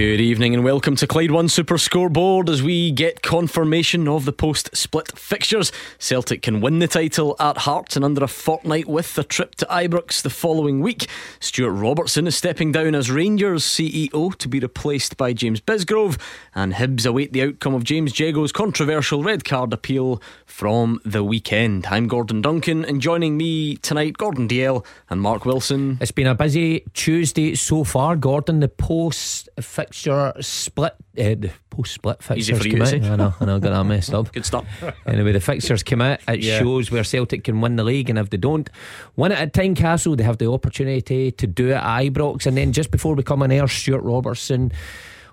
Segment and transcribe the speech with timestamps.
[0.00, 4.32] Good evening and welcome to Clyde One Super Scoreboard as we get confirmation of the
[4.32, 5.70] post split fixtures.
[5.98, 9.66] Celtic can win the title at Hearts in under a fortnight with a trip to
[9.66, 11.06] Ibrox the following week.
[11.38, 16.18] Stuart Robertson is stepping down as Rangers CEO to be replaced by James Bisgrove,
[16.54, 21.84] and Hibs await the outcome of James Jeggo's controversial red card appeal from the weekend.
[21.90, 25.98] I'm Gordon Duncan, and joining me tonight, Gordon Dalziel and Mark Wilson.
[26.00, 28.60] It's been a busy Tuesday so far, Gordon.
[28.60, 29.50] The post
[29.90, 32.94] fixture split, uh, the post split fixtures for you out.
[32.94, 34.32] I know, I know, got that messed up.
[34.32, 34.64] Good stuff.
[35.04, 36.20] Anyway, the fixtures came out.
[36.28, 36.60] It Yeah.
[36.60, 38.70] shows where Celtic can win the league, and if they don't
[39.16, 42.46] win it at Tynecastle, they have the opportunity to do it at Ibrox.
[42.46, 44.72] And then just before we come on air, Stuart Robertson.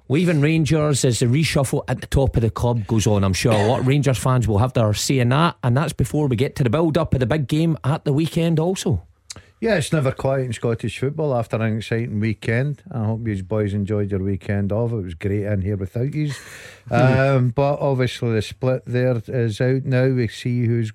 [0.10, 3.26] Leaving Rangers as the reshuffle at the top of the club goes on.
[3.26, 5.92] I'm sure a lot of Rangers fans will have their say in that, and that's
[5.92, 9.04] before we get to the build up of the big game at the weekend, also.
[9.60, 12.84] Yeah, it's never quiet in Scottish football after an exciting weekend.
[12.92, 14.92] I hope you boys enjoyed your weekend off.
[14.92, 16.32] It was great in here without you.
[16.92, 20.10] um, but obviously, the split there is out now.
[20.10, 20.92] We see who's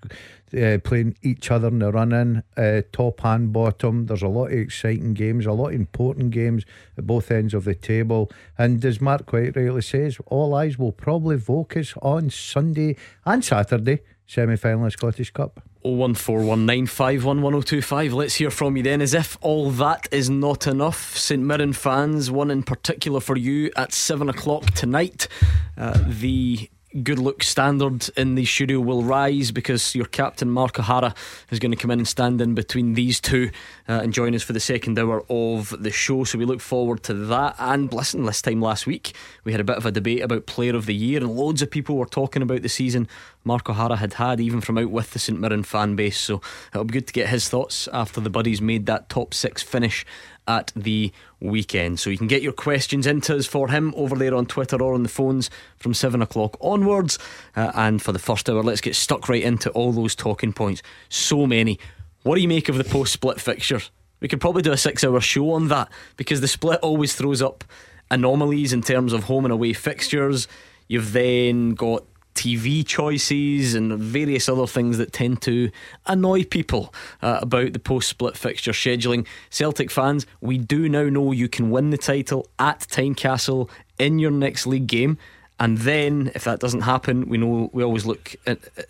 [0.57, 4.07] uh, playing each other in the run in, uh, top and bottom.
[4.07, 6.65] There's a lot of exciting games, a lot of important games
[6.97, 8.31] at both ends of the table.
[8.57, 14.03] And as Mark quite rightly says, all eyes will probably focus on Sunday and Saturday
[14.33, 15.63] semi final of Scottish Cup.
[15.85, 18.15] 01419511025.
[18.15, 19.03] Let's hear from you then.
[19.03, 23.71] As if all that is not enough, St Mirren fans, one in particular for you
[23.77, 25.29] at 7 o'clock tonight.
[25.77, 26.71] Uh, the
[27.03, 31.15] good look standard in the studio will rise because your captain Mark O'Hara
[31.51, 33.51] is going to come in and stand in between these two
[33.89, 36.25] uh, and join us for the second hour of the show.
[36.25, 37.57] So we look forward to that.
[37.59, 40.77] And listen, this time last week we had a bit of a debate about Player
[40.77, 43.09] of the Year, and loads of people were talking about the season
[43.45, 46.19] Mark O'Hara had had, even from out with the St Mirren fan base.
[46.19, 46.41] So
[46.73, 50.07] it'll be good to get his thoughts after the Buddies made that top six finish
[50.49, 52.01] at the weekend.
[52.01, 54.95] So you can get your questions into us for him over there on Twitter or
[54.95, 57.19] on the phones from 7 o'clock onwards.
[57.57, 60.83] Uh, and for the first hour, let's get stuck right into all those talking points.
[61.09, 61.79] So many.
[62.23, 63.91] What do you make of the post split fixtures?
[64.21, 67.43] We could probably do a six hour show on that because the split always throws
[67.43, 67.65] up
[68.11, 70.47] anomalies in terms of home and away fixtures.
[70.87, 75.71] You've then got TV choices and various other things that tend to
[76.07, 79.27] annoy people uh, about the post split fixture scheduling.
[79.51, 84.31] Celtic fans, we do now know you can win the title at Tynecastle in your
[84.31, 85.19] next league game.
[85.61, 88.83] And then, if that doesn't happen, we know we always look at, uh,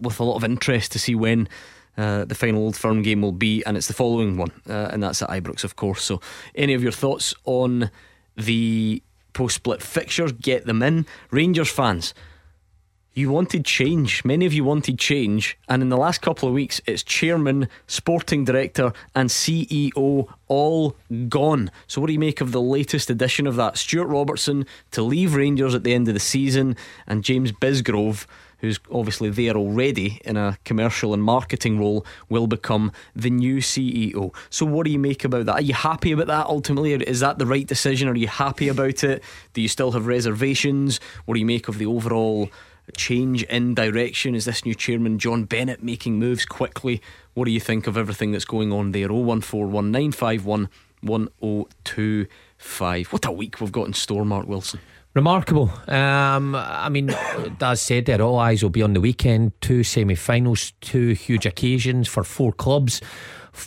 [0.00, 1.48] with a lot of interest to see when
[1.98, 5.02] uh, the final Old Firm game will be, and it's the following one, uh, and
[5.02, 6.02] that's at Ibrox, of course.
[6.02, 6.20] So,
[6.54, 7.90] any of your thoughts on
[8.36, 10.32] the post split fixtures?
[10.32, 11.06] Get them in.
[11.30, 12.14] Rangers fans,
[13.16, 14.22] you wanted change.
[14.26, 18.44] Many of you wanted change, and in the last couple of weeks, it's chairman, sporting
[18.44, 20.96] director, and CEO all
[21.28, 21.70] gone.
[21.86, 23.78] So, what do you make of the latest edition of that?
[23.78, 28.26] Stuart Robertson to leave Rangers at the end of the season, and James Bisgrove,
[28.58, 34.34] who's obviously there already in a commercial and marketing role, will become the new CEO.
[34.50, 35.54] So, what do you make about that?
[35.54, 36.92] Are you happy about that ultimately?
[36.92, 38.10] Is that the right decision?
[38.10, 39.22] Are you happy about it?
[39.54, 41.00] Do you still have reservations?
[41.24, 42.50] What do you make of the overall?
[42.96, 44.34] Change in direction?
[44.34, 47.00] Is this new chairman John Bennett making moves quickly?
[47.34, 49.08] What do you think of everything that's going on there?
[49.08, 50.68] 0141951
[51.02, 53.12] 1025.
[53.12, 54.80] What a week we've got in store, Mark Wilson.
[55.14, 55.70] Remarkable.
[55.88, 57.14] Um, I mean,
[57.60, 59.58] as said there, all eyes will be on the weekend.
[59.62, 63.00] Two semi finals, two huge occasions for four clubs.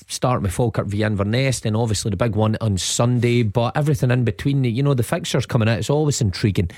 [0.08, 4.24] Starting with Falkirk v Inverness, then obviously the big one on Sunday, but everything in
[4.24, 6.70] between, you know, the fixtures coming out, it's always intriguing.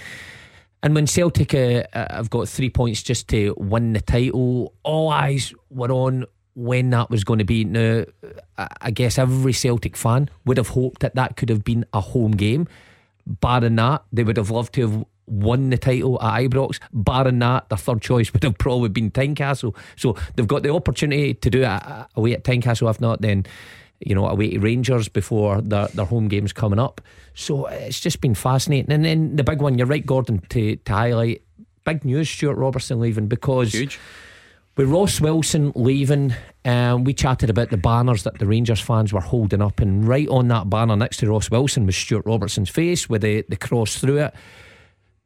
[0.83, 5.09] And when Celtic uh, uh, have got three points just to win the title, all
[5.09, 6.25] eyes were on
[6.55, 7.63] when that was going to be.
[7.63, 8.05] Now,
[8.57, 12.31] I guess every Celtic fan would have hoped that that could have been a home
[12.31, 12.67] game.
[13.27, 16.79] Barring that, they would have loved to have won the title at Ibrox.
[16.91, 19.75] Barring that, their third choice would have probably been Tynecastle.
[19.95, 22.89] So they've got the opportunity to do it uh, away at Tynecastle.
[22.89, 23.45] If not, then
[24.05, 27.01] you know away to Rangers before their their home games coming up.
[27.33, 28.91] So it's just been fascinating.
[28.91, 31.43] And then the big one, you're right, Gordon, to to highlight.
[31.83, 33.99] Big news, Stuart Robertson leaving because Huge.
[34.77, 36.31] with Ross Wilson leaving,
[36.63, 40.27] um, we chatted about the banners that the Rangers fans were holding up, and right
[40.29, 43.97] on that banner next to Ross Wilson was Stuart Robertson's face with the, the cross
[43.97, 44.33] through it.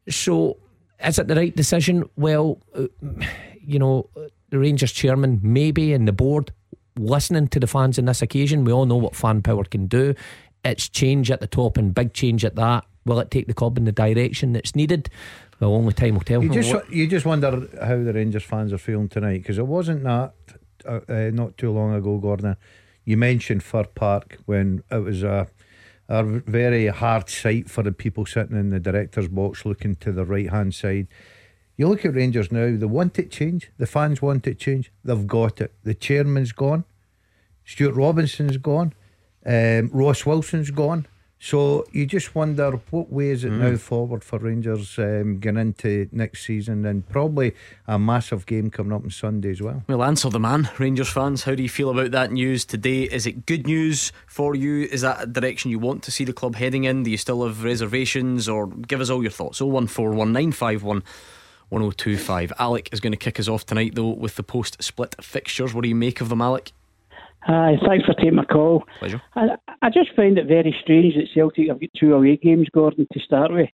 [0.08, 0.58] So,
[1.04, 2.10] is it the right decision?
[2.16, 2.88] Well, uh,
[3.60, 4.10] you know,
[4.50, 6.54] the Rangers chairman, maybe, and the board
[6.98, 8.64] listening to the fans on this occasion.
[8.64, 10.16] We all know what fan power can do.
[10.64, 12.86] it's change at the top and big change at that.
[13.06, 15.10] Will it take the club in the direction that's needed?
[15.60, 16.44] Well, only time will tell.
[16.44, 20.04] You just you just wonder how the Rangers fans are feeling tonight because it wasn't
[20.04, 20.34] that
[20.86, 22.58] uh, uh, not too long ago, Gordon.
[23.06, 25.48] You mentioned Fir Park when it was a
[26.08, 30.26] a very hard sight for the people sitting in the director's box looking to the
[30.26, 31.08] right hand side.
[31.78, 33.72] You look at Rangers now, they want it change.
[33.78, 34.92] The fans want it change.
[35.04, 35.74] They've got it.
[35.84, 36.86] The chairman's gone.
[37.66, 38.94] Stuart Robinson's gone.
[39.46, 41.08] Um, Ross Wilson's gone.
[41.38, 43.60] So you just wonder what way is it mm.
[43.60, 47.54] now forward for Rangers um, getting into next season and probably
[47.88, 49.84] a massive game coming up on Sunday as well.
[49.88, 51.44] We'll answer the man, Rangers fans.
[51.44, 53.04] How do you feel about that news today?
[53.04, 54.84] Is it good news for you?
[54.84, 57.04] Is that a direction you want to see the club heading in?
[57.04, 59.60] Do you still have reservations or give us all your thoughts?
[59.60, 61.04] 0141951
[61.70, 62.54] 1025.
[62.60, 65.74] Alec is going to kick us off tonight though with the post split fixtures.
[65.74, 66.72] What do you make of them, Alec?
[67.42, 68.84] Hi, thanks for taking my call.
[68.98, 69.22] Pleasure.
[69.36, 69.50] I,
[69.84, 73.20] I just find it very strange that Celtic have got two away games, Gordon, to
[73.20, 73.70] start with.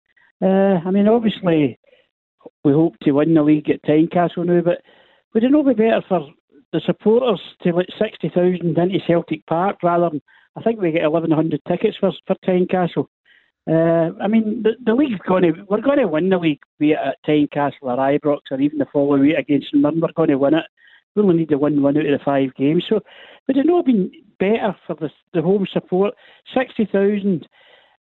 [0.40, 1.78] Uh, I mean, obviously,
[2.62, 4.82] we hope to win the league at Tynecastle now, but
[5.34, 6.28] would it not be better for
[6.72, 10.22] the supporters to let 60,000 into Celtic Park rather than,
[10.56, 13.06] I think we get 1,100 tickets for, for Tynecastle.
[13.68, 16.92] Uh, I mean, the, the league's going to, we're going to win the league, be
[16.92, 20.36] it at Tynecastle or Ibrox or even the following week against Mirren, we're going to
[20.36, 20.64] win it.
[21.16, 22.84] We only need to win one out of the five games.
[22.88, 23.00] So
[23.46, 26.14] would it not have been better for the, the home support?
[26.54, 27.48] 60,000.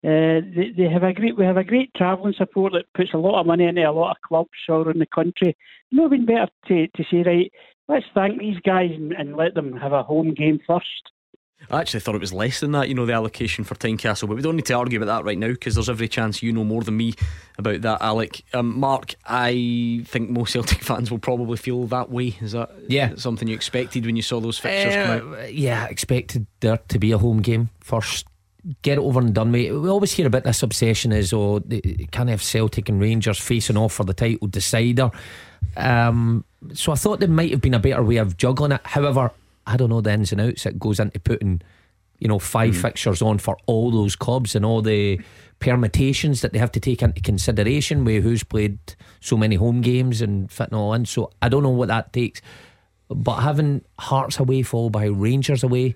[0.06, 3.18] Uh, they, they have a great we have a great travelling support that puts a
[3.18, 5.56] lot of money into a lot of clubs all around the country.
[5.94, 7.52] Not been better to, to say right,
[7.88, 11.12] let's thank these guys and, and let them have a home game first.
[11.70, 14.36] I actually thought it was less than that, you know, the allocation for Tynecastle, but
[14.36, 16.64] we don't need to argue about that right now because there's every chance you know
[16.64, 17.14] more than me
[17.58, 18.44] about that, Alec.
[18.54, 22.36] Um, Mark, I think most Celtic fans will probably feel that way.
[22.42, 23.16] Is that yeah.
[23.16, 25.54] something you expected when you saw those fixtures uh, come out?
[25.54, 28.28] Yeah, expected there to be a home game first.
[28.82, 29.72] Get it over and done with.
[29.72, 31.62] We always hear about this obsession is, oh,
[32.12, 35.12] can have Celtic and Rangers facing off for the title decider.
[35.76, 38.82] Um, so I thought there might have been a better way of juggling it.
[38.86, 39.32] However,
[39.66, 41.62] I don't know the ins and outs that goes into putting,
[42.20, 42.82] you know, five mm.
[42.82, 45.22] fixtures on for all those clubs and all the
[45.60, 48.78] permutations that they have to take into consideration with who's played
[49.22, 51.06] so many home games and fitting all in.
[51.06, 52.42] So I don't know what that takes.
[53.10, 55.96] But having Hearts away followed by Rangers away,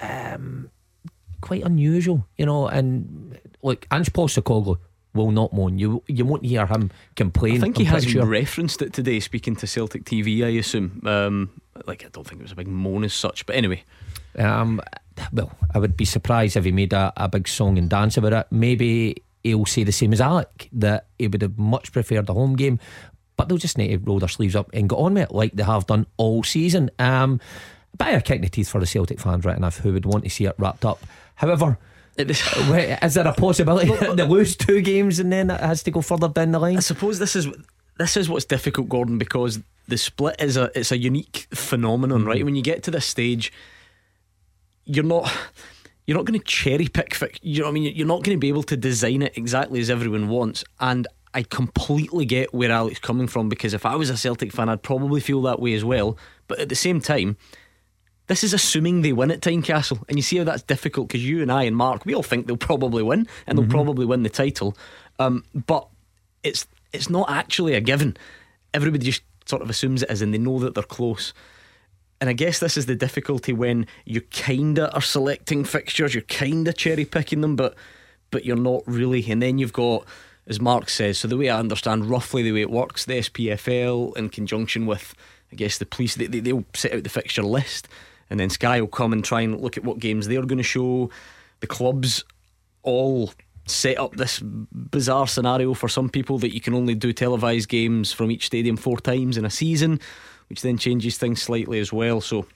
[0.00, 0.70] um,
[1.40, 2.68] quite unusual, you know.
[2.68, 4.78] And like Ange Postecoglou
[5.14, 5.78] will not moan.
[5.78, 7.56] You you won't hear him complain.
[7.56, 8.24] I think he has sure.
[8.24, 10.44] referenced it today, speaking to Celtic TV.
[10.44, 11.02] I assume.
[11.04, 13.82] Um, like I don't think it was a big moan as such, but anyway.
[14.38, 14.80] Um,
[15.32, 18.32] well, I would be surprised if he made a, a big song and dance about
[18.32, 18.46] it.
[18.50, 22.56] Maybe he'll say the same as Alec that he would have much preferred the home
[22.56, 22.78] game,
[23.36, 25.52] but they'll just need to roll their sleeves up and get on with it like
[25.52, 26.90] they have done all season.
[26.98, 27.40] Um,
[27.94, 29.92] a bit of a kick in the teeth for the Celtic fans, right enough, who
[29.92, 31.02] would want to see it wrapped up.
[31.36, 31.78] However,
[32.18, 36.28] is there a possibility they lose two games and then it has to go further
[36.28, 36.76] down the line?
[36.76, 37.48] I suppose this is
[37.96, 42.28] this is what's difficult, Gordon, because the split is a it's a unique phenomenon, mm-hmm.
[42.28, 42.44] right?
[42.44, 43.52] When you get to this stage,
[44.84, 45.30] you're not
[46.06, 47.38] you're not going to cherry pick.
[47.42, 47.94] You know what I mean?
[47.94, 50.64] You're not going to be able to design it exactly as everyone wants.
[50.80, 54.68] And I completely get where Alex coming from because if I was a Celtic fan,
[54.68, 56.16] I'd probably feel that way as well.
[56.46, 57.36] But at the same time,
[58.26, 61.42] this is assuming they win at Tynecastle, and you see how that's difficult because you
[61.42, 63.72] and I and Mark, we all think they'll probably win, and they'll mm-hmm.
[63.72, 64.76] probably win the title.
[65.18, 65.88] Um, but
[66.42, 68.16] it's it's not actually a given.
[68.72, 71.32] Everybody just sort of assumes it is, and they know that they're close.
[72.20, 76.72] And I guess this is the difficulty when you kinda are selecting fixtures, you're kinda
[76.72, 77.74] cherry picking them, but
[78.30, 79.24] but you're not really.
[79.30, 80.04] And then you've got,
[80.46, 84.14] as Mark says, so the way I understand roughly the way it works, the SPFL
[84.18, 85.14] in conjunction with,
[85.50, 87.88] I guess, the police, they, they, they'll set out the fixture list
[88.30, 90.62] and then Sky will come and try and look at what games they're going to
[90.62, 91.10] show.
[91.60, 92.24] The clubs
[92.82, 93.32] all
[93.70, 98.12] set up this bizarre scenario for some people that you can only do televised games
[98.12, 100.00] from each stadium four times in a season,
[100.48, 102.20] which then changes things slightly as well.
[102.20, 102.46] So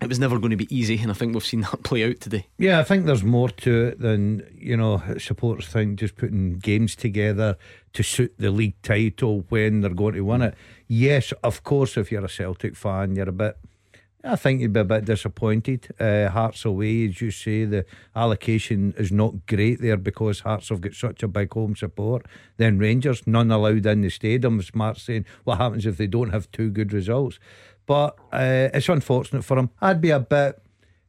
[0.00, 2.20] it was never going to be easy, and I think we've seen that play out
[2.20, 2.46] today.
[2.58, 6.96] Yeah, I think there's more to it than you know supporters think just putting games
[6.96, 7.56] together
[7.92, 10.54] to suit the league title when they're going to win it.
[10.88, 13.56] Yes, of course, if you're a Celtic fan, you're a bit
[14.22, 15.88] I think you'd be a bit disappointed.
[15.98, 20.82] Uh, Hearts away, as you say, the allocation is not great there because Hearts have
[20.82, 22.26] got such a big home support.
[22.58, 24.60] Then Rangers, none allowed in the stadium.
[24.60, 27.38] Smart saying, what happens if they don't have two good results?
[27.86, 29.70] But uh, it's unfortunate for them.
[29.80, 30.62] I'd be a bit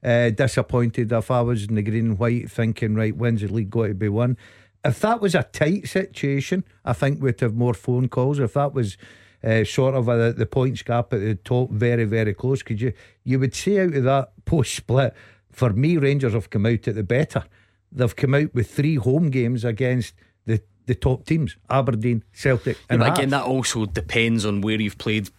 [0.04, 3.70] uh, disappointed if I was in the green and white thinking, right, when's the league
[3.70, 4.38] going to be won?
[4.84, 8.40] If that was a tight situation, I think we'd have more phone calls.
[8.40, 8.98] If that was
[9.44, 12.62] uh, sort of a, the points gap at the top very very close.
[12.64, 12.94] Could you
[13.24, 15.14] you would say out of that post split
[15.52, 17.44] for me, Rangers have come out at the better.
[17.92, 20.14] They've come out with three home games against
[20.46, 25.30] the, the top teams Aberdeen, Celtic, and again, that also depends on where you've played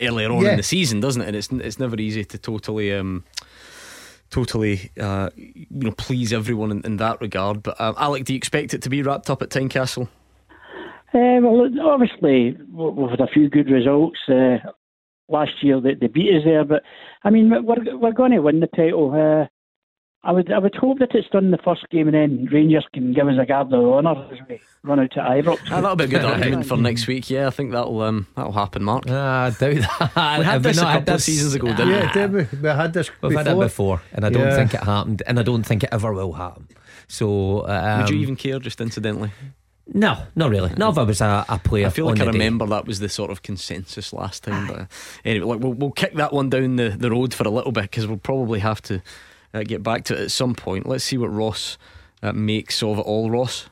[0.00, 0.50] earlier on Yeah.
[0.52, 1.26] in the season, doesn't it?
[1.28, 3.24] And it's it's never easy to totally um,
[4.30, 7.62] totally uh, you know please everyone in, in that regard.
[7.62, 10.08] But um, Alec, do you expect it to be wrapped up at Tynecastle?
[11.16, 14.18] Uh, well, obviously, we- we've had a few good results.
[14.28, 14.58] Uh,
[15.28, 16.82] last year, they, they beat us there, but
[17.24, 19.12] I mean, we're, we're going to win the title.
[19.14, 19.46] Uh,
[20.22, 23.12] I would I would hope that it's done the first game and then Rangers can
[23.12, 25.58] give us a guard of honour as we run out to Ibrox.
[25.70, 27.30] Ah, that'll be a good argument for next week.
[27.30, 29.04] Yeah, I think that'll um, that'll happen, Mark.
[29.08, 30.10] Ah, I doubt that.
[30.40, 32.58] We had Have this a not had couple of seasons ago, didn't Yeah, did we?
[32.60, 33.38] We had this We've before.
[33.44, 34.56] had it before, and I don't Yeah.
[34.56, 36.66] think it happened, and I don't think it ever will happen.
[37.06, 39.30] So, um, Would you even care, just incidentally?
[39.94, 40.72] No, not really.
[40.76, 41.86] Not if I was a, a player.
[41.86, 42.38] I feel like I the day.
[42.38, 44.66] remember that was the sort of consensus last time.
[44.66, 44.88] But
[45.24, 47.82] anyway, like we'll, we'll kick that one down the, the road for a little bit
[47.82, 49.00] because we'll probably have to
[49.54, 50.86] uh, get back to it at some point.
[50.86, 51.78] Let's see what Ross
[52.22, 53.30] uh, makes of it all.
[53.30, 53.68] Ross,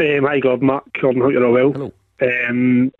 [0.00, 0.84] Um, hi, God, Mark.
[1.00, 1.72] Gordon, hope you're all well.
[1.72, 1.92] hello.
[2.22, 2.92] Um,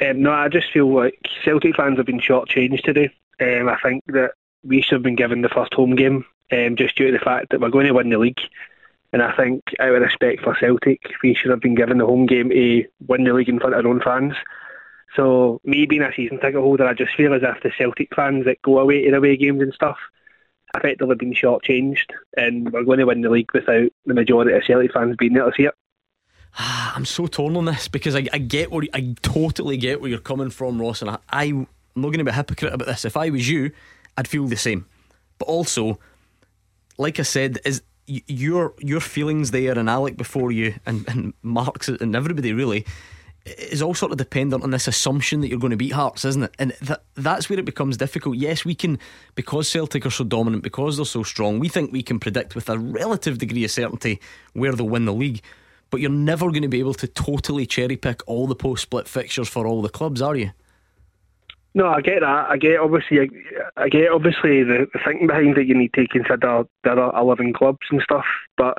[0.00, 3.10] um, no, I just feel like Celtic fans have been shortchanged today.
[3.40, 4.32] Um, I think that
[4.62, 7.50] we should have been given the first home game um, just due to the fact
[7.50, 8.40] that we're going to win the league.
[9.14, 12.26] And I think, out of respect for Celtic, we should have been given the home
[12.26, 14.34] game to win the league in front of our own fans.
[15.14, 18.44] So, me being a season ticket holder, I just feel as if the Celtic fans
[18.46, 19.98] that go away to away games and stuff
[20.76, 24.92] effectively been shortchanged, and we're going to win the league without the majority of Celtic
[24.92, 25.74] fans being there to see it.
[26.58, 30.10] Ah, I'm so torn on this because I, I get where I totally get where
[30.10, 32.88] you're coming from, Ross, and I, I I'm not going to be a hypocrite about
[32.88, 33.04] this.
[33.04, 33.70] If I was you,
[34.16, 34.86] I'd feel the same.
[35.38, 36.00] But also,
[36.98, 41.88] like I said, is your your feelings there and Alec before you and, and Mark's
[41.88, 42.84] and everybody really
[43.46, 46.44] is all sort of dependent on this assumption that you're going to beat Hearts, isn't
[46.44, 46.54] it?
[46.58, 48.36] And that that's where it becomes difficult.
[48.36, 48.98] Yes, we can
[49.34, 51.58] because Celtic are so dominant, because they're so strong.
[51.58, 54.20] We think we can predict with a relative degree of certainty
[54.54, 55.42] where they'll win the league.
[55.90, 59.06] But you're never going to be able to totally cherry pick all the post split
[59.06, 60.50] fixtures for all the clubs, are you?
[61.76, 62.46] No, I get that.
[62.50, 63.28] I get obviously, I,
[63.76, 65.66] I get obviously the, the thinking behind it.
[65.66, 68.24] You need to consider there are eleven clubs and stuff,
[68.56, 68.78] but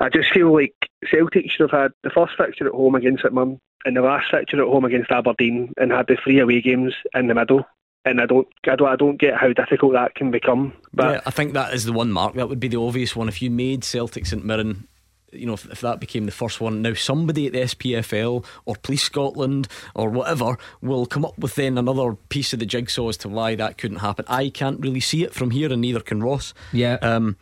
[0.00, 0.74] I just feel like
[1.10, 4.30] Celtic should have had the first fixture at home against St Mirren and the last
[4.30, 7.64] fixture at home against Aberdeen, and had the three away games in the middle.
[8.06, 10.74] And I don't, I don't, I don't get how difficult that can become.
[10.92, 12.34] But yeah, I think that is the one, Mark.
[12.34, 13.28] That would be the obvious one.
[13.28, 14.88] If you made Celtic St Mirren,
[15.34, 18.76] you know, if, if that became the first one, now somebody at the SPFL or
[18.76, 23.16] Police Scotland or whatever will come up with then another piece of the jigsaw as
[23.18, 24.24] to why that couldn't happen.
[24.28, 26.54] I can't really see it from here, and neither can Ross.
[26.72, 27.36] Yeah, Um,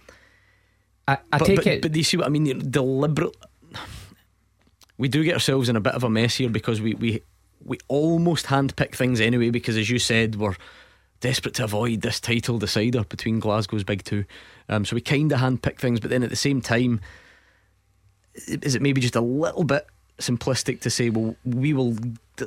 [1.07, 1.83] I, I but, take but, it.
[1.83, 2.71] But do you see what I mean?
[2.71, 3.37] Deliberate.
[4.99, 7.23] We do get ourselves in a bit of a mess here because we we
[7.65, 9.51] we almost handpick things anyway.
[9.51, 10.55] Because as you said, we're
[11.21, 14.25] desperate to avoid this title decider between Glasgow's big two.
[14.69, 17.01] Um, so we kind of handpick things, but then at the same time,
[18.35, 19.87] is it maybe just a little bit
[20.19, 21.97] simplistic to say, well, we will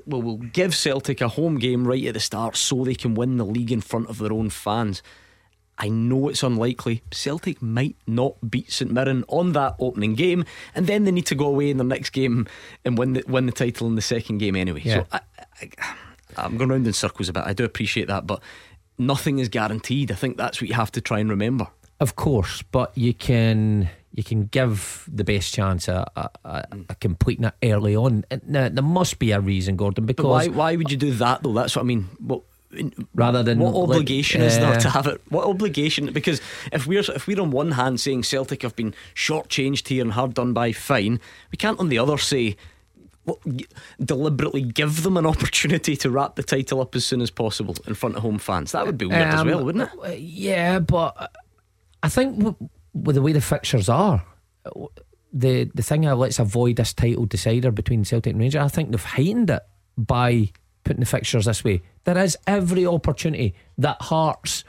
[0.06, 3.38] well, we'll give Celtic a home game right at the start so they can win
[3.38, 5.04] the league in front of their own fans.
[5.78, 7.04] I know it's unlikely.
[7.12, 11.36] Celtic might not beat St Mirren on that opening game, and then they need to
[11.36, 12.48] go away in their next game
[12.86, 14.82] and win the win the title in the second game anyway.
[14.84, 15.04] Yeah.
[15.04, 15.20] So I,
[15.62, 15.96] I,
[16.38, 17.44] I'm going round in circles a bit.
[17.46, 18.42] I do appreciate that, but
[18.98, 20.12] nothing is guaranteed.
[20.12, 21.68] I think that's what you have to try and remember.
[22.00, 26.96] Of course, but you can you can give the best chance a, a, a, a
[26.96, 28.24] completing it early on.
[28.48, 31.44] Now, there must be a reason, Gordon, But because why why would you do that
[31.44, 31.54] though?
[31.54, 32.08] That's what I mean.
[32.20, 32.42] What
[33.14, 35.22] rather than what like, obligation is there uh, to have it?
[35.30, 36.12] What obligation?
[36.14, 36.42] Because
[36.72, 40.34] if we're if we're on one hand saying Celtic have been shortchanged here and hard
[40.34, 41.20] done by, fine.
[41.52, 42.56] We can't on the other say.
[43.26, 43.40] Well,
[44.04, 47.96] deliberately give them an opportunity to wrap the title up as soon as possible in
[47.96, 48.72] front of home fans.
[48.74, 50.00] That would be weird as Um, well, wouldn't it?
[50.04, 51.32] uh, Yeah, but
[52.04, 54.26] I think w- with the way the fixtures are,
[55.32, 58.92] the the thing of let's avoid this title decider between Celtic and Rangers, I think
[58.92, 59.64] they've heightened it
[59.98, 60.52] by
[60.84, 61.82] putting the fixtures this way.
[62.06, 64.64] There is every opportunity that Hearts,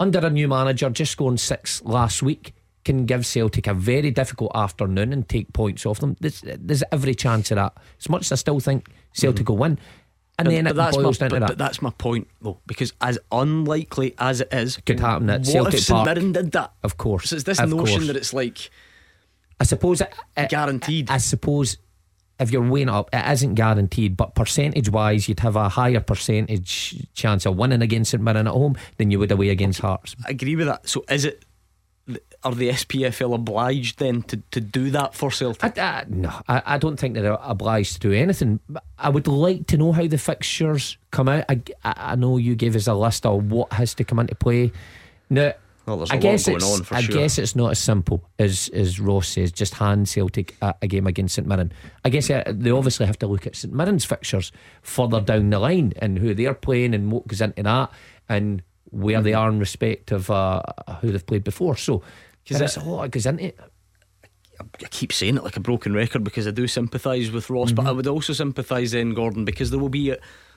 [0.00, 4.52] under a new manager, just scoring six last week, can give Celtic a very difficult
[4.54, 6.16] afternoon and take points off them.
[6.20, 7.76] There's, there's every chance of that.
[8.00, 9.52] As much as I still think Celtic mm-hmm.
[9.52, 9.78] will win.
[10.38, 12.92] And then but it that's my, down but, to but that's my point, though, because
[13.00, 16.06] as unlikely as it is, Could happen at what Celtic if St Park.
[16.06, 16.72] Mirren did that?
[16.84, 17.30] Of course.
[17.30, 18.06] So it's this of notion course.
[18.06, 18.70] that it's like
[19.60, 21.10] I suppose it, it- Guaranteed.
[21.10, 21.78] I, suppose
[22.38, 27.04] if you're weighing up, it isn't guaranteed, but percentage wise, you'd have a higher percentage
[27.14, 30.14] chance of winning against St Mirren at home than you would away against Hearts.
[30.24, 30.88] I agree with that.
[30.88, 31.44] So is it?
[32.48, 35.76] Are the SPFL obliged then to, to do that for Celtic?
[35.78, 38.58] I, I, no, I, I don't think they're obliged to do anything.
[38.98, 41.44] I would like to know how the fixtures come out.
[41.50, 44.34] I, I I know you gave us a list of what has to come into
[44.34, 44.72] play.
[45.28, 45.52] Now,
[45.84, 47.16] Well, there's a I guess going it's, on for I sure.
[47.16, 49.52] guess it's not as simple as as Ross says.
[49.52, 51.70] Just hand Celtic a, a game against St Mirren.
[52.04, 55.58] I guess uh, they obviously have to look at St Mirren's fixtures further down the
[55.58, 57.90] line and who they're playing and what goes into that
[58.26, 60.62] and where they are in respect of uh,
[61.02, 61.76] who they've played before.
[61.76, 62.02] So
[62.48, 63.58] Because there's a lot that goes into it.
[64.60, 67.86] I keep saying it like a broken record because I do sympathise with Ross, but
[67.86, 70.16] I would also sympathise then, Gordon, because there will be uh,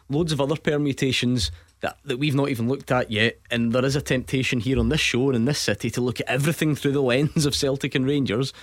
[0.09, 3.39] loads of other permutations that, that we've not even looked at yet.
[3.51, 6.19] And there is a temptation here on this show and in this city to look
[6.19, 8.53] at everything through the lens of Celtic and Rangers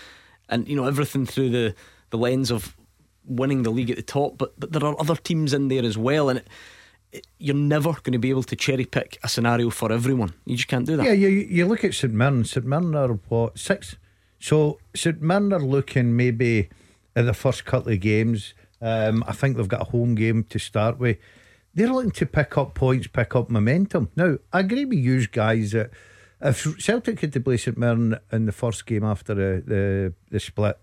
[0.48, 1.74] and, you know, everything through the,
[2.10, 2.76] the lens of
[3.24, 4.38] winning the league at the top.
[4.38, 6.28] But, but there are other teams in there as well.
[6.28, 6.48] And it,
[7.38, 10.34] you're never going to be able to cherry pick a scenario for everyone.
[10.44, 11.06] You just can't do that.
[11.06, 12.44] Yeah, you you look at St Mirren.
[12.44, 13.96] St Mirren are what six.
[14.38, 16.68] So St Mirren are looking maybe
[17.16, 18.54] at the first couple of games.
[18.80, 21.18] Um, I think they've got a home game to start with.
[21.74, 24.10] They're looking to pick up points, pick up momentum.
[24.16, 25.90] Now, I agree with you guys that
[26.40, 30.40] if Celtic had to play St Mirren in the first game after the, the, the
[30.40, 30.78] split,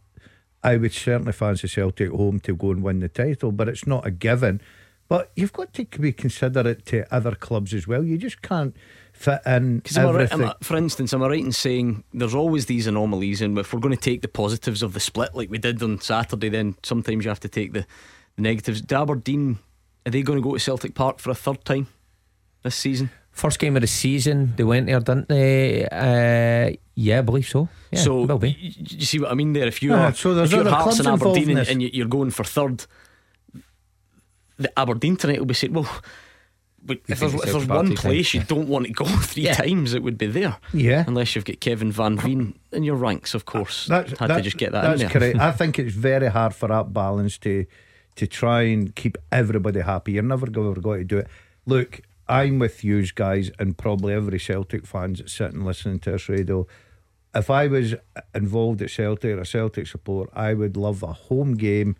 [0.64, 4.06] I would certainly fancy Celtic home to go and win the title, but it's not
[4.06, 4.62] a given.
[5.08, 8.04] But you've got to be considerate to other clubs as well.
[8.04, 8.76] You just can't
[9.14, 10.48] fit in Because am I right, am everything.
[10.60, 13.80] I- for instance, am I right in saying there's always these anomalies, and if we're
[13.80, 17.24] going to take the positives of the split like we did on Saturday, then sometimes
[17.24, 17.86] you have to take the,
[18.36, 18.82] the negatives.
[18.82, 19.60] Do Aberdeen,
[20.08, 21.88] are they going to go to Celtic Park for a third time
[22.64, 23.12] this season?
[23.32, 25.86] First game of the season, they went there, didn't they?
[25.92, 27.68] Uh, yeah, I believe so.
[27.92, 28.48] Yeah, so will be.
[28.48, 29.68] y- y- you see what I mean there?
[29.68, 31.82] If you are, so there's if you're other Hearts clubs and Aberdeen in and, and
[31.84, 32.86] you're going for third,
[34.58, 35.90] the Aberdeen tonight will be saying, well.
[36.88, 39.42] If there's, if there's Celtic Park one place times, you don't want to go three
[39.44, 39.56] Yeah.
[39.56, 40.58] times, it would be there.
[40.72, 41.04] Yeah.
[41.08, 43.88] Unless you've got Kevin Van Veen in your ranks, of course.
[43.88, 45.10] That's, Had that- to just get that in That's there.
[45.10, 45.40] correct.
[45.40, 47.66] I think it's very hard for that balance to
[48.18, 50.12] to try and keep everybody happy.
[50.12, 51.28] You're never ever going to do it.
[51.66, 56.30] Look, I'm with you guys and probably every Celtic fans that's sitting listening to this
[56.30, 56.68] radio.
[57.34, 57.96] If I was
[58.36, 61.96] involved at Celtic or a Celtic support, I would love a home game.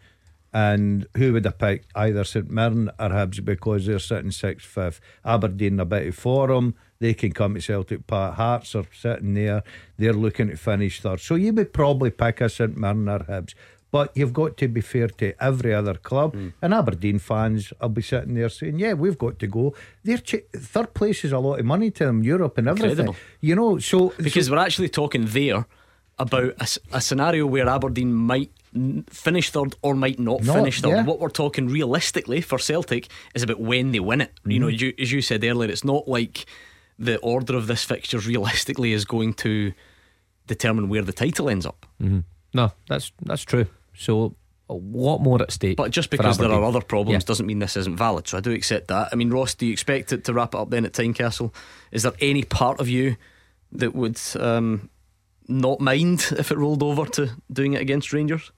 [0.56, 1.84] And who would I pick?
[1.96, 5.02] Either St Mirren or Hibs because they're sitting sixth, fifth.
[5.26, 6.76] Aberdeen a bit for them.
[7.00, 8.36] They can come to Celtic Park.
[8.36, 9.64] Hearts are sitting there.
[9.98, 11.20] They're looking to finish third.
[11.20, 13.54] So you would probably pick a St Mirren or Hibs.
[13.92, 16.34] But you've got to be fair to every other club.
[16.34, 16.50] Hmm.
[16.62, 19.74] And Aberdeen fans will be sitting there saying, yeah, we've got to go.
[20.06, 22.92] Their ch- third place is a lot of money to them, Europe and everything.
[22.92, 23.16] Incredible.
[23.42, 24.14] You know, so.
[24.18, 25.66] Because so, we're actually talking there
[26.18, 26.54] about
[26.94, 28.52] a scenario where Aberdeen might
[29.10, 30.90] finish third or might not, Not, finish third.
[30.90, 31.04] yeah.
[31.06, 34.32] What we're talking realistically for Celtic is about when they win it.
[34.46, 34.62] You Mm-hmm.
[34.62, 36.46] know, as you, as you said earlier, it's not like
[37.00, 39.74] the order of this fixture realistically is going to
[40.48, 41.86] determine where the title ends up.
[42.54, 43.66] No, that's that's true.
[43.96, 44.36] So
[44.70, 45.78] a lot more at stake.
[45.78, 47.28] But just because there are other problems Yeah.
[47.28, 48.28] doesn't mean this isn't valid.
[48.28, 49.10] So I do accept that.
[49.12, 51.54] I mean, Ross, do you expect it to wrap it up then at Tynecastle?
[51.92, 53.16] Is there any part of you
[53.74, 54.90] that would um,
[55.48, 58.52] not mind if it rolled over to doing it against Rangers?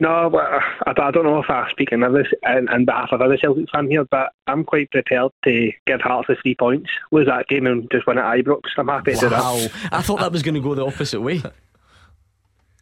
[0.00, 3.10] No, but uh, I, I don't know if I speak in, other, in, in behalf
[3.12, 6.90] of other Celtic fan here, but I'm quite prepared to give Hearts the three points.
[7.12, 8.62] Lose that game and just win at Ibrox.
[8.76, 9.40] I'm happy to do that.
[9.40, 9.66] Wow.
[9.92, 11.42] I thought that was going to go the opposite way.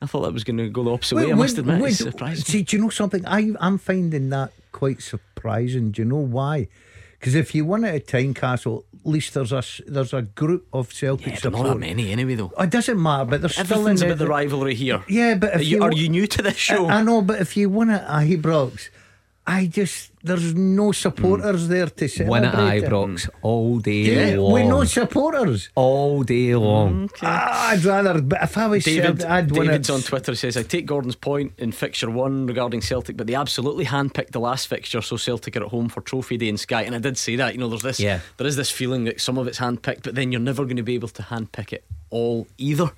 [0.03, 1.25] I thought that was going to go the opposite way.
[1.25, 2.45] I Wait, must admit, wait, it's surprising.
[2.45, 3.27] See, do you know something?
[3.27, 5.91] I, I'm finding that quite surprising.
[5.91, 6.69] Do you know why?
[7.21, 10.67] Because if you win it at Tynecastle, at least there's a s- there's a group
[10.73, 12.51] of Celtic Yeah, but not that many anyway, though.
[12.59, 15.05] It doesn't matter, but there's still in Everything's the, about the rivalry here.
[15.07, 16.87] Yeah, but Are you, you, are you new to this show?
[16.87, 18.89] I, I know, but if you win at Ibrox,
[19.47, 22.79] I just there's no supporters there to Win at celebrate.
[22.79, 22.85] it.
[22.91, 24.53] Ibrox all day Yeah, long.
[24.53, 25.71] with no supporters.
[25.75, 27.09] all day long.
[27.23, 28.21] Ah, I'd rather.
[28.21, 29.93] But if I was David, said, I'd win David's it.
[29.95, 33.87] on Twitter says, I take Gordon's point in fixture one regarding Celtic, but they absolutely
[33.87, 36.83] handpicked the last fixture, so Celtic are at home for Trophy Day in Sky.
[36.83, 38.21] And I did say that, you know, there's this Yeah.
[38.37, 40.83] there is this feeling that some of it's handpicked, but then you're never going to
[40.83, 42.91] be able to handpick it all either.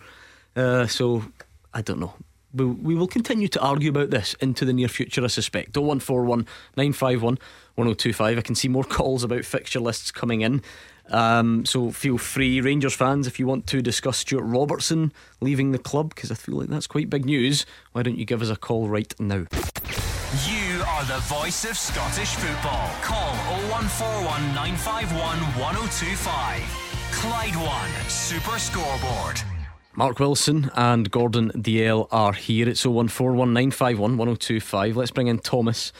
[0.57, 1.25] Uh, so
[1.73, 2.15] I don't know.
[2.55, 5.77] We, we will continue to argue about this into the near future, I suspect.
[5.77, 7.39] 0141 951
[7.75, 8.39] 1025.
[8.39, 10.63] I can see more calls about fixture lists coming in.
[11.11, 15.79] Um, so feel free, Rangers fans, if you want to discuss Stuart Robertson leaving the
[15.79, 18.57] club, because I feel like that's quite big news, why don't you give us a
[18.57, 19.47] call right now?
[20.47, 22.89] You are the voice of Scottish football.
[23.03, 23.35] Call
[23.69, 26.93] 0141 951 1025.
[27.13, 29.43] Clyde One Super Scoreboard.
[29.95, 32.67] Mark Wilson and Gordon Dalziel are here.
[32.69, 34.97] It's 01419511025.
[34.97, 35.93] Let's bring in Thomas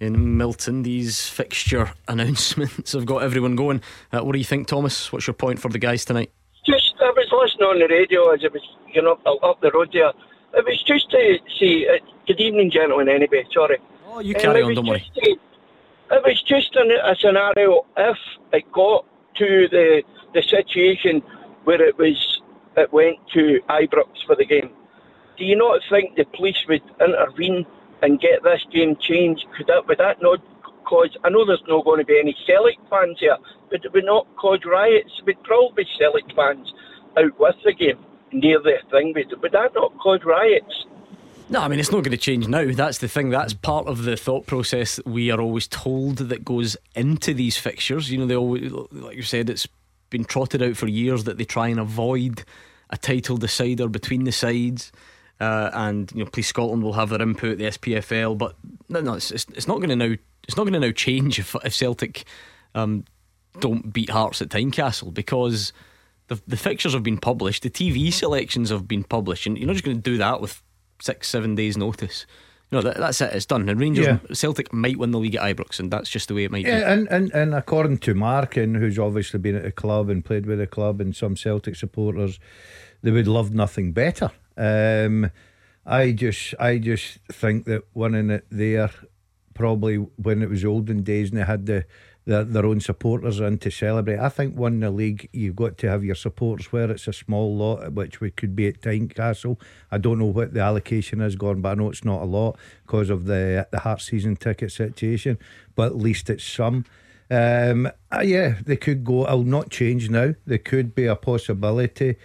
[0.00, 0.82] in Milton.
[0.82, 3.80] These fixture announcements have got everyone going.
[4.12, 5.10] Uh, what do you think, Thomas?
[5.12, 6.30] What's your point for the guys tonight?
[6.66, 8.60] just I was listening on the radio as I was
[8.92, 10.12] you know up, up the road there.
[10.54, 11.88] It was just to see.
[11.88, 13.08] Uh, good evening, gentlemen.
[13.08, 13.78] Anyway, sorry.
[14.06, 14.98] Oh, you Um, carry it on, was don't worry.
[14.98, 15.38] just to-
[16.10, 18.16] it was just an, a scenario if
[18.52, 19.04] it got
[19.36, 20.02] to the
[20.34, 21.22] the situation
[21.64, 22.37] where it was
[22.78, 24.70] it went to Ibrox for the game.
[25.36, 27.66] Do you not think the police would intervene
[28.02, 29.46] and get this game changed?
[29.56, 30.40] Could that would that not
[30.84, 31.16] cause?
[31.24, 33.36] I know there's not going to be any Celtic fans here,
[33.70, 35.22] but it would not cause riots.
[35.26, 36.72] Would probably Celtic fans
[37.16, 37.98] out with the game
[38.32, 39.12] near the thing.
[39.14, 40.86] Would, would that not cause riots?
[41.50, 42.70] No, I mean it's not going to change now.
[42.72, 43.30] That's the thing.
[43.30, 48.10] That's part of the thought process we are always told that goes into these fixtures.
[48.10, 49.66] You know, they always, like you said, it's
[50.10, 52.44] been trotted out for years that they try and avoid
[52.90, 54.92] a title decider between the sides.
[55.40, 58.56] Uh, and you know, Police Scotland will have their input, the SPFL, but
[58.88, 60.16] no, no, it's, it's, not going to now.
[60.44, 62.24] It's not going to now change if, if Celtic
[62.74, 63.04] um,
[63.60, 65.72] don't beat Hearts at Tynecastle because
[66.26, 69.74] the the fixtures have been published, the TV selections have been published, and you're not
[69.74, 70.60] just going to do that with
[71.00, 72.26] six, seven days' notice.
[72.70, 73.32] No, that, that's it.
[73.32, 73.68] It's done.
[73.68, 74.18] And Rangers, Yeah.
[74.32, 76.70] Celtic might win the league at Ibrox, and that's just the way it might be.
[76.70, 80.44] Yeah, and, and, and according to Markin, who's obviously been at the club and played
[80.46, 82.38] with the club, and some Celtic supporters,
[83.02, 84.30] they would love nothing better.
[84.56, 85.30] Um,
[85.86, 88.90] I just, I just think that winning it there,
[89.54, 91.86] probably when it was olden days and they had the,
[92.28, 94.18] the their own supporters in to celebrate.
[94.18, 97.56] I think winning the league, you've got to have your supporters where it's a small
[97.56, 99.58] lot, which we could be at Tynecastle.
[99.90, 102.58] I don't know what the allocation is gone, but I know it's not a lot
[102.86, 105.38] because of the the Heart season ticket situation.
[105.74, 106.84] But at least it's some.
[107.30, 109.24] Um, uh, yeah, they could go.
[109.24, 110.34] I'll not change now.
[110.46, 112.16] There could be a possibility,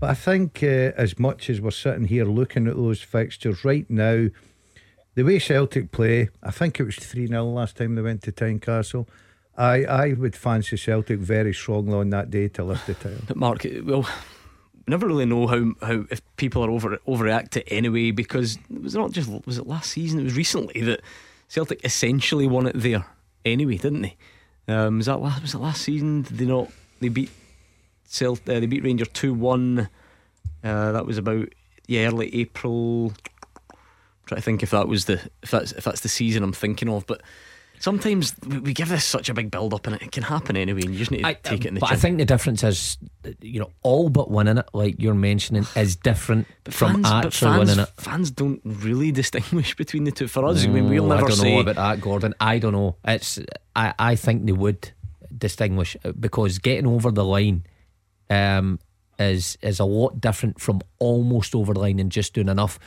[0.00, 3.88] but I think uh, as much as we're sitting here looking at those fixtures right
[3.88, 4.28] now,
[5.14, 8.32] the way Celtic play, I think it was three 0 last time they went to
[8.32, 9.06] Tynecastle.
[9.56, 13.20] I I would fancy Celtic very strongly on that day to lift the title.
[13.34, 14.08] Mark, well,
[14.86, 18.94] never really know how, how if people are over overreact to anyway because it was
[18.94, 20.20] not just was it last season?
[20.20, 21.02] It was recently that
[21.48, 23.04] Celtic essentially won it there
[23.44, 24.16] anyway, didn't they?
[24.68, 26.22] Um, was that last was it last season?
[26.22, 26.68] Did they not?
[27.00, 27.30] They beat
[28.06, 29.88] Celt, uh, they beat Rangers two one.
[30.64, 31.48] Uh, that was about
[31.86, 33.12] yeah early April.
[33.70, 36.52] I'm trying to think if that was the if that's if that's the season I'm
[36.52, 37.20] thinking of, but.
[37.82, 40.92] Sometimes we give this such a big build up and it can happen anyway, and
[40.92, 41.96] you just need to I, take it in the but chin.
[41.96, 42.96] I think the difference is,
[43.40, 47.58] you know, all but winning it, like you're mentioning, is different from fans, actually fans,
[47.58, 47.88] winning it.
[47.96, 50.28] fans don't really distinguish between the two.
[50.28, 51.54] For us, I mean, we'll never I don't say.
[51.56, 52.34] know about that, Gordon.
[52.38, 52.94] I don't know.
[53.04, 53.40] It's
[53.74, 54.92] I, I think they would
[55.36, 57.64] distinguish uh, because getting over the line
[58.30, 58.78] um,
[59.18, 62.78] is is a lot different from almost over the line and just doing enough.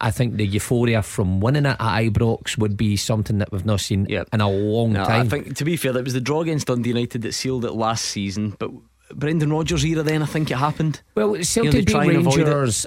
[0.00, 3.80] I think the euphoria from winning it at Ibrox would be something that we've not
[3.80, 4.24] seen Yeah.
[4.32, 5.26] in a long No, time.
[5.26, 7.72] I think to be fair, it was the draw against Dundee United that sealed it
[7.72, 8.54] last season.
[8.58, 8.70] But
[9.14, 11.02] Brendan Rodgers era, then I think it happened.
[11.14, 12.44] Well, Celtic beat and avoid it.
[12.46, 12.86] Rangers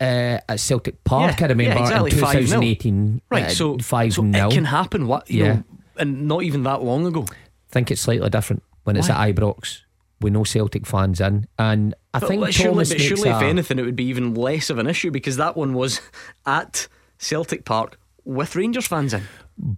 [0.00, 3.20] uh, at Celtic Park, Yeah, I remember, yeah, exactly, in 2018.
[3.30, 4.48] Right, uh, so 5 so 0.
[4.48, 5.06] it can happen.
[5.06, 5.52] What you Yeah.
[5.54, 5.64] know,
[5.98, 7.26] and not even that long ago.
[7.30, 7.34] I
[7.72, 9.28] think it's slightly different when it's Why?
[9.28, 9.80] at Ibrox.
[10.22, 13.78] We know Celtic fans in, and I But think surely, Thomas surely, a, if anything,
[13.78, 16.00] it would be even less of an issue because that one was
[16.46, 19.22] at Celtic Park with Rangers fans in.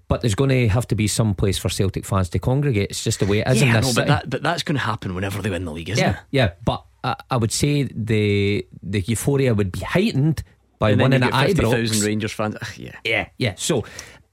[0.09, 2.91] But there's going to have to be some place for Celtic fans to congregate.
[2.91, 4.01] It's just the way it is yeah, in this city.
[4.01, 6.17] but that but that's going to happen whenever they win the league, isn't yeah, it?
[6.31, 6.53] yeah.
[6.65, 10.43] But I, I would say the the euphoria would be heightened
[10.79, 12.05] by And winning at Ibrox.
[12.05, 12.57] Rangers fans.
[12.77, 12.93] Yeah.
[13.05, 13.55] Yeah, yeah.
[13.57, 13.85] So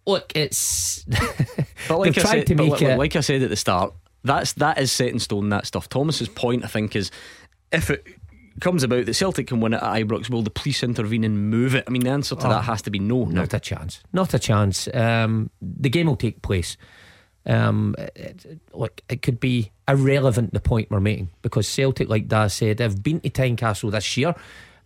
[0.06, 1.04] look, it's
[1.88, 2.98] But like I tried said, to make like, it.
[2.98, 5.50] like I said at the start, that's that is set in stone.
[5.50, 5.90] That stuff.
[5.90, 7.12] Thomas's point, I think, is
[7.72, 8.06] if it
[8.60, 11.74] comes about that Celtic can win it at Ibrox, will the police intervene and move
[11.74, 11.86] it?
[11.88, 13.24] I mean, the answer to that has to be no.
[13.26, 13.42] No.
[13.42, 14.02] Not a chance.
[14.14, 14.88] Not a chance.
[14.94, 16.78] Um, the game will take place.
[17.46, 22.28] Um, it, it- look, it could be irrelevant the point we're making because Celtic, like
[22.28, 24.36] Daz said, have been to Tynecastle this year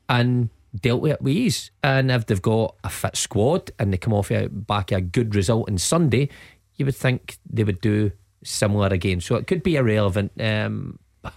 [0.08, 1.72] and dealt with it with ease.
[1.84, 5.36] And if they've got a fit squad and they come off a, back a good
[5.36, 6.30] result on Sunday,
[6.76, 8.12] you would think they would do
[8.46, 9.22] similar again.
[9.22, 10.32] So it could be irrelevant.
[10.40, 11.00] Um,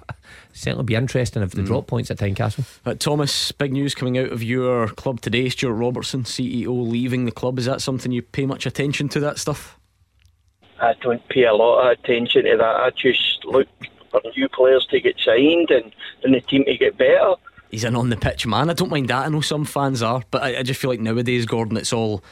[0.52, 2.64] certainly be interesting if they drop points at Tynecastle.
[2.84, 5.48] Uh, Thomas, big news coming out of your club today.
[5.48, 7.58] Stuart Robertson, CEO, leaving the club.
[7.58, 9.20] Is that something you pay much attention to?
[9.20, 9.78] That stuff.
[10.80, 12.62] I don't pay a lot of attention to that.
[12.62, 13.66] I just look
[14.10, 15.92] for new players to get signed and,
[16.22, 17.34] and the team to get better.
[17.70, 18.70] He's an on the pitch man.
[18.70, 19.26] I don't mind that.
[19.26, 22.22] I know some fans are, but I, I just feel like nowadays, Gordon, it's all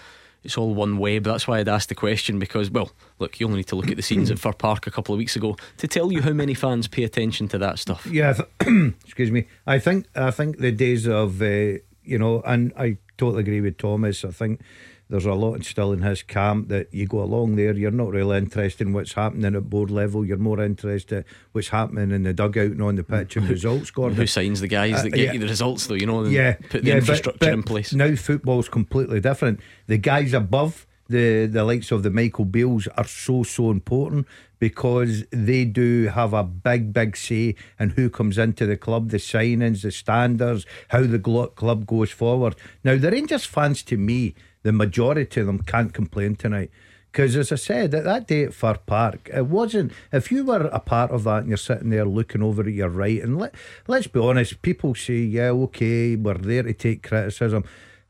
[0.47, 1.19] it's all one way.
[1.19, 3.91] But that's why I'd asked the question because, well, look, you only need to look
[3.91, 6.33] at the scenes at Fir Park a couple of weeks ago to tell you how
[6.33, 8.07] many fans pay attention to that stuff.
[8.07, 8.49] Yeah, th-
[9.05, 9.47] excuse me.
[9.67, 13.79] I think I think the days of uh, you know, and I totally agree with
[13.79, 14.25] Thomas.
[14.25, 14.61] I think
[15.09, 18.37] there's a lot still in his camp that you go along there, you're not really
[18.39, 20.25] interested in what's happening at board level.
[20.25, 23.91] You're more interested what's happening in the dugout and on the pitch and results.
[23.91, 24.17] Gordon.
[24.17, 25.33] Who signs the guys Uh, that get yeah.
[25.33, 25.95] you the results, though?
[25.95, 27.93] You know, and yeah, put the yeah, infrastructure but in place.
[27.95, 29.61] Now football's completely different.
[29.87, 34.27] The guys above the the likes of the Michael Beales are so so important
[34.59, 39.19] because they do have a big big say in who comes into the club, the
[39.19, 41.21] signings, the standards, how the
[41.55, 42.57] club goes forward.
[42.83, 44.35] Now the Rangers fans, to me,
[44.67, 46.71] the majority of them can't complain tonight.
[47.13, 49.93] Because as I said, at that day at Fir Park, it wasn't.
[50.13, 52.89] If you were a part of that and you're sitting there looking over at your
[52.89, 53.55] right, and let,
[53.87, 57.65] let's be honest, people say, yeah, okay, we're there to take criticism.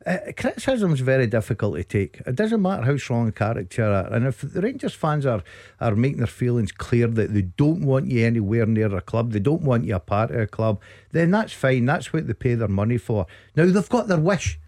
[0.06, 2.22] Uh, criticism is very difficult to take.
[2.26, 4.12] It doesn't matter how strong a character you are.
[4.12, 5.42] And if the Rangers fans are,
[5.78, 9.40] are making their feelings clear that they don't want you anywhere near a club, they
[9.40, 10.80] don't want you a part of a club,
[11.12, 11.84] then that's fine.
[11.84, 13.26] That's what they pay their money for.
[13.56, 14.58] Now, they've got their wish.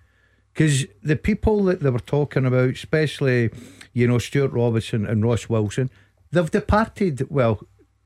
[0.59, 3.51] Because the people that they were talking about, especially,
[3.92, 5.88] you know, Stuart Robinson and Ross Wilson,
[6.33, 7.31] they've departed.
[7.31, 7.61] Well,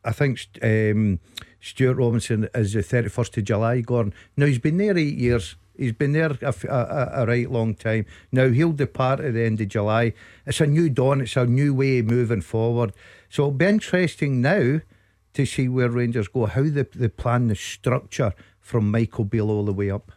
[0.05, 1.19] I think um,
[1.62, 4.12] Stuart Robinson is the 31st of July, Gordon.
[4.37, 5.57] Now, he's been there eight years.
[5.79, 8.05] He's been there a, a, a, right long time.
[8.31, 10.12] Now he'll depart at the end of July.
[10.45, 11.23] It's a new dawn.
[11.23, 12.93] It's a new way moving forward.
[13.31, 14.83] So it'll be interesting now
[15.33, 19.65] to see where Rangers go, how they, they plan the structure from Michael Beale all
[19.65, 20.12] the way up.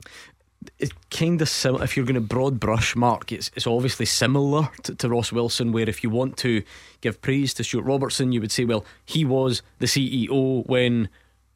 [0.79, 1.83] It's kind of similar.
[1.83, 5.71] If you're going to broad brush, Mark, it's, it's obviously similar to, to Ross Wilson,
[5.71, 6.63] where if you want to
[7.01, 11.09] give praise to Stuart Robertson, you would say, well, he was the CEO when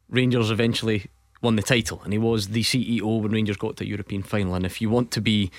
[0.08, 1.06] Rangers eventually
[1.42, 4.54] won the title, and he was the CEO when Rangers got to the European final.
[4.54, 5.50] And if you want to be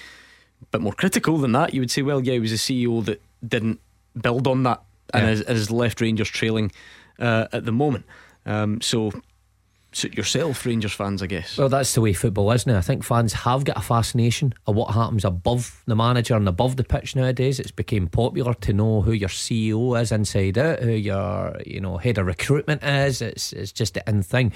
[0.61, 3.03] a bit more critical than that, you would say, well, yeah, he was a CEO
[3.05, 3.79] that didn't
[4.19, 4.81] build on that
[5.13, 6.71] and has, has, left Rangers trailing
[7.19, 8.05] uh, at the moment.
[8.45, 9.11] Um, so
[9.91, 11.57] suit yourself, Rangers fans, I guess.
[11.57, 12.77] Well, that's the way football is now.
[12.77, 16.77] I think fans have got a fascination of what happens above the manager and above
[16.77, 17.59] the pitch nowadays.
[17.59, 21.97] It's become popular to know who your CEO is inside out, who your you know
[21.97, 23.21] head of recruitment is.
[23.21, 24.53] It's it's just the in thing.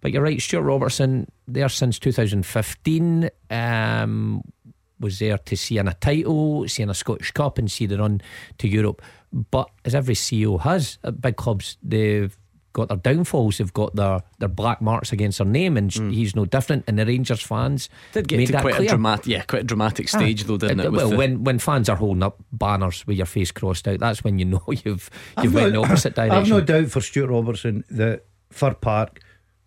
[0.00, 4.42] But you're right, Stuart Robertson, there since 2015, um,
[4.98, 7.98] was there to see in a title, see in a Scottish Cup, and see the
[7.98, 8.22] run
[8.58, 9.02] to Europe.
[9.32, 12.36] But as every CEO has at big clubs, they've
[12.72, 16.12] got their downfalls, they've got their, their black marks against their name, and mm.
[16.12, 16.84] he's no different.
[16.86, 18.86] And the Rangers fans did get to quite clear.
[18.86, 20.92] a dramatic, yeah, quite a dramatic ah, stage ah, though, didn't it?
[20.92, 21.16] well, the...
[21.16, 24.44] when when fans are holding up banners with your face crossed out, that's when you
[24.44, 25.10] know you've
[25.42, 26.38] you've went no, the opposite direction.
[26.38, 29.20] I've no doubt for Stuart Robertson that Fir Park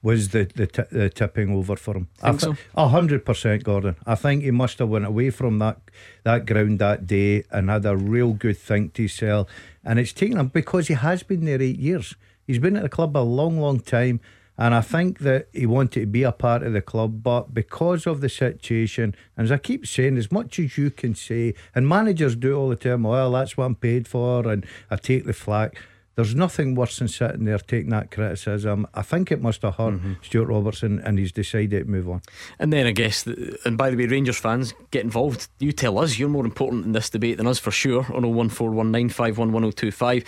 [0.04, 2.10] was the the, t- the tipping over for him.
[2.18, 3.96] Think th- hundred percent, Gordon.
[4.06, 5.80] I think he must have went away from that
[6.24, 9.48] that ground that day and had a real good think to sell.
[9.84, 12.16] And it's taken him because he has been there eight years.
[12.46, 14.20] He's been at the club a long, long time.
[14.56, 18.06] And I think that he wanted to be a part of the club, but because
[18.06, 21.88] of the situation, and as I keep saying, as much as you can say, and
[21.88, 25.34] managers do all the time, well, that's what I'm paid for, and I take the
[25.34, 25.82] flack.
[26.16, 28.86] There's nothing worse than sitting there taking that criticism.
[28.94, 30.14] I think it must have hurt mm-hmm.
[30.22, 32.22] Stuart Robertson, and he's decided to move on.
[32.60, 33.26] And then I guess,
[33.66, 35.48] and by the way, Rangers fans get involved.
[35.60, 38.06] You tell us you're more important in this debate than us for sure.
[38.14, 40.24] On 01419511025,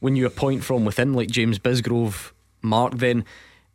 [0.00, 2.32] when you appoint from within, like James Bisgrove,
[2.62, 3.24] Mark, then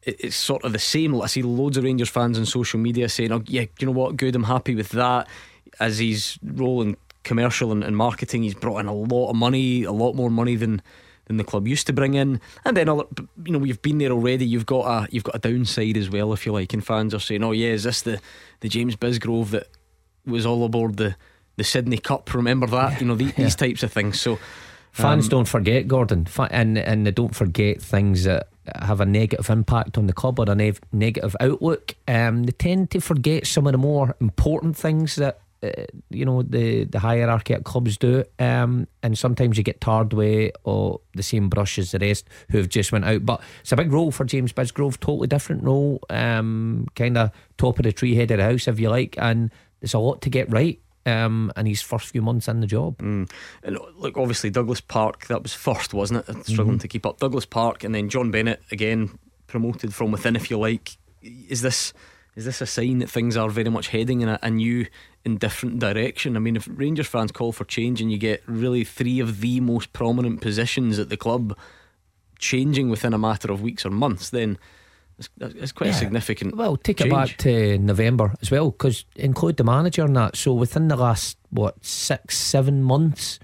[0.03, 1.19] it's sort of the same.
[1.19, 4.17] I see loads of Rangers fans on social media saying, "Oh yeah, you know what?
[4.17, 5.27] Good, I'm happy with that."
[5.79, 9.91] As he's rolling commercial and, and marketing, he's brought in a lot of money, a
[9.91, 10.81] lot more money than
[11.25, 12.39] than the club used to bring in.
[12.65, 14.45] And then, you know, you've been there already.
[14.45, 16.73] You've got a you've got a downside as well, if you like.
[16.73, 18.19] And fans are saying, "Oh yeah, is this the
[18.59, 19.67] the James Bisgrove that
[20.25, 21.15] was all aboard the
[21.57, 22.33] the Sydney Cup?
[22.33, 22.93] Remember that?
[22.93, 22.99] Yeah.
[22.99, 23.31] You know the, yeah.
[23.38, 24.39] these types of things." So.
[24.95, 28.47] Fans um, don't forget Gordon, and and they don't forget things that
[28.81, 31.95] have a negative impact on the club or a ne- negative outlook.
[32.08, 36.43] Um, they tend to forget some of the more important things that uh, you know
[36.43, 41.23] the the hierarchy at clubs do, um, and sometimes you get tarred with oh, the
[41.23, 43.25] same brush as the rest who have just went out.
[43.25, 47.79] But it's a big role for James Bisgrove, totally different role, um, kind of top
[47.79, 50.29] of the tree, head of the house, if you like, and there's a lot to
[50.29, 50.79] get right.
[51.07, 52.97] Um, and his first few months in the job.
[52.97, 53.29] Mm.
[53.61, 56.45] And look, obviously Douglas Park that was first, wasn't it?
[56.47, 56.77] Struggling mm-hmm.
[56.79, 57.19] to keep up.
[57.19, 60.97] Douglas Park, and then John Bennett again promoted from within, if you like.
[61.21, 61.93] Is this?
[62.35, 64.87] Is this a sign that things are very much heading in a, a new
[65.25, 66.37] in different direction.
[66.37, 69.59] I mean, if Rangers fans call for change and you get really three of the
[69.59, 71.57] most prominent positions at the club
[72.37, 74.59] changing within a matter of weeks or months, then
[75.17, 75.93] it's, it's quite yeah.
[75.93, 76.56] significant.
[76.56, 77.12] Well, take change.
[77.12, 80.36] it back to November as well, because include the manager and that.
[80.36, 83.39] So within the last what six, seven months,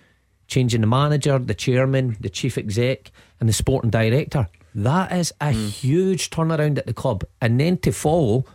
[0.48, 4.48] changing the manager, the chairman, the chief exec, and the sporting director.
[4.74, 5.70] That is a mm.
[5.70, 8.46] huge turnaround at the club, and then to follow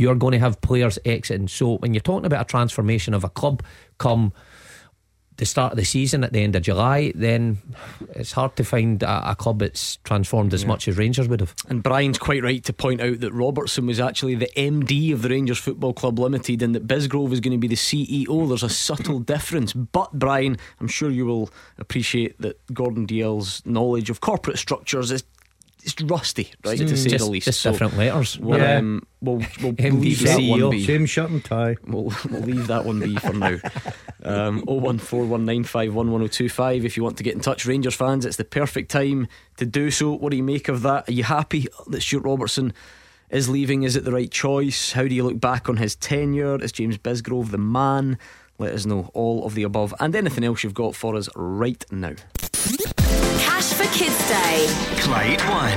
[0.00, 1.46] you're going to have players exiting.
[1.46, 3.62] So when you're talking about a transformation of a club
[3.98, 4.32] come
[5.40, 7.58] the start of the season at the end of July, then
[8.10, 10.68] it's hard to find a, a club that's transformed as yeah.
[10.68, 11.54] much as Rangers would have.
[11.66, 15.30] And Brian's quite right to point out that Robertson was actually the MD of the
[15.30, 18.46] Rangers Football Club Limited and that Bisgrove is going to be the CEO.
[18.48, 19.72] There's a subtle difference.
[19.72, 21.48] But, Brian, I'm sure you will
[21.78, 25.24] appreciate that Gordon Dalziel's knowledge of corporate structures is
[25.82, 27.44] it's rusty, right, mm, to say just, the least.
[27.46, 28.38] Just so different letters.
[28.38, 28.76] We'll, yeah.
[28.76, 30.84] Um, we'll, we'll leave that one be.
[30.84, 31.76] Same shirt and tie.
[31.86, 33.58] We'll, we'll leave that one be for now.
[34.22, 37.66] Um, 01419511025 if you want to get in touch.
[37.66, 40.12] Rangers fans, it's the perfect time to do so.
[40.12, 41.08] What do you make of that?
[41.08, 42.72] Are you happy that Stuart Robertson
[43.30, 43.82] is leaving?
[43.82, 44.92] Is it the right choice?
[44.92, 46.62] How do you look back on his tenure?
[46.62, 48.18] Is James Bisgrove the man?
[48.58, 51.82] Let us know all of the above and anything else you've got for us right
[51.90, 52.12] now.
[53.60, 54.66] Cash for Kids Day.
[55.00, 55.76] Clyde One.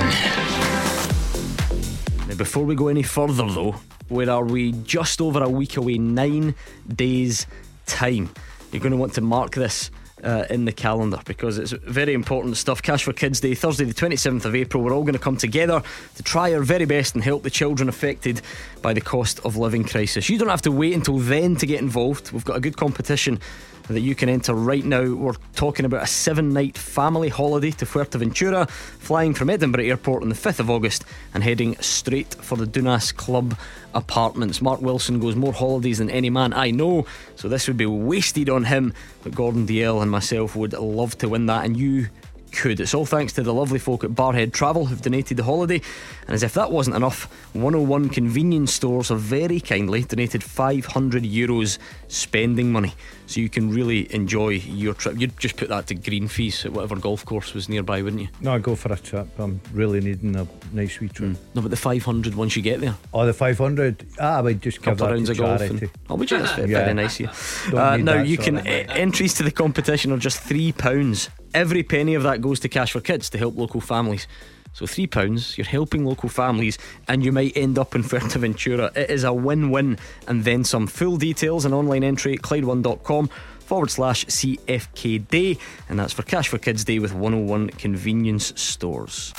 [2.26, 3.74] Now, before we go any further, though,
[4.08, 4.72] where are we?
[4.72, 6.54] Just over a week away, nine
[6.88, 7.46] days'
[7.84, 8.30] time.
[8.72, 9.90] You're going to want to mark this
[10.22, 12.80] uh, in the calendar because it's very important stuff.
[12.80, 14.82] Cash for Kids Day, Thursday, the 27th of April.
[14.82, 15.82] We're all going to come together
[16.14, 18.40] to try our very best and help the children affected
[18.80, 20.30] by the cost of living crisis.
[20.30, 22.32] You don't have to wait until then to get involved.
[22.32, 23.40] We've got a good competition
[23.88, 25.14] that you can enter right now.
[25.14, 30.28] We're talking about a seven night family holiday to Fuerteventura, flying from Edinburgh Airport on
[30.28, 33.56] the 5th of August and heading straight for the Dunas Club
[33.94, 34.62] apartments.
[34.62, 38.48] Mark Wilson goes more holidays than any man I know, so this would be wasted
[38.48, 38.94] on him.
[39.22, 42.08] But Gordon Dalziel and myself would love to win that, and you
[42.54, 42.80] could.
[42.80, 45.80] It's all thanks to the lovely folk at Barrhead Travel who've donated the holiday.
[46.26, 51.78] And as if that wasn't enough, 101 convenience stores have very kindly donated 500 euros
[52.08, 52.94] spending money.
[53.26, 55.18] So you can really enjoy your trip.
[55.18, 58.28] You'd just put that to green fees at whatever golf course was nearby, wouldn't you?
[58.40, 59.28] No, I'd go for a trip.
[59.38, 61.30] I'm really needing a nice wee trip.
[61.30, 61.36] Mm.
[61.54, 62.94] No, but the 500 once you get there.
[63.12, 64.06] Oh, the 500?
[64.20, 65.68] Ah, I would just give Couple that rounds to of charity.
[65.68, 65.82] golf.
[65.82, 66.38] And, oh, would you?
[66.38, 66.78] That's very, yeah.
[66.80, 67.30] very nice here.
[67.72, 68.58] Uh, now, you can.
[68.58, 72.92] Uh, entries to the competition are just £3 Every penny of that goes to Cash
[72.92, 74.26] for Kids to help local families.
[74.72, 78.94] So three pounds, you're helping local families, and you might end up in Fuerteventura.
[78.96, 80.88] It is a win-win, and then some.
[80.88, 83.30] Full details and online entry at Clyde1.com
[83.64, 89.32] forward slash CFK Day, and that's for Cash for Kids Day with 101 convenience stores.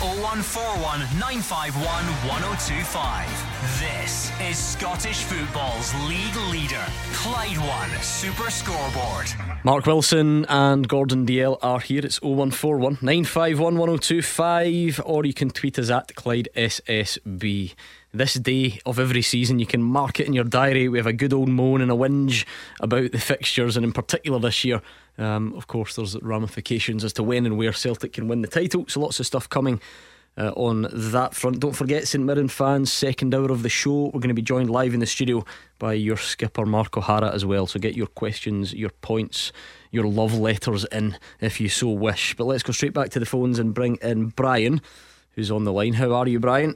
[0.00, 3.54] 0141 951 1025.
[3.78, 9.26] This is Scottish football's league leader, Clyde One Super Scoreboard.
[9.64, 12.04] Mark Wilson and Gordon Dalziel are here.
[12.04, 17.74] It's 0141 951 1025, or you can tweet us at Clyde SSB
[18.14, 19.58] this day of every season.
[19.58, 20.88] You can mark it in your diary.
[20.88, 22.46] We have a good old moan and a whinge
[22.80, 24.80] about the fixtures, and in particular this year.
[25.18, 28.86] Um, of course, there's ramifications as to when and where Celtic can win the title.
[28.88, 29.80] So lots of stuff coming.
[30.36, 31.60] Uh, on that front.
[31.60, 34.06] Don't forget, St Mirren fans, second hour of the show.
[34.06, 35.44] We're going to be joined live in the studio
[35.78, 37.68] by your skipper, Mark O'Hara, as well.
[37.68, 39.52] So get your questions, your points,
[39.92, 42.34] your love letters in if you so wish.
[42.34, 44.80] But let's go straight back to the phones and bring in Brian,
[45.36, 45.92] who's on the line.
[45.92, 46.74] How are you, Brian?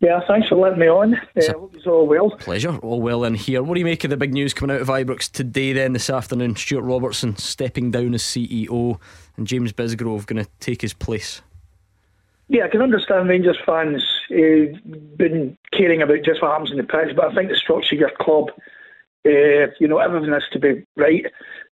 [0.00, 1.14] Yeah, thanks for letting me on.
[1.14, 2.30] Uh, hope it's all well.
[2.30, 3.62] Pleasure, all well in here.
[3.62, 6.10] What do you make of the big news coming out of Ibrox today, then, this
[6.10, 6.54] afternoon?
[6.54, 9.00] Stuart Robertson stepping down as CEO
[9.38, 11.40] and James Bisgrove going to take his place.
[12.48, 14.76] Yeah, I can understand Rangers fans uh,
[15.16, 18.00] been caring about just what happens in the pitch, but I think the structure of
[18.00, 18.50] your club,
[19.26, 21.24] uh, you know, everything has to be right.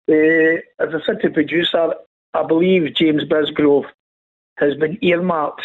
[0.08, 1.94] Uh, as I said to the producer,
[2.32, 3.86] I believe James Bisgrove
[4.56, 5.62] has been earmarked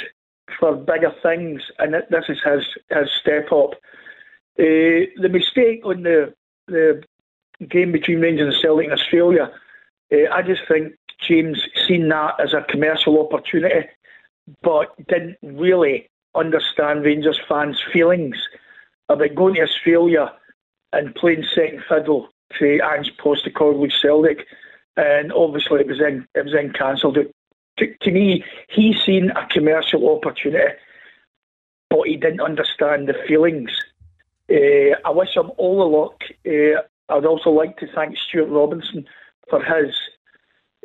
[0.60, 3.74] for bigger things, and this is his his step up.
[4.60, 6.34] Uh, the mistake on the
[6.68, 7.04] the
[7.68, 9.52] game between Rangers and Celtic in Australia,
[10.14, 13.88] uh, I just think James seen that as a commercial opportunity,
[14.62, 18.36] but didn't really understand Rangers fans' feelings
[19.10, 20.34] about going to Australia
[20.94, 24.48] and playing second fiddle to Ange Postecoglou's Celtic,
[24.98, 27.18] and obviously it was then it was then cancelled
[27.78, 30.74] to, to me, he's seen a commercial opportunity,
[31.90, 33.72] but he didn't understand the feelings.
[34.50, 36.22] Uh, I wish him all the luck.
[36.46, 36.82] Uh,
[37.14, 39.06] I'd also like to thank Stuart Robinson
[39.50, 39.96] for his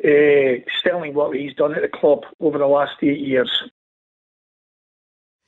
[0.03, 3.51] uh, sterling work he's done at the club over the last eight years.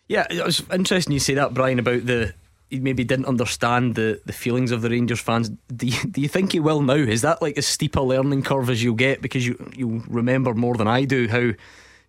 [0.08, 2.34] Yeah, it was interesting you say that, Brian, about the
[2.70, 5.50] he maybe didn't understand the, the feelings of the Rangers fans.
[5.50, 6.94] Do you, do you think he will now?
[6.94, 9.22] Is that like as steep a learning curve as you'll get?
[9.22, 11.52] Because you you remember more than I do how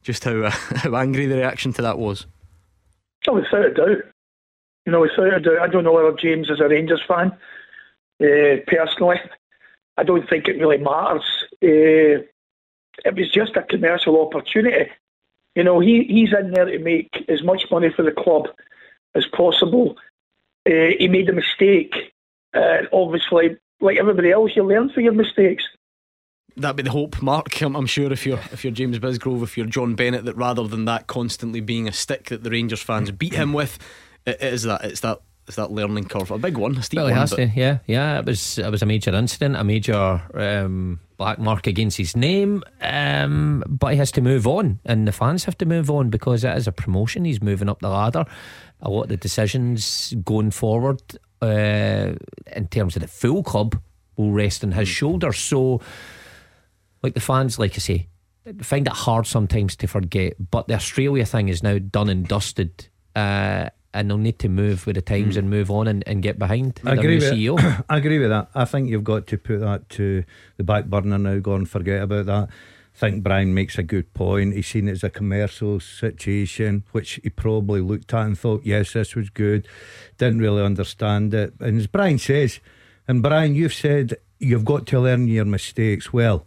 [0.03, 2.27] just how uh, how angry the reaction to that was.
[3.29, 4.05] Oh, without a doubt.
[4.87, 5.61] You know, without a doubt.
[5.61, 7.33] I don't know whether James is a Rangers fan.
[8.23, 9.17] Uh, personally,
[9.97, 11.25] I don't think it really matters.
[11.63, 12.25] Uh,
[13.05, 14.91] it was just a commercial opportunity.
[15.55, 18.49] You know, he, he's in there to make as much money for the club
[19.15, 19.97] as possible
[20.67, 21.95] uh, he made a mistake.
[22.55, 25.65] Uh, obviously, like everybody else, you learn from your mistakes.
[26.57, 27.61] That'd be the hope, Mark.
[27.63, 30.67] I'm, I'm, sure if you're if you're James Bisgrove, if you're John Bennett, that rather
[30.67, 33.79] than that constantly being a stick that the Rangers fans beat him with,
[34.27, 36.31] it is that it's that it's that learning curve.
[36.31, 37.15] A big one, a steep well, one.
[37.15, 38.19] Has to, yeah, yeah.
[38.19, 42.63] It was it was a major incident, a major um, black mark against his name.
[42.81, 46.45] Um, but he has to move on, and the fans have to move on because
[46.45, 47.25] it is a promotion.
[47.25, 48.27] He's moving up the ladder.
[48.83, 51.03] A lot of the decisions going forward,
[51.43, 52.13] uh,
[52.55, 53.81] in terms of the full club,
[54.17, 54.93] will rest on his hmm.
[54.93, 55.39] shoulders.
[55.39, 55.81] So,
[57.03, 58.09] like the fans, like I say,
[58.63, 60.35] find it hard sometimes to forget.
[60.51, 62.89] But the Australia thing is now done and dusted.
[63.15, 65.39] Uh, and they'll need to move with the times mm.
[65.39, 67.85] and move on and, and get behind I agree with CEO.
[67.89, 68.49] I agree with that.
[68.55, 70.25] I think you've got to put that to
[70.57, 71.39] the back burner now.
[71.39, 72.49] Go and forget about that.
[73.01, 74.53] Think Brian makes a good point.
[74.53, 78.93] He's seen it as a commercial situation, which he probably looked at and thought, yes,
[78.93, 79.67] this was good.
[80.19, 81.55] Didn't really understand it.
[81.61, 82.61] And as Brian says,
[83.09, 86.13] and Brian, you've said you've got to learn your mistakes.
[86.13, 86.47] Well,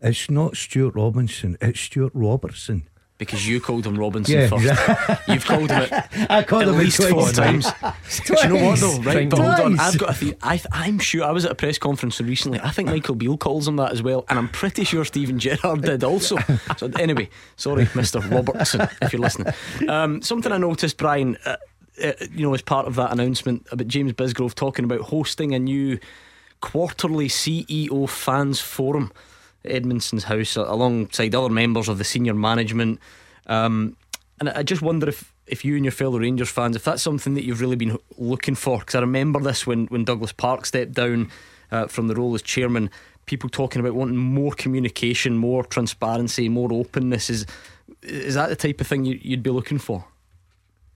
[0.00, 2.88] it's not Stuart Robinson, it's Stuart Robertson
[3.22, 5.28] because you called him Robinson yeah, first.
[5.28, 6.30] You've called him it.
[6.30, 7.66] I called at him least four times.
[8.26, 8.98] Do you know what though?
[9.00, 9.80] Right, but hold on.
[9.80, 10.34] I've got a few.
[10.42, 12.60] I I'm sure I was at a press conference recently.
[12.60, 15.82] I think Michael Beale calls him that as well, and I'm pretty sure Steven Gerrard
[15.82, 16.38] did also.
[16.76, 19.52] So anyway, sorry, Mister Robertson, if you're listening.
[19.88, 21.36] Um, something I noticed, Brian.
[21.44, 21.56] Uh,
[22.02, 25.58] uh, you know, as part of that announcement about James Bisgrove talking about hosting a
[25.58, 25.98] new
[26.60, 29.12] quarterly CEO fans forum.
[29.64, 33.00] Edmiston House alongside other members of the senior management.
[33.46, 33.96] Um,
[34.40, 37.34] and I just wonder if, if you and your fellow Rangers fans, if that's something
[37.34, 38.78] that you've really been looking for.
[38.78, 41.30] Because I remember this when, when Douglas Park stepped down
[41.70, 42.90] uh, from the role as chairman,
[43.26, 47.30] people talking about wanting more communication, more transparency, more openness.
[47.30, 47.46] Is
[48.02, 50.04] is that the type of thing you, would be looking for?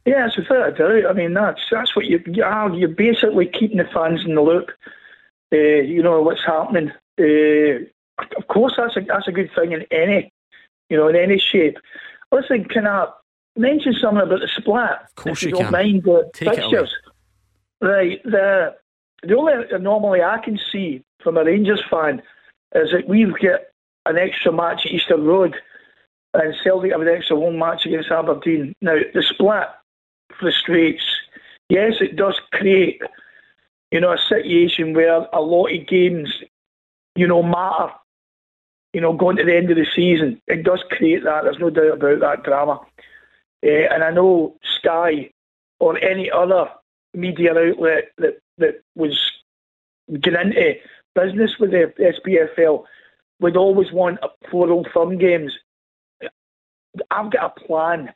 [0.04, 1.10] Yeah, without a doubt.
[1.10, 2.72] I mean, that's that's what you, you are.
[2.74, 4.70] You're basically keeping the fans in the loop.
[5.52, 6.90] Uh, you know what's happening.
[7.18, 7.86] Uh,
[8.56, 10.32] course, that's a that's a good thing in any,
[10.88, 11.76] you know, in any shape.
[12.32, 13.06] Listen, can I
[13.56, 15.02] mention something about the splat?
[15.02, 15.72] Of course, you, you don't can.
[15.72, 16.94] mind the Take fixtures.
[17.80, 18.74] Right, the
[19.22, 22.22] the only anomaly I can see from a Rangers fan
[22.74, 23.60] is that we've got
[24.06, 25.56] an extra match at Easter Road,
[26.32, 28.74] and Celtic have an extra home match against Aberdeen.
[28.80, 29.68] Now the split
[30.38, 31.04] frustrates.
[31.68, 33.02] Yes, it does create,
[33.90, 36.32] you know, a situation where a lot of games,
[37.16, 37.92] you know, matter
[38.96, 41.44] you know, going to the end of the season, it does create that.
[41.44, 42.80] There's no doubt about that drama.
[43.62, 45.30] Uh, and I know Sky
[45.78, 46.70] or any other
[47.12, 49.20] media outlet that that was
[50.18, 50.76] getting into
[51.14, 52.84] business with the SPFL
[53.38, 54.18] would always want
[54.50, 55.52] four old firm games.
[57.10, 58.14] I've got a plan.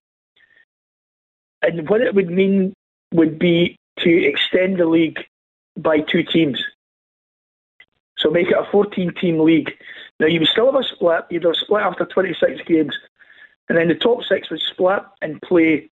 [1.61, 2.72] And what it would mean
[3.12, 5.18] would be to extend the league
[5.76, 6.59] by two teams.
[8.16, 9.72] So make it a 14 team league.
[10.21, 11.25] Now, you would still have a split.
[11.31, 12.95] You'd have a split after 26 games.
[13.68, 15.91] And then the top six would split and play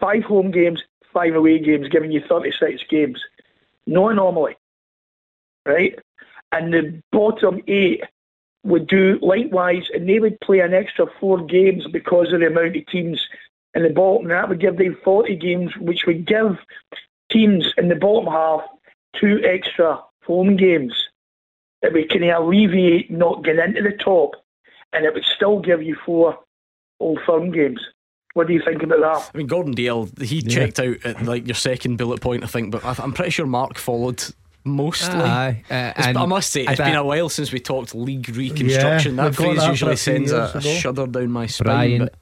[0.00, 0.82] five home games,
[1.12, 3.22] five away games, giving you 36 games.
[3.86, 4.56] No anomaly.
[5.64, 5.96] Right?
[6.50, 8.02] And the bottom eight
[8.64, 12.76] would do likewise, and they would play an extra four games because of the amount
[12.76, 13.24] of teams
[13.74, 14.22] in the bottom.
[14.22, 16.58] And that would give them 40 games, which would give
[17.30, 18.62] teams in the bottom half
[19.14, 21.08] two extra home games
[21.84, 24.36] that we can alleviate not getting into the top,
[24.94, 26.38] and it would still give you four
[26.98, 27.78] old firm games.
[28.32, 29.30] What do you think about that?
[29.34, 30.48] I mean, Gordon Dalziel, he yeah.
[30.48, 33.76] checked out at like your second bullet point, I think, but I'm pretty sure Mark
[33.76, 34.24] followed
[34.64, 35.20] mostly.
[35.20, 39.16] Uh, uh, I must say, it's been a while since we talked league reconstruction.
[39.16, 41.66] Yeah, that phrase that usually sends a, a, shudder down my spine.
[41.66, 42.14] Brian, but...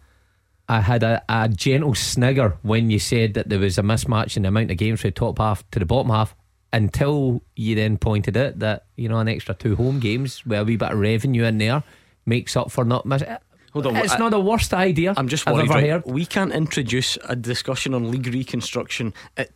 [0.69, 4.43] I had a, a gentle snigger when you said that there was a mismatch in
[4.43, 6.35] the amount of games from the top half to the bottom half
[6.73, 10.65] until you then pointed out that you know an extra two home games with a
[10.65, 11.83] wee bit of revenue in there
[12.27, 13.37] makes up for not missing.
[13.73, 15.15] Hold on, it's I, not the worst idea.
[15.17, 15.71] I'm just worried.
[15.71, 19.51] Right, we can't introduce a discussion on league reconstruction at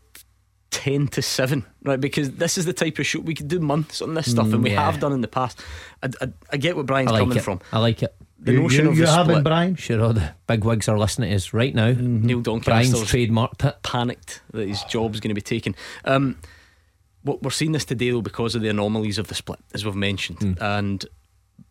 [0.70, 2.00] ten to seven, right?
[2.00, 4.54] Because this is the type of show we could do months on this stuff, mm,
[4.54, 4.90] and we yeah.
[4.90, 5.62] have done in the past.
[6.02, 7.42] I, I, I get where Brian's like coming it.
[7.42, 7.60] from.
[7.72, 8.14] I like it.
[8.38, 9.76] The you, notion you, of you haven't, Brian.
[9.76, 11.92] Sure, all the big wigs are listening to us right now.
[11.92, 12.26] Mm-hmm.
[12.26, 13.82] Neil Doncaster's Brian's trademarked it.
[13.82, 15.74] Panicked that his job's going to be taken.
[16.04, 16.38] Um,
[17.26, 20.38] we're seeing this today though because of the anomalies of the split, as we've mentioned,
[20.38, 20.60] mm.
[20.60, 21.04] and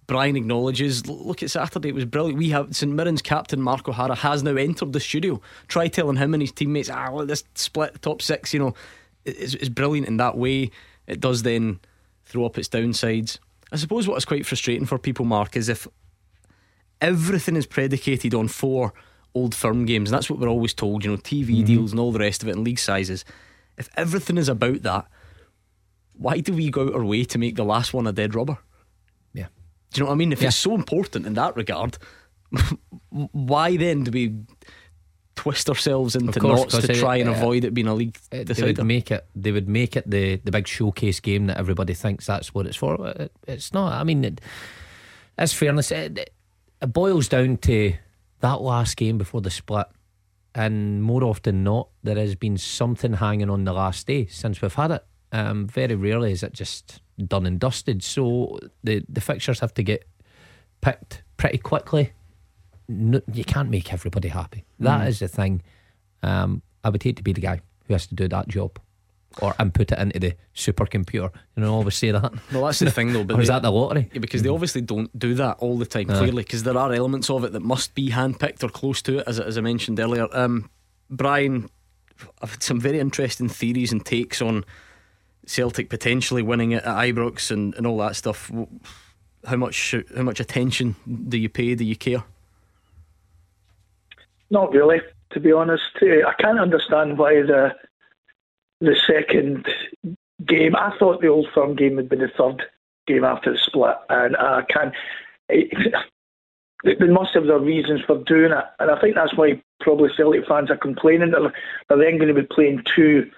[0.07, 1.07] Brian acknowledges.
[1.07, 2.37] Look at Saturday; it was brilliant.
[2.37, 5.41] We have St Mirren's captain Mark O'Hara has now entered the studio.
[5.67, 8.53] Try telling him and his teammates, ah, let this split top six.
[8.53, 8.73] You know,
[9.23, 10.71] is, it's brilliant in that way.
[11.07, 11.79] It does then
[12.25, 13.39] throw up its downsides.
[13.71, 15.87] I suppose what is quite frustrating for people, Mark, is if
[17.01, 18.93] everything is predicated on four
[19.33, 21.03] old firm games, and that's what we're always told.
[21.03, 21.65] You know, TV mm-hmm.
[21.65, 23.25] deals and all the rest of it, and league sizes.
[23.77, 25.07] If everything is about that
[26.17, 28.57] why do we go out our way to make the last one a dead rubber?
[29.33, 29.47] Yeah.
[29.91, 30.31] Do you know what I mean?
[30.31, 30.47] If Yeah.
[30.47, 31.97] it's so important in that regard,
[33.09, 34.33] why then do we
[35.35, 38.47] twist ourselves into course, knots to try and uh, avoid it being a league It-
[38.47, 39.25] they would make it.
[39.35, 42.77] They would make it the the big showcase game that everybody thinks that's what it's
[42.77, 43.07] for.
[43.07, 43.93] It, it's not.
[43.93, 44.41] I mean, it,
[45.37, 46.33] as fairness, it, it,
[46.81, 47.93] it boils down to
[48.39, 49.87] that last game before the split,
[50.53, 54.73] and more often not, there has been something hanging on the last day since we've
[54.73, 55.05] had it.
[55.35, 58.03] Um, very rarely is it just done and dusted.
[58.03, 60.07] So the the fixtures have to get
[60.81, 62.13] picked pretty quickly.
[62.87, 64.63] No, you can't make everybody happy.
[64.79, 65.61] That is the thing.
[66.23, 68.79] Um, I would hate to be the guy who has to do that job
[69.41, 71.29] or input it into the supercomputer.
[71.55, 72.31] You know, I always say that.
[72.53, 73.23] Well, that's the thing though.
[73.23, 74.09] But Or is they- that the lottery?
[74.13, 77.29] Yeah, because they obviously don't do that all the time, clearly, because there are elements
[77.29, 80.27] of it that must be handpicked or close to it, as, as I mentioned earlier.
[80.31, 80.69] Um,
[81.09, 81.69] Brian,
[82.41, 84.63] I've had some very interesting theories and takes on
[85.45, 88.51] Celtic potentially winning it at Ibrox and, and all that stuff.
[89.45, 90.95] How much how much attention
[91.29, 91.75] do you pay?
[91.75, 92.23] Do you care?
[94.49, 95.83] Not really, to be honest.
[96.01, 97.75] Uh, I can't understand why the
[98.81, 99.67] the second
[100.45, 100.75] game.
[100.75, 102.63] I thought the Old Firm game would be the third
[103.07, 104.93] game after the split, and I can't.
[105.49, 105.69] It,
[106.83, 110.47] they must have their reasons for doing it, and I think that's why probably Celtic
[110.47, 111.51] fans are complaining that
[111.89, 113.29] they're then going to be playing two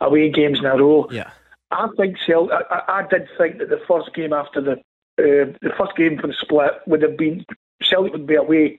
[0.00, 1.08] away games in a row.
[1.10, 1.30] Yeah.
[1.72, 2.54] I think Celtic.
[2.70, 4.72] I, I did think that the first game after the
[5.18, 7.44] uh, the first game for the split would have been
[7.82, 8.78] Celtic would be away,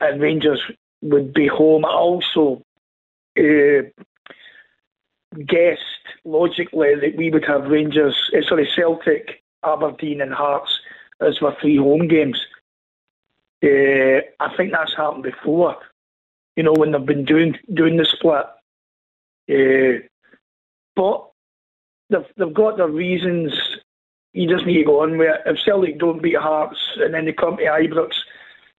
[0.00, 0.60] and Rangers
[1.00, 1.84] would be home.
[1.84, 2.62] I also
[3.38, 3.82] uh,
[5.46, 5.82] guessed
[6.24, 10.80] logically that we would have Rangers, uh, sorry, Celtic, Aberdeen, and Hearts
[11.20, 12.40] as our three home games.
[13.64, 15.76] Uh, I think that's happened before.
[16.56, 18.46] You know when they've been doing doing the split.
[19.50, 20.06] Uh,
[20.94, 21.31] but
[22.12, 23.52] they've they've got their reasons.
[24.32, 25.40] You just need to go on with it.
[25.46, 28.12] If Celtic don't beat Hearts and then they come to Ibrox,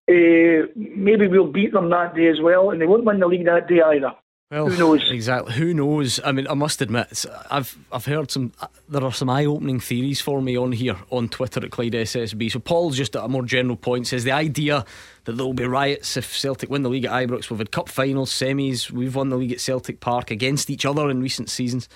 [0.08, 3.46] uh, maybe we'll beat them that day as well, and they won't win the league
[3.46, 4.12] that day either.
[4.50, 5.10] Well, Who knows?
[5.10, 5.54] Exactly.
[5.54, 6.20] Who knows?
[6.22, 8.52] I mean, I must admit, I've I've heard some.
[8.88, 12.52] There are some eye-opening theories for me on here on Twitter at Clyde SSB.
[12.52, 14.84] So Paul's just at a more general point says the idea
[15.24, 17.48] that there will be riots if Celtic win the league at Ibrox.
[17.48, 18.90] We've had cup finals, semis.
[18.90, 21.88] We've won the league at Celtic Park against each other in recent seasons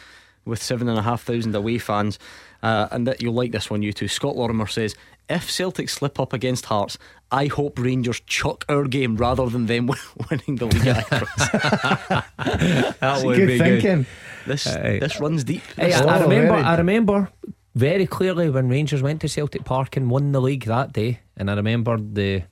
[0.48, 2.18] with seven and a half thousand away fans.
[2.62, 4.08] Uh, and that you'll like this one, you too.
[4.08, 4.96] Scott Lorimer says,
[5.28, 6.98] if Celtic slip up against Hearts,
[7.30, 9.86] I hope Rangers chuck our game rather than them
[10.30, 12.24] winning the league at Ibrox.
[13.00, 14.06] That Good thinking.
[14.46, 14.98] This Aye.
[14.98, 15.62] this runs deep.
[15.76, 16.48] Hey, This- I, I remember.
[16.54, 17.28] very- I remember
[17.74, 21.50] very clearly when Rangers went to Celtic Park and won the league that day, and
[21.50, 22.42] I remember the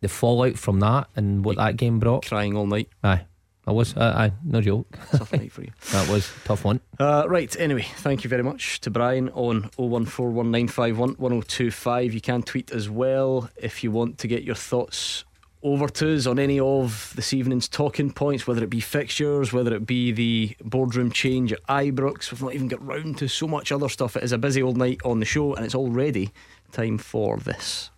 [0.00, 2.24] the fallout from that and what that game brought.
[2.26, 2.88] crying all night.
[3.02, 3.22] Aye,
[3.66, 3.96] I was.
[3.96, 4.98] Uh, aye, no joke.
[5.12, 5.70] Tough night for you.
[5.92, 6.80] that was a tough one.
[6.98, 12.12] Uh, right, anyway, thank you very much to Brian on 01419511025.
[12.12, 15.24] You can tweet as well if you want to get your thoughts
[15.62, 19.74] over to us on any of this evening's talking points, whether it be fixtures, whether
[19.74, 22.32] it be the boardroom change at Ibrox.
[22.32, 24.16] We've not even got round to so much other stuff.
[24.16, 26.30] It is a busy old night on the show, and it's already
[26.72, 27.90] time for this.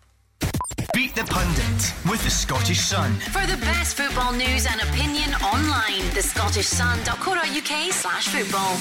[0.93, 3.13] Beat the Pundit with the Scottish Sun.
[3.31, 8.77] For the best football news and opinion online, thescottishsun.co.uk slash football.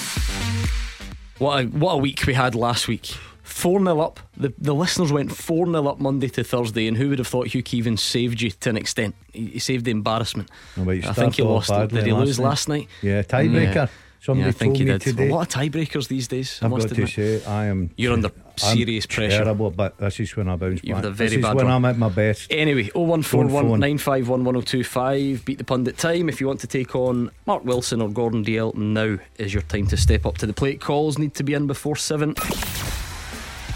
[1.39, 3.15] What a, what a week we had last week.
[3.43, 4.21] 4 0 up.
[4.37, 7.49] The, the listeners went 4 0 up Monday to Thursday, and who would have thought
[7.49, 9.15] Hugh Keevins saved you to an extent?
[9.33, 10.51] He, he saved the embarrassment.
[10.79, 11.71] Oh, I think he lost.
[11.71, 12.45] Did he last lose night.
[12.45, 12.89] last night?
[13.03, 13.75] Yeah, tiebreaker.
[13.75, 13.87] Yeah.
[14.23, 15.01] Somebody yeah, I think told he me did.
[15.01, 15.29] today.
[15.31, 16.61] A lot of tiebreakers these days.
[16.63, 17.91] I I've got to say, I am.
[17.97, 19.43] You're under I'm serious pressure.
[19.43, 21.07] Terrible, but this is when I bounce You've back.
[21.07, 21.75] a very this is bad when one.
[21.75, 22.47] I'm at my best.
[22.53, 25.45] Anyway, 0141 951 1025.
[25.45, 26.29] Beat the pundit time.
[26.29, 29.89] If you want to take on Mark Wilson or Gordon Dalziel, now is your time
[29.89, 30.81] to step up to the plate.
[30.81, 32.35] Calls need to be in before 7.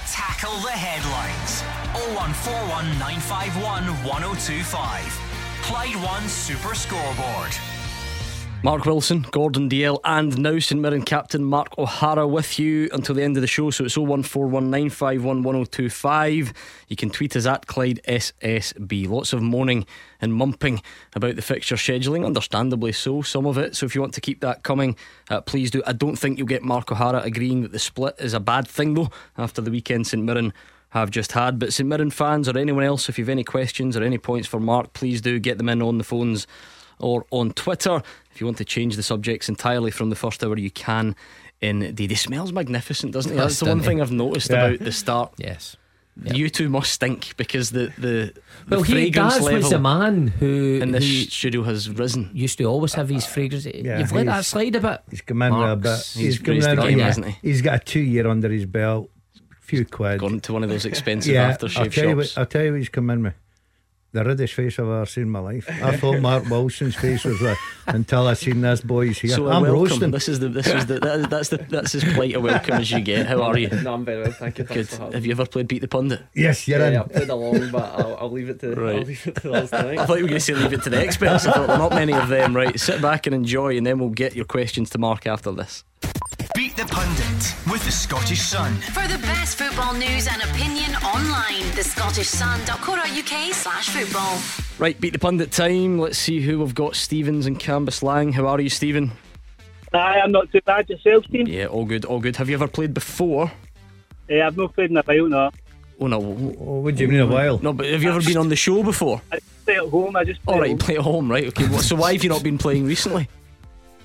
[0.06, 1.62] Tackle the headlines.
[2.14, 5.20] 0141 951 1025.
[5.62, 7.50] Clyde One Super Scoreboard.
[8.62, 13.22] Mark Wilson, Gordon Dalziel, and now St Mirren captain Mark O'Hara with you until the
[13.22, 13.70] end of the show.
[13.70, 16.52] So it's 01419511025.
[16.88, 19.08] You can tweet us at Clyde SSB.
[19.08, 19.86] Lots of moaning
[20.20, 20.82] and mumping
[21.14, 23.76] about the fixture scheduling, understandably so, some of it.
[23.76, 24.96] So if you want to keep that coming,
[25.30, 25.80] uh, please do.
[25.86, 28.94] I don't think you'll get Mark O'Hara agreeing that the split is a bad thing,
[28.94, 30.52] though, after the weekend St Mirren
[30.90, 31.58] have just had.
[31.58, 34.48] But St Mirren fans or anyone else, if you have any questions or any points
[34.48, 36.48] for Mark, please do get them in on the phones
[36.98, 38.02] or on Twitter.
[38.32, 41.16] If you want to change the subjects entirely from the first hour, you can.
[41.62, 43.38] Indeed, he smells magnificent, doesn't he?
[43.38, 44.66] That's the one thing I've noticed Yeah.
[44.66, 45.32] about the start.
[45.38, 45.76] Yes.
[46.22, 48.32] You two must stink because the the,
[48.66, 51.90] the Well, he fragrance Daz level was the man who, in this who studio has
[51.90, 52.30] risen.
[52.32, 53.66] used to always have his fragrance.
[53.66, 55.00] You've let that slide a bit.
[55.10, 55.90] He's come in with a bit.
[55.98, 56.76] He's, He's come raised in.
[56.76, 57.04] the game, yeah.
[57.04, 57.36] hasn't he?
[57.42, 59.10] He's got a two year under his belt.
[59.60, 60.20] Few quid.
[60.20, 62.32] Gone to one of those expensive yeah, I'll aftershave tell you what.
[62.38, 63.34] I'll tell you what he's come in with.
[64.16, 65.68] The reddest face I've ever seen in my life.
[65.68, 69.30] I thought Mark Wilson's face was like until I seen this boy's here.
[69.32, 69.78] So a I'm welcome.
[69.82, 70.10] roasting.
[70.10, 72.90] This is the this is the that, that's the that's as polite a welcome as
[72.90, 73.26] you get.
[73.26, 73.68] How are you?
[73.68, 74.64] No, I'm very well, thank you.
[74.64, 74.88] Good.
[74.88, 76.22] Thanks Have you ever played Beat the Pundit?
[76.34, 76.92] Yes, you're Yeah, in.
[76.94, 78.96] yeah, I played along, but I'll, I'll leave it to Right.
[78.96, 80.06] I'll leave it to us I tonight.
[80.06, 81.46] thought you were going to say leave it to the experts.
[81.46, 82.56] I thought there not many of them.
[82.56, 85.84] Right, sit back and enjoy, and then we'll get your questions to Mark after this.
[86.56, 88.74] Beat the Pundit with the Scottish Sun.
[88.76, 94.38] For the best football news and opinion online, thescottishsun.co.uk slash football.
[94.78, 95.98] Right, Beat the Pundit time.
[95.98, 96.96] Let's see who we've got.
[96.96, 98.32] Stevens and Cambuslang.
[98.32, 99.12] How are you, Stephen?
[99.92, 101.46] Aye, I'm not too bad yourself, team.
[101.46, 102.36] Yeah, all good, all good.
[102.36, 103.52] Have you ever played before?
[104.28, 105.50] Yeah, I've not played in a while now.
[106.00, 107.58] Oh no, Oh, what do you mean a while?
[107.58, 107.72] no.
[107.74, 109.20] But have you ever been on the show before?
[109.32, 110.16] I play at home.
[110.16, 110.78] I just play All at right, home.
[110.78, 111.46] play at home, right?
[111.48, 111.68] Okay.
[111.68, 113.28] well, So why have you not been playing recently?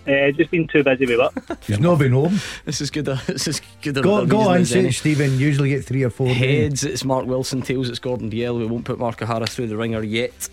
[0.07, 1.63] Uh, just been too busy with work.
[1.63, 2.39] He's not been home.
[2.65, 3.07] This is good.
[3.07, 4.01] uh, This is good.
[4.01, 5.37] Go, a go on, as say Stephen.
[5.37, 6.27] Usually get three or four.
[6.27, 6.35] don't?
[6.37, 7.61] Heads, it's Mark Wilson.
[7.61, 8.57] Tails, it's Gordon Dalziel.
[8.59, 10.49] We won't put Mark O'Hara through the ringer yet.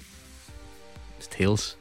[1.17, 1.77] It's tails.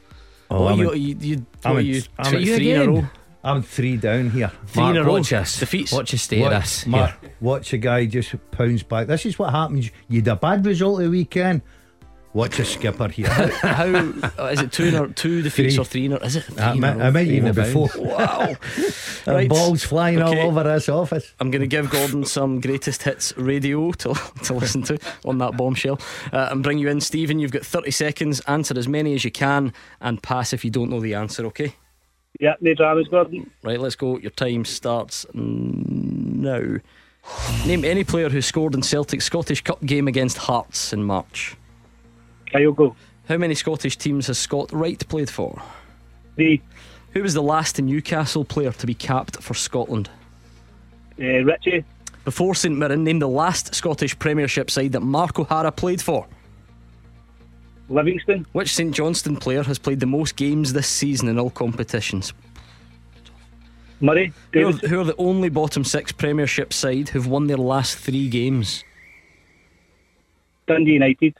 [0.50, 2.70] Oh, what I'm, you, at, you, you, I'm what at- you, I'm three, at three
[2.72, 2.94] in a again.
[2.94, 3.08] row?
[3.44, 4.50] I'm three down here.
[4.66, 5.12] Three in Mark, a row.
[5.12, 5.60] watch us.
[5.60, 5.92] Defeats.
[5.92, 6.86] Watch us stay at Watch- us.
[6.86, 7.30] Mark, Here.
[7.40, 9.06] watch a guy just pounce back.
[9.06, 9.90] This is what happens.
[10.08, 11.60] You had a bad result of the weekend.
[12.34, 13.26] Watch a skipper here.
[13.28, 14.70] How uh, is it?
[14.70, 15.80] Two or two defeats Three.
[15.80, 16.44] or three Or, Is it?
[16.44, 17.00] Three I in a might.
[17.06, 17.88] I might Three even in a before.
[17.96, 18.54] Wow.
[18.76, 18.94] The
[19.32, 19.48] Right.
[19.48, 20.42] balls flying Okay.
[20.42, 21.32] all over this office.
[21.40, 24.14] I'm going to give Gordon some greatest hits radio to,
[24.44, 25.98] to listen to on that bombshell
[26.32, 27.38] uh, and bring you in, Stephen.
[27.38, 28.40] You've got 30 seconds.
[28.40, 31.74] Answer as many as you can and pass if you don't know the answer, okay?
[32.40, 33.50] Yeah, no dramas, Gordon.
[33.62, 34.18] Right, let's go.
[34.18, 36.76] Your time starts now.
[37.66, 41.56] Name any player who scored in Celtic's Scottish Cup game against Hearts in March.
[42.52, 45.60] How many Scottish teams has Scott Wright played for?
[46.34, 46.62] Three.
[47.12, 50.08] Who was the last Newcastle player to be capped for Scotland?
[51.20, 51.84] Uh, Ritchie.
[52.24, 56.26] Before St Mirren, name the last Scottish Premiership side that Mark O'Hara played for.
[57.88, 58.46] Livingston.
[58.52, 62.34] Which St Johnstone player has played the most games this season in all competitions?
[64.00, 64.32] Murray.
[64.52, 68.28] Who are, who are the only bottom six Premiership side who've won their last three
[68.28, 68.84] games?
[70.66, 71.34] Dundee United.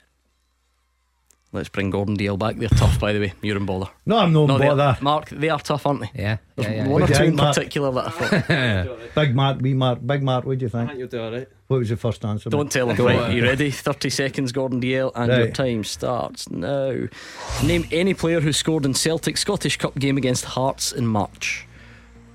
[1.51, 2.57] Let's bring Gordon Dalziel back.
[2.57, 3.33] They're tough, by the way.
[3.41, 3.89] You're in bother.
[4.05, 4.83] No, I'm no, No, they bother.
[4.83, 6.11] are, Mark, they are tough, aren't they?
[6.13, 6.81] Yeah, There's yeah, yeah.
[6.87, 7.55] one or What do two you in Mark?
[7.55, 8.99] particular that I thought.
[9.15, 10.45] Big Mark, wee Mark, Big Mark.
[10.45, 10.89] What do you I think?
[10.89, 11.47] think you'll do alright.
[11.67, 12.51] What was your first answer?
[12.51, 12.97] Don't tell him.
[12.97, 13.07] Don't.
[13.17, 13.71] Right, you ready?
[13.71, 17.07] 30 seconds, Gordon Dalziel, and your time starts now.
[17.63, 21.67] Name any player who scored in Celtic's Scottish Cup game against Hearts in March.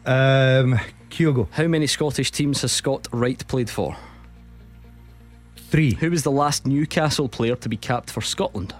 [0.06, 0.78] Um,
[1.10, 1.46] Kyogo.
[1.52, 3.96] How many Scottish teams has Scott Wright played for?
[5.56, 5.94] Three.
[5.94, 8.74] Who was the last Newcastle player to be capped for Scotland?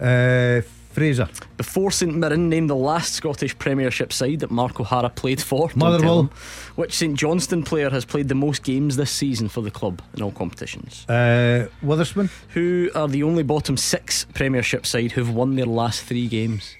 [0.00, 0.62] Uh,
[0.98, 1.28] Fraser.
[1.56, 5.70] Before St Mirren, named the last Scottish Premiership side that Mark O'Hara played for.
[5.76, 6.22] Motherwell.
[6.22, 6.30] him.
[6.74, 10.22] Which St Johnstone player has played the most games this season for the club in
[10.22, 11.08] all competitions?
[11.08, 12.30] Uh, Witherspoon.
[12.48, 16.74] Who are the only bottom six Premiership side who've won their last three games?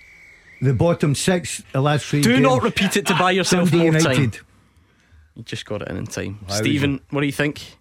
[0.61, 2.21] The bottom six, the last three.
[2.21, 2.43] Do games.
[2.43, 4.33] not repeat it to buy yourself more time.
[5.37, 6.41] You just got it in in time.
[6.49, 7.78] I Stephen, what do you think?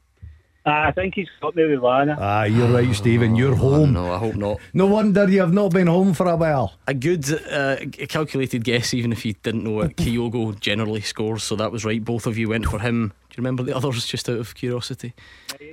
[0.70, 2.18] Ah, I think he's got me with Lana.
[2.20, 3.38] Ah, you're right, Stephen.
[3.38, 3.94] You're home.
[3.94, 4.60] No, I hope not.
[4.74, 6.74] No wonder you have not been home for a while.
[6.88, 7.78] A good uh,
[8.10, 9.96] calculated guess, even if you didn't know it.
[9.96, 12.04] Kyogo generally scores, so that was right.
[12.04, 13.14] Both of you went for him.
[13.30, 15.14] Do you remember the others, just out of curiosity?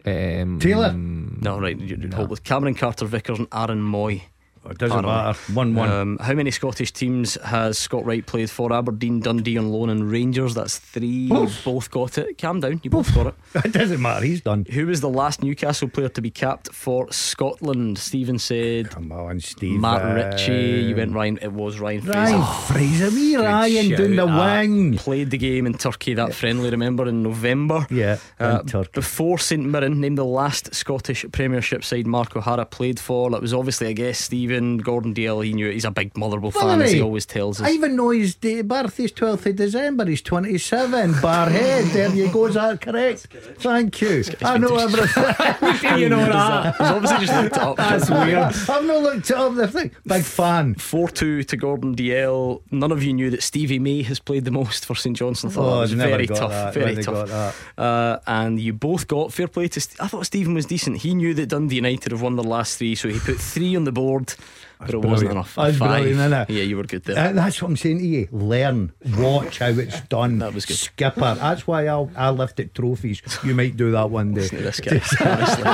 [0.07, 0.93] Um, Taylor.
[0.93, 1.77] No, right.
[1.77, 4.23] You, you hold with Cameron Carter Vickers and Aaron Mooy.
[4.71, 5.39] It doesn't matter.
[5.53, 5.89] One one.
[5.91, 8.73] Um, how many Scottish teams has Scott Wright played for?
[8.73, 10.55] Aberdeen, Dundee on loan, and Rangers.
[10.55, 11.07] That's three.
[11.07, 12.39] You both got it.
[12.39, 12.81] Calm down.
[12.83, 13.35] You both got it.
[13.65, 14.25] it doesn't matter.
[14.25, 14.65] He's done.
[14.73, 17.99] Who was the last Newcastle player to be capped for Scotland?
[17.99, 19.81] Stephen said Come on, Steve.
[19.81, 20.87] Matt Uh, Ritchie.
[20.89, 21.39] You went Ryan.
[21.43, 22.19] It was Ryan Fraser.
[22.19, 23.11] Ryan Fraser.
[23.11, 24.97] Me, Ryan doing the Uh, wing.
[24.97, 27.87] Played the game in Turkey, that friendly, remember, in November.
[27.91, 28.91] Yeah, Uh, Turkey.
[28.95, 33.31] Before St Mirren, named the last Scottish Premiership side Mark O'Hara played for.
[33.31, 35.45] That was obviously, I guess, Stephen Gordon Dalziel.
[35.45, 35.75] He knew it.
[35.75, 37.67] He's a big Motherwell fan, as he always tells us.
[37.67, 40.07] I even know his date of birth is 12th of December.
[40.07, 41.13] He's 27.
[41.15, 41.93] Barrhead.
[41.93, 42.47] There you go.
[42.47, 43.27] Is that correct?
[43.59, 44.25] Thank you.
[44.43, 45.25] I know everything.
[46.01, 46.77] you know that.
[46.77, 47.77] He's obviously just looked it up.
[47.77, 48.39] That's weird.
[48.69, 49.55] I've not looked it up.
[49.55, 49.91] The thing.
[50.07, 50.75] Big fan.
[50.75, 52.63] 4 2 to Gordon Dalziel.
[52.71, 55.51] None of you knew that Stevie May has played the most for St Johnstone.
[55.51, 56.51] Thought that Oh, was I never very got tough.
[56.51, 56.75] that.
[56.75, 57.29] Very Never tough.
[57.77, 59.81] got Uh, and you both got fair play to.
[59.81, 60.99] St- I thought Stephen was decent.
[60.99, 63.85] He knew that Dundee United have won their last three, so he put three on
[63.85, 64.35] the board.
[64.79, 65.31] But it wasn't brilliant.
[65.33, 65.55] enough.
[65.55, 65.89] That's Five.
[66.03, 66.51] brilliant, isn't it?
[66.51, 67.29] Yeah, you were good there.
[67.29, 68.29] Uh, that's what I'm saying to you.
[68.33, 70.39] Learn, watch how it's done.
[70.39, 70.77] That was good.
[70.77, 71.35] Skipper.
[71.37, 73.23] That's why I'll, I lift at trophies.
[73.45, 74.47] You might do that one day.
[74.53, 75.65] this guy, honestly,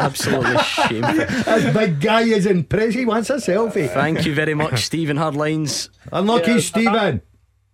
[0.00, 1.14] absolutely shameful.
[1.44, 2.96] That big guy is impressed.
[2.96, 3.88] He wants a selfie.
[3.88, 5.88] Thank you very much, Stephen Hardlines.
[6.12, 7.22] Unlucky, Yeah, Stephen.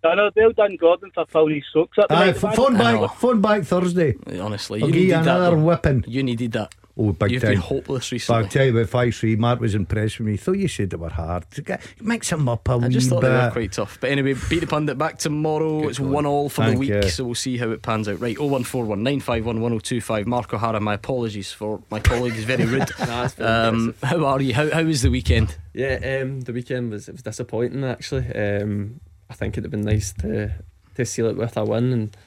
[0.03, 2.07] I know, well done, Gordon, for pulling his socks up.
[2.09, 2.55] Uh, tonight, f- man.
[2.55, 4.15] phone I back, phone back Thursday.
[4.39, 5.35] Honestly, I'll you give you needed that.
[5.37, 5.61] another though.
[5.63, 6.03] whipping.
[6.07, 6.73] You needed that.
[7.09, 7.51] Oh, big You've time.
[7.51, 8.43] been hopeless But recently.
[8.43, 9.35] I'll tell you about 5 3.
[9.37, 10.37] Mark was impressed with me.
[10.37, 11.45] Thought you said they were hard.
[12.01, 13.29] Mix them up a I wee just thought bit.
[13.29, 13.97] they were quite tough.
[13.99, 15.87] But anyway, beat the pundit back tomorrow.
[15.87, 17.01] it's one all for the week, you.
[17.09, 18.19] so we'll see how it pans out.
[18.19, 20.27] Right, 0141 951 1025.
[20.27, 22.89] Mark O'Hara, my apologies for my colleague, is very rude.
[22.99, 24.53] Nah, um, how are you?
[24.53, 25.55] How, how was the weekend?
[25.73, 28.27] Yeah, um, the weekend was it was disappointing actually.
[28.33, 28.99] Um,
[29.29, 30.53] I think it'd have been nice to
[30.95, 32.17] to seal it with a win, and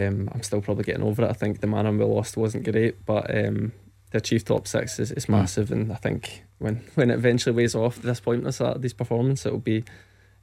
[0.00, 1.30] um, I'm still probably getting over it.
[1.30, 3.72] I think the manner we lost wasn't great, but um,
[4.12, 7.74] to achieve top six is, is massive, and I think when when it eventually weighs
[7.74, 9.84] off the disappointment of these performance, it'll be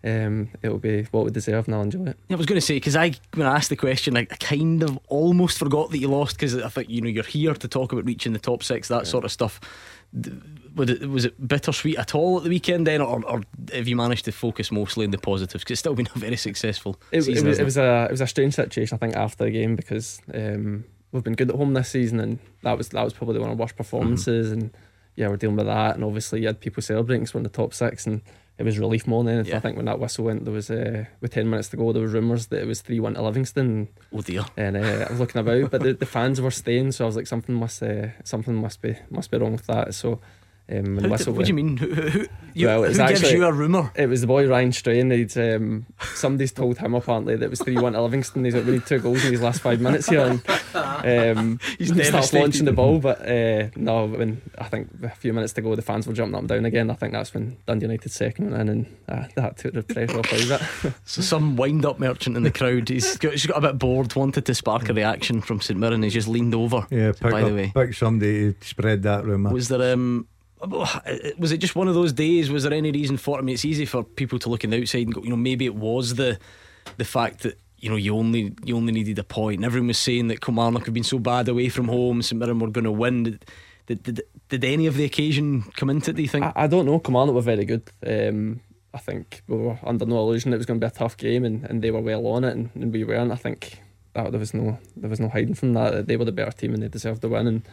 [0.03, 2.17] um, it'll be what we deserve, and I'll enjoy it.
[2.29, 4.83] I was going to say because I when I asked the question, I, I kind
[4.83, 7.91] of almost forgot that you lost because I think you know you're here to talk
[7.91, 9.59] about reaching the top six, that sort of stuff.
[10.75, 13.41] Was it, was it bittersweet at all at the weekend then, or, or
[13.73, 15.63] have you managed to focus mostly on the positives?
[15.63, 17.45] Because it's still been a very successful It, season.
[17.45, 18.95] it, was, it was a it was a strange situation.
[18.95, 22.39] I think after the game because um, we've been good at home this season, and
[22.63, 24.51] that was that was probably one of our worst performances.
[24.51, 24.71] And
[25.15, 25.95] yeah, we're dealing with that.
[25.95, 28.21] And obviously, you had people celebrating 'cause we're in the top six, and
[28.57, 29.51] it was relief more than anything.
[29.51, 29.57] Yeah.
[29.57, 32.01] I think when that whistle went, there was uh, with ten minutes to go, there
[32.03, 33.87] was rumours that it was three one to Livingston.
[34.13, 34.45] Oh dear!
[34.57, 37.15] And uh, I was looking about, but the, the fans were staying, so I was
[37.15, 39.93] like, something must uh, something must be must be wrong with that.
[39.93, 40.19] So.
[40.71, 41.77] Um, when whistle did, what do you mean?
[41.77, 43.91] Who, who, who, you, Well, who it's gives actually- you a rumour?
[43.95, 45.09] it was the boy Ryan Strain.
[45.11, 48.45] He'd um, somebody's told him apparently that it was three one to Livingston.
[48.45, 50.39] He's like, we need two goals in these last five minutes here,
[50.73, 52.99] and um, He's he starts launching the ball.
[52.99, 56.35] But uh, no, when I think a few minutes to go, the fans were jumping
[56.35, 56.91] up and down again.
[56.91, 60.19] I think that's when Dundee United second went in, and uh, that took the pressure
[60.19, 60.93] off a bit.
[61.05, 62.89] So some wind up merchant in the crowd.
[62.89, 66.03] He's got, he's got a bit bored, wanted to spark a reaction from St Mirren.
[66.03, 66.85] He's just leaned over.
[66.91, 69.51] Yeah, pick, By up, the way, pick somebody to spread that rumour.
[69.51, 70.27] was there um
[71.37, 72.49] was it just one of those days?
[72.49, 73.41] Was there any reason for it?
[73.41, 75.35] I mean, it's easy for people to look in the outside and go, you know,
[75.35, 76.37] maybe it was the
[76.97, 79.57] the fact that you know you only you only needed a point.
[79.57, 82.59] And everyone was saying that Kilmarnock had been so bad away from home, St Mirren
[82.59, 83.23] were going to win.
[83.23, 83.45] Did,
[83.85, 86.17] did, did, did any of the occasion come into it?
[86.17, 86.45] Do you think?
[86.45, 86.99] I, I don't know.
[86.99, 87.89] Kilmarnock were very good.
[88.05, 88.61] Um,
[88.93, 91.45] I think we were under no illusion it was going to be a tough game,
[91.45, 93.31] and, and they were well on it, and, and we weren't.
[93.31, 93.81] I think
[94.13, 96.07] that there was no there was no hiding from that.
[96.07, 97.63] They were the better team, and they deserved the win.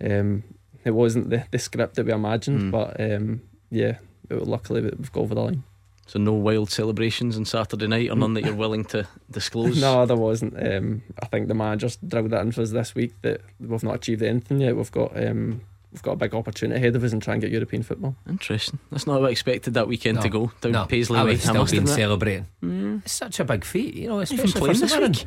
[0.00, 0.44] And um,
[0.84, 2.70] it wasn't the, the script that we imagined, Mm.
[2.70, 5.62] but um, yeah, it, luckily we've got over the line.
[6.06, 9.80] So no wild celebrations on Saturday night, or none that you're willing to disclose.
[9.80, 10.54] No, there wasn't.
[10.60, 13.94] Um, I think the manager's drilled that in for us this week that we've not
[13.96, 14.74] achieved anything yet.
[14.74, 15.60] We've got um,
[15.92, 18.16] we've got a big opportunity ahead of us and try and get European football.
[18.28, 18.80] Interesting.
[18.90, 21.30] That's not how I expected that weekend to go down no, Paisley I way.
[21.32, 22.46] would still must been celebrating.
[22.60, 23.02] Mm.
[23.04, 25.26] It's such a big feat, you know, You've especially for playing this week.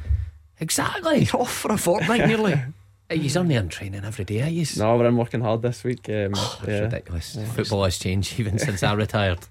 [0.59, 1.19] Exactly.
[1.31, 2.61] You're off for a fortnight nearly.
[3.09, 4.65] Hey, You're only in training every day, are you?
[4.77, 6.07] No, but I'm working hard this week.
[6.09, 6.79] Um, It's yeah.
[6.79, 7.35] ridiculous.
[7.35, 7.45] Yeah.
[7.45, 9.39] Football has changed even since I retired.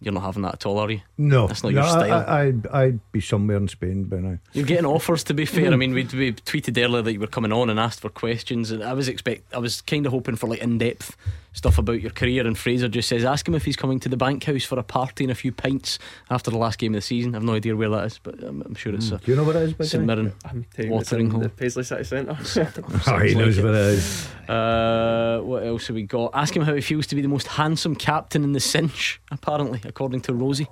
[0.00, 1.00] You're not having that at all, are you?
[1.16, 2.12] No, That's not no, your style.
[2.12, 4.38] I, I, I'd, I'd be somewhere in Spain by now.
[4.52, 5.72] You're getting offers, to be fair.
[5.72, 8.70] I mean, we, we tweeted earlier that you were coming on and asked for questions,
[8.70, 11.16] and I was expect I was kind of hoping for like in depth
[11.52, 12.46] stuff about your career.
[12.46, 14.82] And Fraser just says, ask him if he's coming to the bank house for a
[14.82, 15.98] party and a few pints
[16.30, 17.34] after the last game of the season.
[17.34, 19.44] I've no idea where that is, but I'm, I'm sure it's uh, Do you know
[19.44, 20.22] what it is, by St the way?
[20.22, 20.32] Mirren.
[20.44, 21.40] I'm taking it's Watering hole.
[21.40, 22.36] the Paisley City Centre.
[23.06, 24.28] Oh, he knows what it is.
[24.48, 26.30] Uh, what else have we got?
[26.32, 29.78] Ask him how it feels to be the most handsome captain in the cinch, apparently,
[29.84, 30.66] according to Rosie.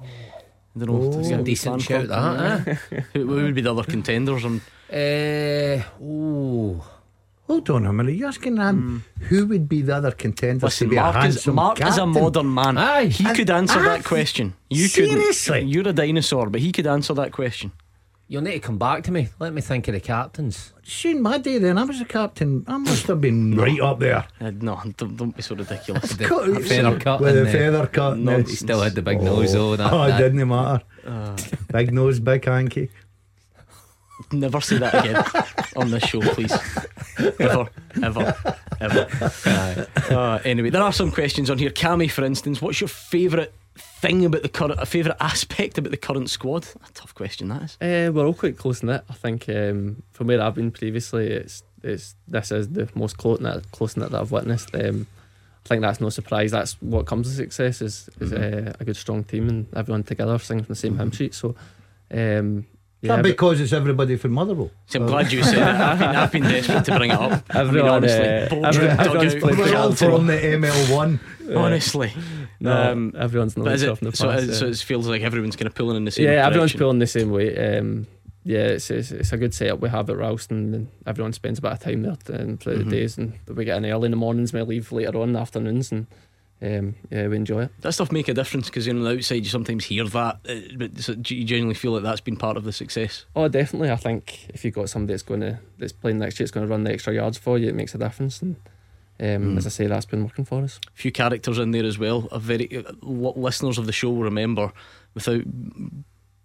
[0.75, 1.09] I don't know.
[1.09, 1.13] Oh.
[1.13, 2.65] Does he have a Decent fan shout, club?
[2.65, 3.01] that, eh?
[3.13, 4.47] Who, who would be the other contenders?
[4.47, 6.81] Um, Uh, ooh.
[7.47, 8.17] Hold on a minute.
[8.17, 11.25] You're asking him who would be the other contenders listen, to be Mark, a is,
[11.25, 12.77] handsome Mark is a modern man.
[12.77, 13.07] Aye.
[13.07, 14.55] He And could answer I- that question.
[14.69, 15.55] You Seriously?
[15.61, 15.69] couldn't.
[15.69, 17.71] You're a dinosaur, but he could answer that question.
[18.29, 19.29] You'll need to come back to me.
[19.39, 20.73] Let me think of the captains.
[20.83, 21.79] Seen my day then.
[21.79, 22.65] I was a captain.
[22.67, 24.27] I must have been right up there.
[24.41, 26.13] Uh, no, don't, don't be so ridiculous.
[26.19, 27.21] The, Cut- a feather cut.
[27.21, 28.19] With a feather cut.
[28.19, 29.77] no, He still had the big nose, though.
[29.77, 30.83] That, oh, it didn't matter.
[31.07, 31.37] Uh,
[31.73, 32.91] Big nose, big hanky.
[34.33, 35.23] never say that again
[35.77, 36.53] on this show, please.
[37.19, 37.69] Ever,
[38.03, 38.37] ever,
[38.81, 39.89] ever.
[40.11, 41.71] Uh, anyway, there are some questions on here.
[41.71, 45.97] Cammy, for instance, what's your favourite thing about the current, a favourite aspect about the
[45.97, 46.67] current squad?
[46.89, 47.77] A tough question that is.
[47.81, 49.05] Uh, we're all quite close knit.
[49.09, 53.41] I think um, from where I've been previously, it's it's this is the most close
[53.41, 54.75] knit close knit that I've witnessed.
[54.75, 55.07] Um,
[55.65, 56.53] I think that's no surprise.
[56.53, 60.39] That's what comes with success is is uh, a good strong team and everyone together
[60.39, 61.35] singing from the same hymn sheet.
[61.35, 61.57] So,
[62.11, 62.67] um,
[63.07, 64.71] Is that because it's everybody from Motherwell?
[64.87, 65.63] See, I'm glad you said it.
[65.63, 67.45] I've been, I've been desperate to bring it up.
[67.55, 70.11] Everyone, I mean, honestly, uh, Bolton every- dug everyone's out played We're all Charlton.
[70.11, 71.19] from the ML1.
[71.57, 72.13] Honestly,
[72.61, 74.45] No, Um, everyone's but known is it, stuff in the so, past.
[74.49, 74.71] it, so yeah.
[74.73, 76.27] it feels like everyone's kind of pulling in the same.
[76.27, 76.35] Way.
[76.35, 77.79] Yeah, everyone's pulling the same way.
[77.79, 78.07] Um,
[78.43, 81.63] yeah, it's, it's it's a good setup we have at Ralston, and everyone spends a
[81.63, 82.85] bit of time there and throughout Mhm.
[82.85, 85.33] the days, and we get in early in the mornings, we leave later on in
[85.35, 86.07] the afternoons, and
[86.63, 87.71] um, yeah, we enjoy it.
[87.83, 90.39] That stuff make a difference because you know, on the outside you sometimes hear that,
[90.49, 93.27] uh, but so do you genuinely feel that that's been part of the success.
[93.37, 93.91] Oh, definitely.
[93.91, 96.67] I think if you've got somebody that's going to that's playing next year, it's going
[96.67, 97.69] to run the extra yards for you.
[97.69, 98.57] It makes a difference, and
[99.19, 99.57] um, Mm.
[99.59, 100.79] as I say, that's been working for us.
[100.89, 102.29] A few characters in there as well.
[102.33, 104.73] A very uh, what listeners of the show will remember
[105.15, 105.43] without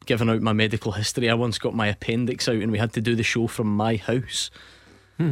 [0.05, 1.30] giving out my medical history.
[1.30, 3.95] I once got my appendix out and we had to do the show from my
[3.97, 4.49] house.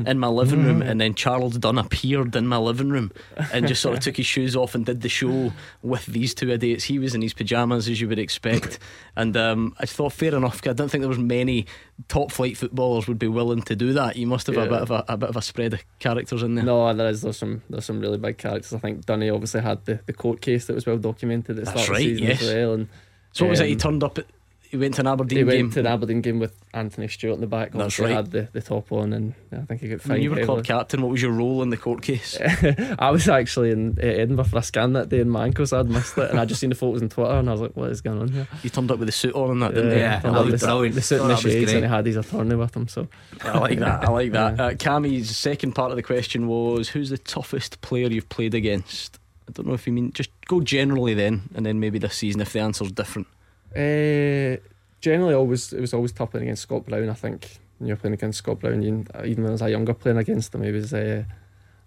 [0.07, 3.11] In my living room, and then Charles Dunne appeared in my living room
[3.51, 6.49] and just sort of took his shoes off and did the show with these two
[6.49, 6.83] idiots.
[6.83, 8.79] He was in his pajamas, as you would expect,
[9.15, 10.65] and um, I thought fair enough.
[10.67, 11.65] I don't think there was many
[12.07, 14.15] top flight footballers would be willing to do that.
[14.15, 16.55] You must have a bit of a, a bit of a spread of characters in
[16.55, 16.65] there.
[16.65, 17.21] No, there is.
[17.21, 17.61] There's some.
[17.69, 18.73] There's some really big characters.
[18.73, 21.71] I think Dunny obviously had the, the court case that was well documented at the
[21.71, 22.41] That's start right, of the season yes.
[22.41, 22.73] as well.
[22.73, 22.87] And
[23.33, 23.67] So what was it?
[23.67, 24.17] He um, turned up.
[24.17, 24.25] At,
[24.69, 25.71] he went to an Aberdeen He went game.
[25.71, 27.71] to an Aberdeen game with Anthony Stewart in the back.
[27.71, 28.11] That's right.
[28.11, 30.23] Had the, the top on, and I think he got When fined.
[30.23, 32.37] you were club captain, what was your role in the court case?
[32.99, 35.73] I was actually in Edinburgh for a scan that day in my ankles.
[35.73, 37.75] I'd missed it, and I just seen the photos on Twitter, and I was like,
[37.75, 39.97] "What is going on here?" You turned up with the suit on and that, didn't
[39.97, 40.29] Yeah, you?
[40.29, 40.91] I I like the, that.
[40.93, 42.87] the suit and the shades, and he had his attorney with him.
[42.87, 43.07] So
[43.41, 44.03] I like that.
[44.03, 44.59] I like that.
[44.59, 49.17] Uh, Cammy's second part of the question was who's the toughest player you've played against?
[49.47, 52.39] I don't know if you mean just go generally then, and then maybe this season
[52.41, 53.27] if the answer's different.
[53.75, 54.57] Uh,
[55.01, 57.09] generally, always it was always tough playing against Scott Brown.
[57.09, 59.93] I think when you're playing against Scott Brown, you, even when I was a younger
[59.93, 61.23] playing against him, he was uh,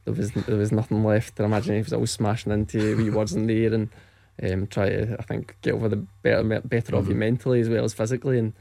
[0.04, 1.40] there was there was nothing left.
[1.40, 3.88] I imagine he was always smashing into you, wee words in the air and
[4.42, 7.18] um, try to I think get over the better better of you Mhm.
[7.18, 8.38] mentally as well as physically.
[8.38, 8.52] And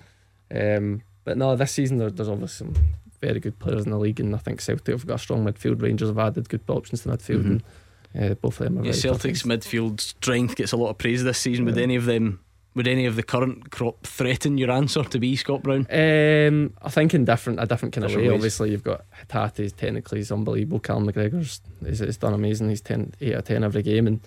[0.53, 2.84] um, but no, this season there, there's obviously some
[3.22, 5.82] very good players in the league, and I think Celtic have got a strong midfield.
[5.82, 7.61] Rangers have added good options to midfield, Mhm.
[8.15, 10.89] and uh, both of them are Yeah, very tough Celtic's midfield strength gets a lot
[10.89, 11.65] of praise this season.
[11.65, 11.84] Would Yeah.
[11.84, 12.39] any of them,
[12.74, 15.86] would any of the current crop threaten your answer to be Scott Brown?
[15.91, 18.24] Um, I think in different a different kind of way.
[18.24, 18.32] ways.
[18.34, 19.76] Obviously, you've got Hatate.
[19.76, 20.80] Technically, he's unbelievable.
[20.80, 22.69] Cal McGregor's he's, he's done amazing.
[22.69, 24.19] He's 10, 8 out of ten every game, and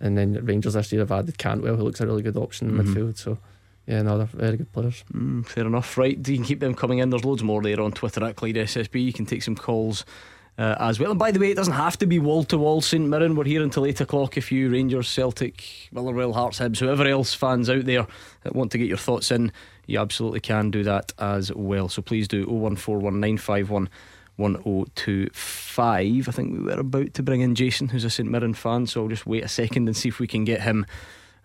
[0.00, 2.76] and then Rangers this year have added Cantwell, who looks a really good option in
[2.76, 2.94] Mhm.
[2.94, 3.16] midfield.
[3.18, 3.38] So
[3.86, 5.04] yeah, no, they're very good players.
[5.12, 6.16] Mm, fair enough, right?
[6.16, 7.10] You can keep them coming in.
[7.10, 9.02] There's loads more there on Twitter at Clyde SSB.
[9.04, 10.04] You can take some calls
[10.58, 11.10] uh, as well.
[11.10, 13.34] And by the way, it doesn't have to be wall to wall St Mirren.
[13.34, 14.36] We're here until 8 o'clock.
[14.36, 18.06] If you Rangers, Celtic, Motherwell, Hearts, Hibs, whoever else fans out there
[18.52, 19.52] want to get your thoughts in,
[19.86, 21.88] you absolutely can do that as well.
[21.88, 23.88] So please do 0141951
[24.36, 26.28] 1025.
[26.28, 28.86] I think we were about to bring in Jason, who's a St Mirren fan.
[28.86, 30.86] So I'll just wait a second and see if we can get him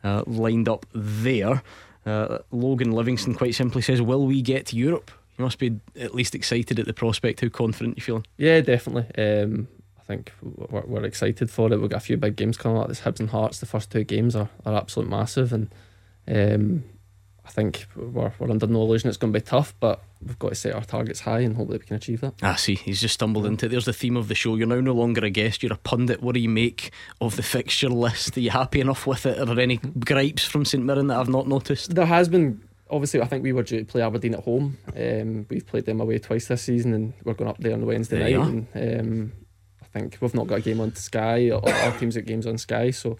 [0.04, 1.62] uh, lined up there.
[2.06, 5.12] Uh, Logan Livingston quite simply says, Will we get Europe?
[5.40, 7.40] You must be at least excited at the prospect.
[7.40, 8.26] How confident you feeling?
[8.36, 9.06] Yeah, definitely.
[9.18, 11.80] Um, I think we're, we're excited for it.
[11.80, 12.90] We've got a few big games coming up.
[12.90, 13.62] This Hibs and Hearts.
[13.62, 15.74] The first two games are, are absolute massive, and
[16.28, 16.84] um,
[17.46, 19.74] I think we're, we're under no illusion it's going to be tough.
[19.80, 22.34] But we've got to set our targets high and hope that we can achieve that.
[22.44, 23.70] Ah, see, he's just stumbled into it.
[23.70, 24.58] There's the theme of the show.
[24.58, 26.22] You're now no longer a guest, you're a pundit.
[26.22, 28.36] What do you make of the fixture list?
[28.36, 29.40] Are you happy enough with it?
[29.40, 31.96] Are there any gripes from St Mirren that I've not noticed?
[31.96, 33.22] There has been obviously.
[33.22, 34.78] I think we were due to play Aberdeen at home.
[34.96, 38.20] Um, we've played them away twice this season, and we're going up there on Wednesday
[38.20, 38.68] There night.
[38.74, 39.32] And, um,
[39.82, 41.50] I think we've not got a game on Sky.
[41.52, 43.18] Or our teams got games on Sky, so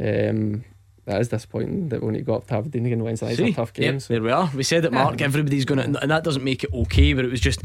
[0.00, 0.64] um,
[1.04, 3.38] that is disappointing that we only go up to Aberdeen again Wednesday night.
[3.40, 3.94] It's a tough game.
[3.94, 4.50] Yep, so- there we are.
[4.54, 5.20] We said it, Mark.
[5.20, 5.26] Yeah.
[5.26, 7.62] Everybody's going to, and that doesn't make it okay, but it was just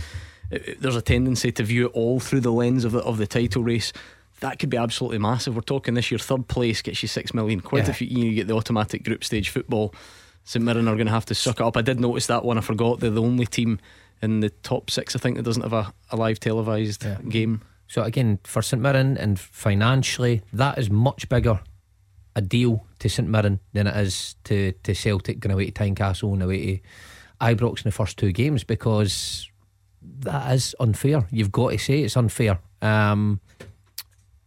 [0.52, 3.28] it- there's a tendency to view it all through the lens of the, of the
[3.28, 3.94] title race.
[4.40, 5.56] That could be absolutely massive.
[5.56, 7.92] We're talking this year, third place gets you six million quid Yeah.
[7.92, 9.94] if you, you get the automatic group stage football.
[10.44, 11.78] St Mirren are going to have to suck it up.
[11.78, 12.58] I did notice that one.
[12.58, 13.80] I forgot they're the only team
[14.22, 15.16] in the top six.
[15.16, 17.18] I think that doesn't have a, a live televised Yeah.
[17.28, 17.62] game.
[17.88, 21.62] So again, for St Mirren and financially, that is much bigger
[22.36, 26.34] a deal to St Mirren than it is to, to Celtic going away to Tynecastle
[26.34, 26.82] and away to
[27.42, 29.50] Ibrox in the first two games because
[30.20, 31.28] that is unfair.
[31.32, 32.60] You've got to say it's unfair.
[32.82, 33.40] Um,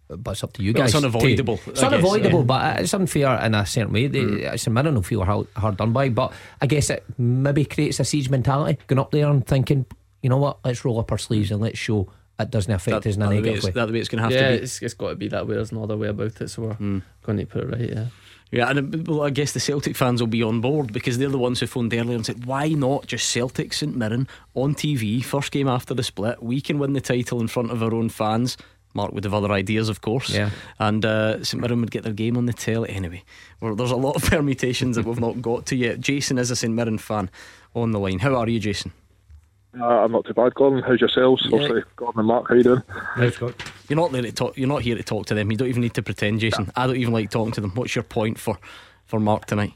[0.08, 0.90] but it's up to you Well, guys.
[0.94, 2.44] it's to- unavoidable, It's I guess, unavoidable, yeah.
[2.44, 4.06] but it's unfair in a certain way.
[4.06, 7.98] They, St Mirren will feel hard, hard done by, but I guess it maybe creates
[8.00, 8.78] a siege mentality.
[8.86, 9.86] Going up there and thinking,
[10.22, 13.08] you know what, let's roll up our sleeves and let's show it doesn't affect That-
[13.08, 13.70] us in a that the way negative it's- way.
[13.80, 14.62] that the way it's going to have yeah, to be.
[14.64, 15.54] it's, it's got to be that way.
[15.54, 16.48] There's no other way about it.
[16.50, 17.88] So we're going to put it right.
[17.90, 18.06] Yeah.
[18.52, 21.28] Yeah, and uh, well, I guess the Celtic fans will be on board because they're
[21.28, 25.20] the ones who phoned earlier and said, "Why not just Celtic St Mirren on TV,
[25.24, 26.40] first game after the split?
[26.40, 28.56] We can win the title in front of our own fans.
[28.96, 30.30] Mark would have other ideas, of course.
[30.30, 30.50] Yeah.
[30.80, 33.22] And uh, St Mirren would get their game on the telly anyway.
[33.60, 36.00] Well, there's a lot of permutations that we've not got to yet.
[36.00, 37.30] Jason is a St Mirren fan
[37.74, 38.18] on the line.
[38.18, 38.92] How are you, Jason?
[39.78, 40.82] Uh, I'm not too bad, Gordon.
[40.82, 41.42] How's yourselves?
[41.44, 41.54] Yeah.
[41.54, 42.82] Obviously, Gordon and Mark, how you doing?
[43.88, 44.56] You're not there to talk.
[44.56, 45.50] You're not here to talk to them.
[45.50, 46.72] You don't even need to pretend, Jason.
[46.74, 47.72] I don't even like talking to them.
[47.74, 48.58] What's your point for
[49.04, 49.72] for Mark tonight?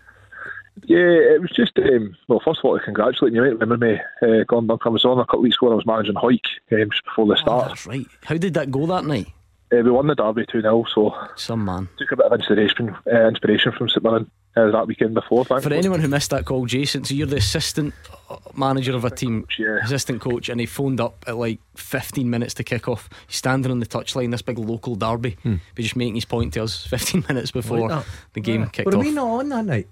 [0.86, 0.98] Yeah,
[1.34, 3.58] it was just, um, well, first of all, to congratulate you, mate.
[3.58, 5.76] Remember me, uh, Gordon Duncan I was on a couple of weeks ago when I
[5.76, 7.68] was managing Hawick um, just before the Oh, start.
[7.68, 8.06] that's right.
[8.24, 9.28] How did that go that night?
[9.72, 11.88] Uh, we won the derby 2 0, so Some man.
[11.96, 15.44] took a bit of inspiration uh, inspiration from St Mirren uh, that weekend before.
[15.44, 17.94] For anyone who missed that call, Jason, so you're the assistant
[18.28, 19.78] uh, manager of a team, yeah.
[19.84, 23.08] assistant coach, and he phoned up at like 15 minutes to kick off.
[23.28, 25.56] He's standing on the touchline, this big local derby, Hmm.
[25.76, 28.68] but just making his point to us 15 minutes before Like the game Yeah.
[28.70, 29.04] kicked Were off.
[29.04, 29.86] we not on that night?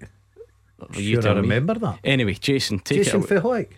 [0.79, 1.41] Well, Sure, you I tell me.
[1.41, 1.99] remember that.
[2.03, 3.65] Anyway, Jason, take Jason it away.
[3.65, 3.71] Fahoik.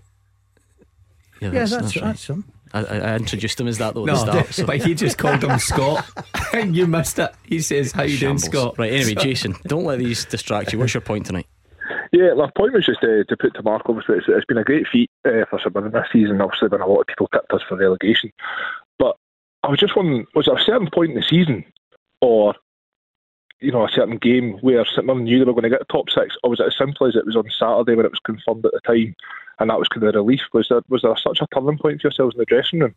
[1.42, 2.04] Yeah, Yeah, that's, that's, that's right.
[2.06, 2.46] that's him.
[2.74, 4.48] I, I I introduced him as that though at No, the start.
[4.54, 6.06] so- but he just called him Scott.
[6.54, 7.32] and you missed it.
[7.46, 8.78] He says, How you doing, Scott?
[8.78, 10.80] Right, anyway, Jason, don't let these distract you.
[10.80, 11.48] What's your point tonight?
[12.14, 13.84] Yeah, my point was just uh, to put to Mark.
[13.86, 16.42] Obviously, it's, it's been a great feat uh, for St Mirren this season.
[16.42, 18.32] Obviously, when a lot of people tipped us for relegation,
[19.00, 19.16] but
[19.64, 21.64] I was just wondering, was there a certain point in the season,
[22.20, 22.54] or
[23.62, 25.86] you know, a certain game where St Mirren knew they were going to get the
[25.86, 28.20] top six, or was it as simple as it was on Saturday when it was
[28.20, 29.16] confirmed at the time,
[29.60, 30.42] and that was kind of the relief?
[30.52, 32.96] Was there was there such a turning point for yourselves in the dressing room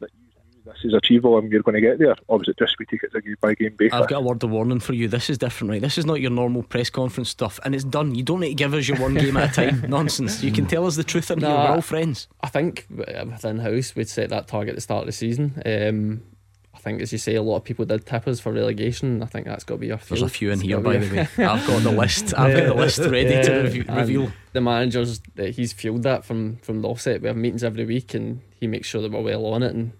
[0.00, 2.58] that you knew this is achievable and you're going to get there, or was it
[2.58, 3.92] just we take it as a game by game basis?
[3.92, 5.08] I've got a word of warning for you.
[5.08, 5.82] This is different, right?
[5.82, 8.14] This is not your normal press conference stuff, and it's done.
[8.14, 9.84] You don't need to give us your one game at a time.
[9.90, 10.42] Nonsense.
[10.42, 11.50] You can tell us the truth in here.
[11.50, 11.64] Nah.
[11.64, 12.28] We're all friends.
[12.40, 15.62] I think uh, within house we'd set that target at the start of the season.
[15.66, 16.22] Um,
[16.78, 19.20] I think, as you say, a lot of people did tip us for relegation.
[19.20, 21.12] I think that's got to be our There's a few in It's here, by the
[21.12, 21.20] way.
[21.44, 22.32] I've got the list.
[22.38, 24.30] I've got the list ready to rev- and reveal.
[24.52, 27.20] The manager's he's fueled that from from the offset.
[27.20, 29.74] We have meetings every week, and he makes sure that we're well on it.
[29.74, 29.92] And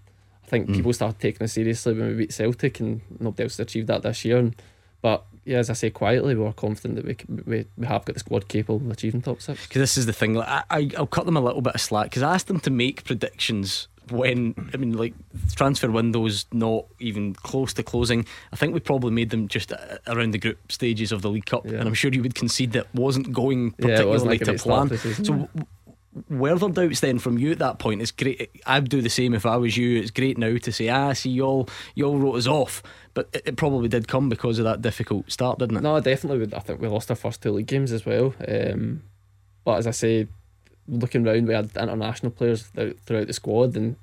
[0.45, 0.77] I think Mm.
[0.77, 4.25] people started taking us seriously when we beat Celtic, and nobody else achieved that this
[4.25, 4.39] year.
[4.39, 4.55] And,
[5.03, 8.15] but yeah, as I say, quietly, we we're confident that we, we we have got
[8.15, 9.67] the squad capable of achieving top six.
[9.67, 10.35] Because this is the thing.
[10.35, 12.61] Like, I, I, I'll cut them a little bit of slack because I asked them
[12.61, 15.15] to make predictions when I mean, like
[15.55, 18.27] transfer windows not even close to closing.
[18.53, 21.47] I think we probably made them just a- around the group stages of the League
[21.47, 24.89] Cup, and I'm sure you would concede that wasn't going Yeah, particularly like to plan.
[24.99, 25.23] So.
[25.35, 25.49] w-
[26.31, 28.03] Were there doubts then from you at that point?
[28.03, 28.51] It's great.
[28.67, 30.01] I'd do the same if I was you.
[30.01, 32.83] It's great now to say, ah, see, y'all, y'all wrote us off,
[33.15, 35.83] but it, it probably did come because of that difficult start, didn't it?
[35.83, 36.41] No, definitely.
[36.41, 38.35] would- I think we lost our first two league games as well.
[38.49, 39.03] Um,
[39.65, 40.27] but as I say,
[40.89, 43.97] looking round, we had international players th- throughout the squad, and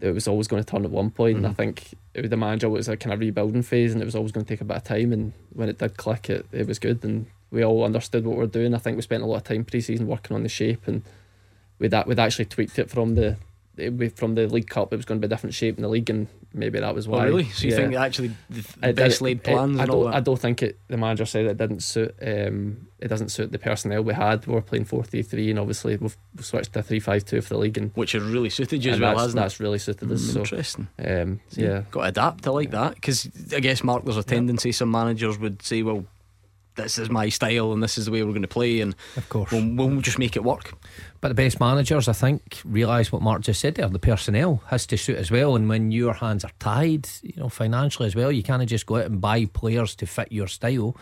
[0.00, 1.36] it was always going to turn at one point.
[1.38, 1.56] And I Mhm.
[1.56, 4.32] think it was the manager was a kind of rebuilding phase, and it was always
[4.32, 5.12] going to take a bit of time.
[5.12, 8.44] And when it did click, it, it was good, and we all understood what we
[8.44, 8.74] are doing.
[8.74, 11.02] I think we spent a lot of time pre-season working on the shape, and
[11.78, 13.36] we'd that we'd actually tweaked it from the.
[13.76, 15.88] It, from the League Cup, it was going to be a different shape in the
[15.88, 17.24] league, and maybe that was Oh, why.
[17.26, 17.44] really?
[17.50, 17.76] So you Yeah.
[17.76, 20.14] think actually the, It best laid it- plans I and all don't?
[20.14, 20.78] I don't think it.
[20.88, 22.14] The manager said it didn't suit.
[22.22, 24.46] Um, it doesn't suit the personnel we had.
[24.46, 27.50] We were playing four three three, and obviously we've, switched to three five two for
[27.54, 29.42] the league, and which has really suited you as well, that's, hasn't it?
[29.42, 30.22] That's really suited us.
[30.22, 30.88] Mm, so, interesting.
[31.04, 32.46] Um, See, yeah, got to adapt.
[32.46, 36.06] I like that because I guess Mark, there's a tendency some managers would say, "Well,
[36.76, 39.28] this is my style and this is the way we're going to play," and of
[39.28, 40.74] course, we'll, we'll just make it work.
[41.20, 43.88] But the best managers, I think, realise what Mark just said there.
[43.88, 45.56] The personnel has to suit as well.
[45.56, 48.96] And when your hands are tied, you know, financially as well, you can't just go
[48.96, 50.96] out and buy players to fit your style.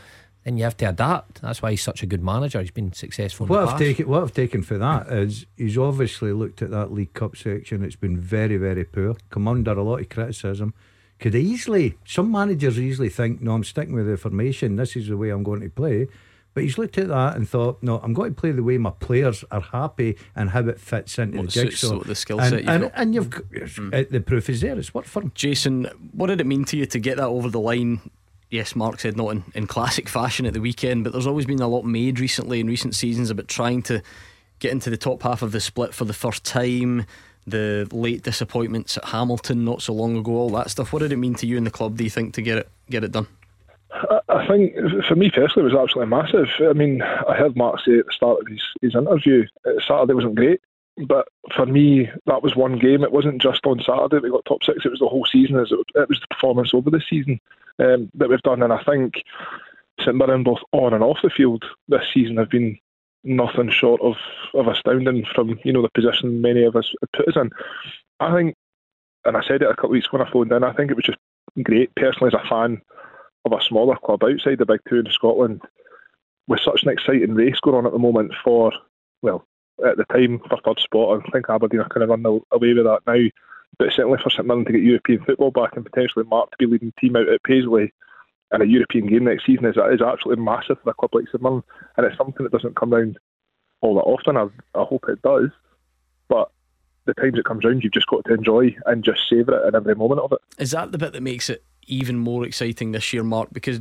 [0.44, 1.40] Then you have to adapt.
[1.40, 2.60] That's why he's such a good manager.
[2.60, 3.46] He's been successful.
[3.46, 6.70] in What the I've taken, what I've taken for that is he's obviously looked at
[6.70, 7.84] that League Cup section.
[7.84, 9.16] It's been very, very poor.
[9.30, 10.74] Come under a lot of criticism.
[11.22, 14.76] Could easily, some managers easily think, no, I'm sticking with the formation.
[14.76, 16.08] This is the way I'm going to play.
[16.54, 18.90] But he's looked at that and thought, no, I'm going to play the way my
[18.90, 21.96] players are happy and how it fits into What the jigsaw.
[21.96, 22.92] what the skill and, set you've and, got.
[22.94, 23.44] and you've got-
[23.94, 24.78] uh, the proof is there.
[24.78, 25.32] It's worked for him.
[25.34, 28.00] Jason, what did it mean to you to get that over the line?
[28.50, 31.60] Yes, Mark said not in, in classic fashion at the weekend, but there's always been
[31.60, 34.02] a lot made recently in recent seasons about trying to
[34.58, 37.06] get into the top half of the split for the first time.
[37.47, 40.93] The late disappointments at Hamilton not so long ago, all that stuff.
[40.93, 41.97] What did it mean to you and the club?
[41.97, 43.26] Do you think to get it get it done?
[44.28, 44.74] I, think
[45.07, 46.49] for me personally, it was absolutely massive.
[46.61, 50.14] I mean, I heard Mark say at the start of his, his interview, uh, Saturday
[50.14, 50.61] wasn't great,
[51.07, 53.05] but for me, that was one game.
[53.05, 54.84] It wasn't just on Saturday we got top six.
[54.84, 55.59] It was the whole season.
[55.59, 57.40] As it, it was the performance over the season
[57.78, 59.22] um, that we've done, and I think
[60.01, 62.78] St Mirren, both on and off the field this season, have been
[63.24, 64.16] nothing short of,
[64.54, 67.50] of astounding from you know the position many of us put us in.
[68.20, 68.54] I think,
[69.24, 70.64] and I said it a couple of weeks when I phoned in.
[70.64, 71.18] I think it was just
[71.62, 72.80] great personally as a fan
[73.44, 75.62] of a smaller club outside the big two in Scotland,
[76.46, 78.72] with such an exciting race going on at the moment for
[79.22, 79.44] well
[79.86, 81.22] at the time for third spot.
[81.26, 83.28] I think Aberdeen are kind of run away with that now.
[83.78, 86.66] But certainly for St Mirren to get European football back and potentially Mark to be
[86.66, 87.92] leading team out at Paisley
[88.53, 91.42] in a European game next season is, is absolutely massive for a club like St
[91.42, 91.62] Mirren.
[91.96, 93.18] And it's something that doesn't come round
[93.80, 94.36] all that often.
[94.36, 94.44] I,
[94.78, 95.50] I hope it does.
[96.28, 96.50] But
[97.05, 99.74] the times it comes round, you've just got to enjoy and just savour it in
[99.74, 100.38] every moment of it.
[100.59, 103.48] Is that the bit that makes it even more exciting this year, Mark?
[103.53, 103.80] Because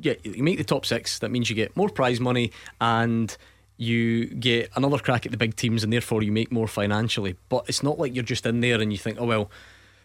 [0.00, 1.18] yeah, you make the top six.
[1.18, 3.36] That means you get more prize money and
[3.76, 7.36] you get another crack at the big teams, and therefore you make more financially.
[7.48, 9.50] But it's not like you're just in there and you think, oh well,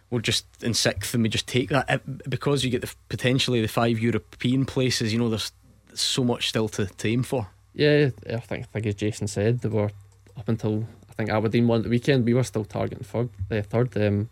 [0.10, 3.68] we're just in sixth and we just take that because you get the potentially the
[3.68, 5.12] five European places.
[5.12, 5.52] You know, there's
[5.94, 7.48] so much still to, to aim for.
[7.74, 9.92] Yeah, I think, I think as Jason said, they were
[10.38, 12.26] up until I think Aberdeen won the weekend.
[12.26, 13.30] We were still targeting third.
[13.52, 13.98] Uh, third.
[13.98, 14.30] Um,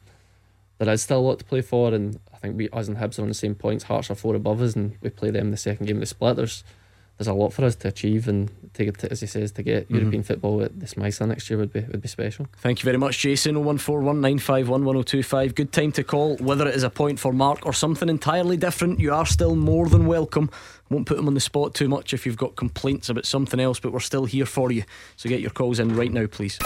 [0.77, 3.19] there is still a lot to play for, and I think we, us and Hibs
[3.19, 3.85] are on the same points.
[3.85, 6.35] Hearts are four above us, and we play them the second game of the split.
[6.35, 6.63] There's
[7.17, 9.85] there's a lot for us to achieve and to get, as he says, to get
[9.85, 9.95] mm-hmm.
[9.95, 12.47] European football at this Meister next year would be would be special.
[12.57, 13.55] Thank you very much, Jason.
[13.55, 15.55] 01419511025.
[15.55, 16.37] Good time to call.
[16.37, 19.87] Whether it is a point for Mark or something entirely different, you are still more
[19.87, 20.49] than welcome.
[20.89, 23.79] Won't put him on the spot too much if you've got complaints about something else,
[23.79, 24.83] but we're still here for you.
[25.15, 26.59] So get your calls in right now, please.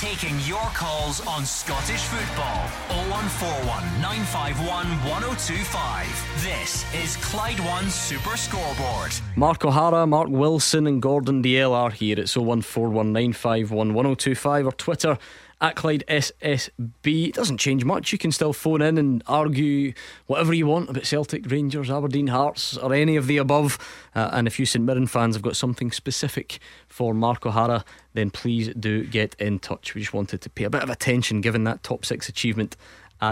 [0.00, 2.66] Taking your calls on Scottish football.
[3.08, 6.42] 0141 951 1025.
[6.42, 9.12] This is Clyde One Super Scoreboard.
[9.36, 12.18] Mark O'Hara, Mark Wilson, and Gordon Dalziel are here.
[12.18, 15.18] It's 01419511025 or Twitter
[15.60, 17.28] at Clyde SSB.
[17.28, 18.10] It doesn't change much.
[18.10, 19.92] You can still phone in and argue
[20.26, 23.76] whatever you want about Celtic, Rangers, Aberdeen, Hearts, or any of the above.
[24.14, 28.30] Uh, and if you St Mirren fans have got something specific for Mark O'Hara, then
[28.30, 29.94] please do get in touch.
[29.94, 32.76] We just wanted to pay a bit of attention given that top six achievement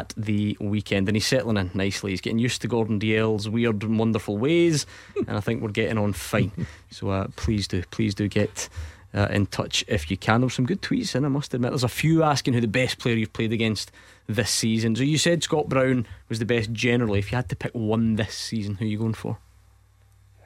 [0.00, 1.08] at the weekend.
[1.08, 2.10] And he's settling in nicely.
[2.10, 4.86] He's getting used to Gordon Dalziel's weird and wonderful ways.
[5.16, 6.66] and I think we're getting on fine.
[6.90, 8.68] So uh, please do, please do get
[9.14, 10.40] uh, in touch if you can.
[10.40, 11.72] There's some good tweets in, I must admit.
[11.72, 13.92] There's a few asking who the best player you've played against
[14.26, 14.96] this season.
[14.96, 17.18] So you said Scott Brown was the best generally.
[17.18, 19.38] If you had to pick one this season, who are you going for?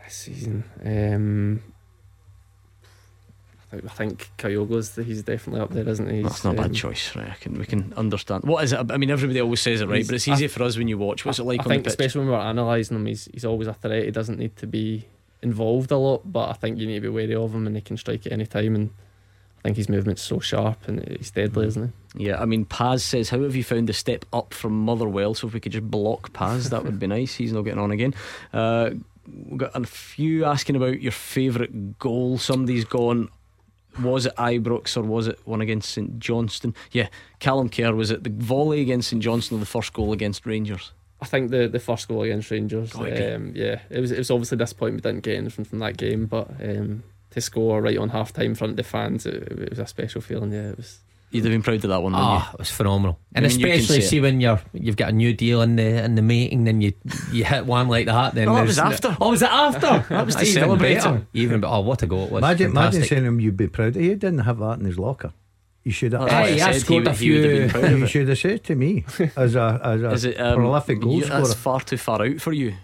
[0.05, 1.63] This season, um,
[3.73, 6.23] I think Kyogo's he's definitely up there, isn't he?
[6.23, 7.31] That's not a bad um, choice, right?
[7.31, 8.45] I can, we can understand.
[8.45, 8.91] What is it?
[8.91, 10.07] I mean, everybody always says it, right?
[10.07, 11.25] But it's easy I, for us when you watch.
[11.25, 11.61] What's it like?
[11.61, 14.05] I think, especially when we're analysing him, he's he's always a threat.
[14.05, 15.07] He doesn't need to be
[15.43, 17.83] involved a lot, but I think you need to be wary of him and he
[17.83, 18.75] can strike at any time.
[18.75, 18.91] And
[19.59, 22.27] I think his movement's so sharp and he's deadly, isn't he?
[22.27, 25.35] Yeah, I mean, Paz says, How have you found the step up from Motherwell?
[25.35, 27.35] So if we could just block Paz, that would be nice.
[27.35, 28.15] He's not getting on again.
[28.53, 28.91] Uh,
[29.27, 32.39] we've got a few asking about your favourite goal.
[32.39, 33.29] Somebody's gone.
[34.03, 36.75] Was it Ibrox or was it one against St Johnstone?
[36.93, 37.95] Yeah, Callum Kerr.
[37.95, 40.93] Was it the volley against St Johnstone or the first goal against Rangers?
[41.21, 44.59] I think the, the first goal against Rangers, um, yeah, it was it was obviously
[44.59, 48.33] disappointing we didn't get anything from that game, but um, to score right on half
[48.33, 50.53] time in front of the fans, it, it, was a special feeling.
[50.53, 51.01] Yeah, it was.
[51.31, 52.15] You'd have been proud of that one.
[52.15, 54.21] Ah, oh, it was phenomenal, and I mean, especially see it.
[54.21, 56.93] when you're you've got a new deal in the in the making, then you
[57.33, 58.35] you hit one like that.
[58.35, 59.17] Then oh, it was after.
[59.21, 60.07] Oh, was it after?
[60.15, 61.05] that was to celebrate.
[61.35, 62.39] Even oh, what a goal it was!
[62.39, 63.89] Imagine, imagine saying him you'd be proud.
[63.89, 65.33] Of he didn't have that in his locker.
[65.83, 66.29] You should have.
[66.29, 67.35] Hey, I, I scored a few.
[67.35, 69.05] You should have said to me
[69.37, 71.41] as a as a Is it, um, prolific goal scorer.
[71.43, 72.75] That's far too far out for you.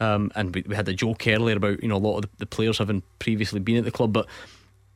[0.00, 2.46] um, and we, we had a joke earlier about you know a lot of the,
[2.46, 4.26] players having previously been at the club, but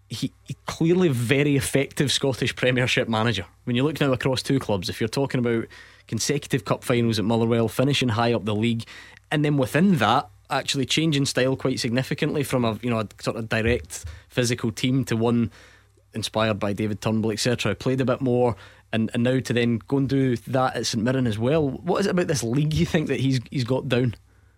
[0.09, 3.47] he, he clearly very effective Scottish Premiership manager.
[3.65, 5.67] When you look now across two clubs, if you're talking about
[6.09, 8.85] consecutive cup finals at Motherwell, finishing high up the league,
[9.31, 13.37] and then within that, actually changing style quite significantly from a you know a sort
[13.37, 15.51] of direct physical team to one
[16.15, 17.75] inspired by David Turnbull, etc.
[17.75, 18.57] Played a bit more,
[18.93, 21.69] and, and now to then go and do that at St Mirren as well.
[21.69, 24.15] What is it about this league you think that he's he's got down?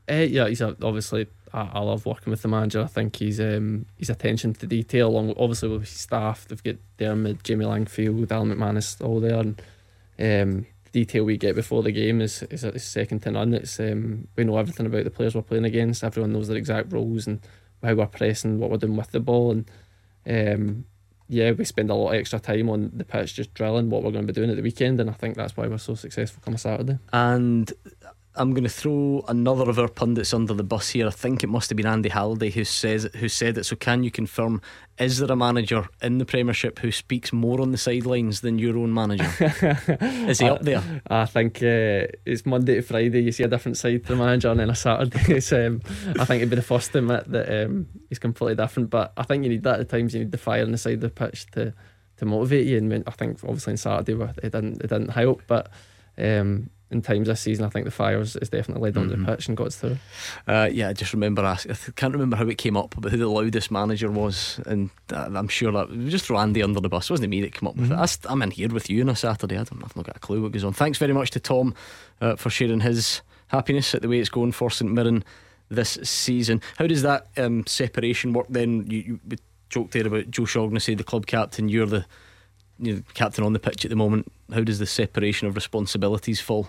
[0.09, 1.27] Uh, yeah, he's a, obviously.
[1.53, 2.83] I, I love working with the manager.
[2.83, 6.47] I think he's um, his attention to detail, along with, obviously with his staff.
[6.47, 9.61] They've got Dermot, Jamie Langfield, Alan McManus, all there, and
[10.19, 13.55] um, the detail we get before the game is is, is second to none.
[13.55, 16.05] It's um, we know everything about the players we're playing against.
[16.05, 17.41] Everyone knows their exact roles and
[17.83, 19.71] how we're pressing, what we're doing with the ball, and
[20.27, 20.85] um,
[21.29, 24.13] yeah, we spend a lot of extra time on the pitch just drilling what we're
[24.13, 26.43] going to be doing at the weekend, and I think that's why we're so successful
[26.45, 26.99] come Saturday.
[27.13, 27.73] And
[28.37, 31.07] I'm going to throw another of our pundits under the bus here.
[31.07, 33.65] I think it must have been Andy Halliday who says who said it.
[33.65, 34.61] So can you confirm?
[34.99, 38.79] Is there a manager in the Premiership who speaks more on the sidelines than your
[38.79, 39.31] own manager?
[40.01, 41.03] is he up there?
[41.09, 43.23] I think uh, it's Monday to Friday.
[43.23, 45.21] You see a different side to the manager, and then a Saturday.
[45.37, 45.83] It's, um,
[46.19, 48.91] I think it'd be the first to admit that um, he's completely different.
[48.91, 50.15] But I think you need that at times.
[50.15, 51.75] You need the fire on the side of the pitch to
[52.19, 52.79] to motivate you.
[52.79, 55.71] And I think obviously on Saturday it didn't it didn't help, but.
[56.19, 59.49] Um, in times this season, I think the fires is definitely led onto the pitch
[59.49, 59.99] and got through.
[60.47, 61.73] Uh, yeah, I just remember asking.
[61.73, 65.49] I can't remember how it came up, but who the loudest manager was, and I'm
[65.49, 67.09] sure that just throw Andy under the bus.
[67.09, 67.95] It wasn't me that came up with it.
[67.95, 69.57] I I'm in here with you on a Saturday.
[69.57, 70.73] I don't, I've not got a clue what goes on.
[70.73, 71.75] Thanks very much to Tom
[72.21, 75.25] uh, for sharing his happiness at the way it's going for St Mirren
[75.69, 76.61] this season.
[76.79, 78.87] How does that um, separation work then?
[78.91, 79.37] You, you we
[79.69, 81.69] joked there about Joe Shaughnessy, the club captain.
[81.69, 82.07] You're the
[82.79, 84.31] you're the captain on the pitch at the moment.
[84.53, 86.69] How does the separation of responsibilities fall?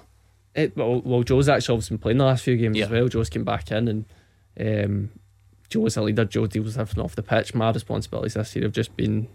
[0.58, 2.86] It, well, well, Joe's actually obviously been playing the last few games Yeah.
[2.86, 3.08] as well.
[3.08, 4.06] Joe's came back in, and
[4.60, 5.10] um,
[5.70, 6.26] Joe's a leader.
[6.26, 7.54] Joe deals everything off the pitch.
[7.54, 9.28] My responsibilities this year have just been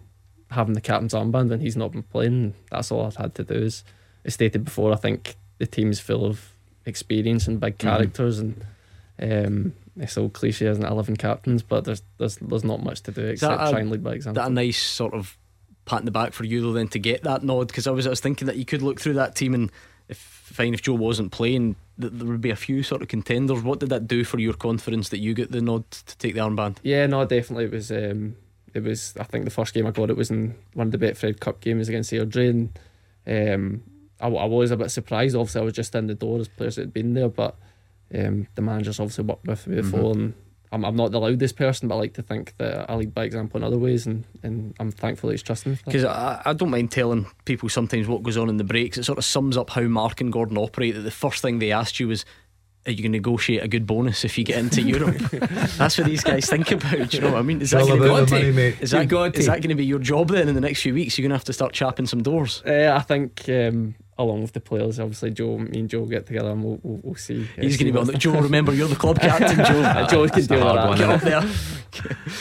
[0.50, 2.54] having the captain's armband and he's not been playing.
[2.70, 3.62] That's all I've had to do.
[3.62, 3.84] As
[4.26, 6.50] I stated before, I think the team's full of
[6.84, 7.78] experience and big Mhm.
[7.78, 8.64] characters, and
[9.20, 13.12] um, it's all cliche as an eleven captains, but there's there's there's not much to
[13.12, 14.42] do except a- try and lead by example.
[14.42, 15.38] that a nice sort of
[15.84, 18.06] pat in the back for you though then to get that nod because I was
[18.06, 19.70] I was thinking that you could look through that team and
[20.08, 23.62] if fine if Joe wasn't playing that there would be a few sort of contenders
[23.62, 26.40] what did that do for your confidence that you got the nod to take the
[26.40, 27.64] armband Yeah, no, definitely.
[27.66, 27.90] It was.
[27.92, 28.36] Um,
[28.74, 29.14] it was.
[29.18, 31.60] I think the first game I got it was in one of the Betfred Cup
[31.60, 32.78] games against Airdrie, and
[33.26, 33.82] um,
[34.20, 35.36] I, I was a bit surprised.
[35.36, 37.56] Obviously, I was just in the door as players that had been there, but
[38.14, 40.34] um, the managers obviously worked with me before, and
[40.72, 43.24] I'm, I'm not the loudest person, but I like to think that I lead by
[43.24, 45.78] example in other ways, and, and I'm thankful that he's trusting me.
[45.84, 49.04] because I, I don't mind telling people sometimes what goes on in the breaks it
[49.04, 52.00] sort of sums up how Mark and Gordon operate that the first thing they asked
[52.00, 52.24] you was
[52.84, 55.16] are you going to negotiate a good bonus if you get into Europe?
[55.76, 57.10] That's what these guys think about.
[57.10, 57.60] Do you know what I mean?
[57.60, 58.80] Is It's that all going about to the money, mate.
[58.80, 59.50] Is You've that, got is to.
[59.52, 61.16] that going to be your job then in the next few weeks?
[61.16, 62.60] You're going to have to start chapping some doors.
[62.66, 66.50] Uh, I think um, along with the players, obviously Joe, me and Joe get together
[66.50, 67.46] and we'll, we'll, we'll see.
[67.58, 68.32] He's going to be on the Joe.
[68.40, 69.82] Remember, you're the club captain, Joe.
[69.82, 71.08] Uh, Joe can That's the deal with hard that.
[71.08, 71.50] one, Get up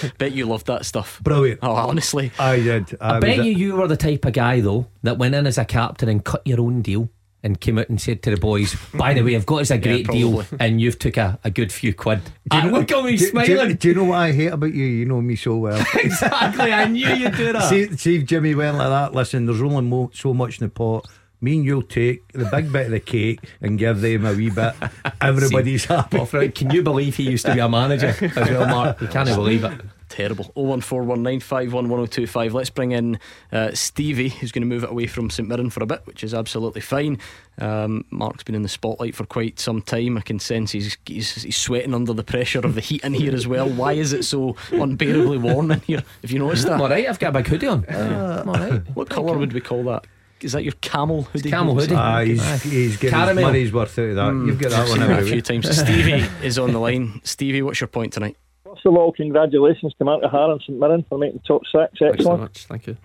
[0.01, 0.11] there.
[0.17, 1.19] Bet you loved that stuff.
[1.23, 1.59] Brilliant.
[1.63, 2.31] Oh, honestly.
[2.39, 2.97] I did.
[3.01, 5.47] I, was bet a- you you were the type of guy though that went in
[5.47, 7.09] as a captain and cut your own deal
[7.43, 9.77] and came out and said to the boys, "By the way, I've got us a
[9.79, 13.03] great deal, and you've took a, a good few quid." Do you know- look at
[13.03, 13.75] me do- do- smiling.
[13.77, 14.85] Do, you know what I hate about you?
[14.85, 15.83] You know me so well.
[15.95, 17.67] exactly, I knew you'd do that.
[17.69, 19.15] see, see if Jimmy went like that.
[19.15, 21.07] Listen, there's only mo- so much in the pot.
[21.43, 24.51] Me and you'll take the big bit of the cake and give them a wee
[24.51, 24.73] bit.
[25.21, 26.17] Everybody's happy.
[26.17, 29.01] Well, Frank, can you believe he used to be a manager as well, Mark?
[29.01, 29.81] You can't believe it.
[30.07, 30.51] Terrible.
[30.55, 32.53] 01419511025.
[32.53, 33.17] Let's bring in
[33.51, 36.23] uh, Stevie, who's going to move it away from St Mirren for a bit, which
[36.23, 37.17] is absolutely fine.
[37.59, 40.17] Um, Mark's been in the spotlight for quite some time.
[40.17, 43.33] I can sense he's, he's, he's sweating under the pressure of the heat in here
[43.33, 43.69] as well.
[43.69, 46.03] Why is it so unbearably warm in here?
[46.21, 46.81] Have you noticed I'm that?
[46.83, 47.07] all right.
[47.07, 47.85] I've got a big hoodie on.
[47.89, 48.81] I'm all right.
[48.95, 50.05] What colour would we call that?
[50.43, 51.49] Is that your camel hoodie?
[51.49, 51.95] camel hoodie.
[51.95, 52.25] Ah, Aye.
[52.25, 53.43] he's, he's getting his Caramel.
[53.43, 54.33] money's worth out of that.
[54.45, 55.43] You've got that I've one seen that a few week.
[55.45, 55.77] times.
[55.79, 57.21] Stevie is on the line.
[57.23, 58.37] Stevie, what's your point tonight?
[58.65, 61.91] First of all, congratulations to Mark O'Hara and St Mirren for making top six.
[61.93, 61.97] Excellent.
[61.99, 62.39] Thanks so Excellent.
[62.41, 62.65] much.
[62.65, 62.97] Thank you.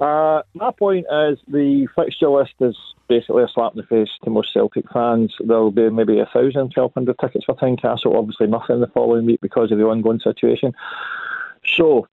[0.00, 2.76] Uh, my point is the fixture list is
[3.08, 5.32] basically a slap in the face to most Celtic fans.
[5.38, 8.12] There will be maybe a thousand, twelve hundred tickets for Tynecastle.
[8.16, 10.72] Obviously, nothing the following week because of the ongoing situation.
[11.76, 12.08] So,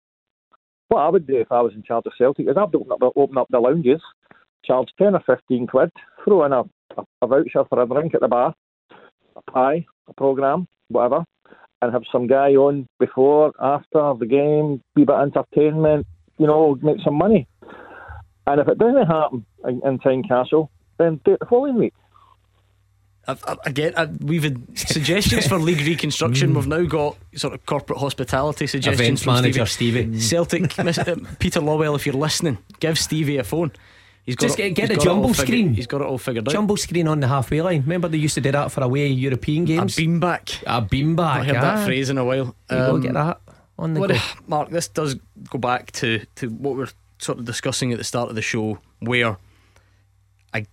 [0.89, 3.01] what I would do if I was in charge of Celtic is I'd open up,
[3.15, 4.01] open up the lounges,
[4.65, 5.91] charge ten or fifteen quid,
[6.23, 6.61] throw in a,
[6.97, 8.53] a, a voucher for a drink at the bar,
[9.35, 11.23] a pie, a programme, whatever,
[11.81, 16.05] and have some guy on before, after the game, be bit entertainment,
[16.37, 17.47] you know, make some money.
[18.47, 21.93] And if it doesn't happen in, in Tynecastle, then do it the following week.
[23.27, 26.53] I've, I, again, I, we've had suggestions for league reconstruction.
[26.55, 30.01] We've now got sort of corporate hospitality suggestions Events from manager Stevie.
[30.03, 30.19] Stevie.
[30.19, 33.71] Celtic, Miss- uh, Peter Lawwell, if you're listening, give Stevie a phone.
[34.29, 35.73] He's got Just it- get, get a jumbo screen.
[35.73, 36.51] He's got it all figured out.
[36.51, 37.81] Jumbo screen on the halfway line.
[37.81, 39.97] Remember they used to do that for away European games.
[39.97, 40.61] A beanback.
[40.67, 41.19] A beanbag.
[41.19, 41.61] I've heard ah.
[41.61, 42.55] that phrase in a while.
[42.67, 43.41] There you go, Um, get that
[43.79, 44.19] on the what- go.
[44.45, 45.15] Mark, this does
[45.49, 48.77] go back to, to what we're sort of discussing at the start of the show,
[48.99, 49.37] where
[50.53, 50.67] I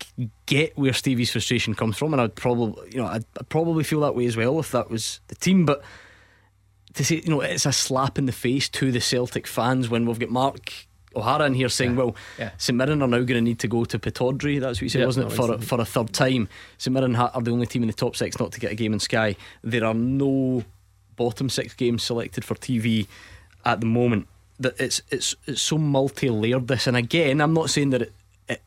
[0.45, 4.01] get where Stevie's frustration comes from, and I'd probably, you know, I'd, I'd probably feel
[4.01, 5.65] that way as well if that was the team.
[5.65, 5.83] But
[6.93, 10.05] to say, you know, it's a slap in the face to the Celtic fans when
[10.05, 10.86] we've got Mark
[11.17, 12.51] O'Hara in here saying, well, Yeah.
[12.59, 14.61] St Mirren are now going to need to go to Pittodrie.
[14.61, 15.35] That's what he said, Yeah, wasn't it?
[15.35, 16.49] For, a, for a third time.
[16.79, 18.93] St Mirren are the only team in the top six not to get a game
[18.93, 19.35] in Sky.
[19.65, 20.65] There are no
[21.17, 23.07] bottom six games selected for TV
[23.65, 24.29] at the moment.
[24.61, 26.67] That it's it's it's so multi-layered.
[26.69, 28.13] This, and again, I'm not saying that it,
[28.49, 28.63] it,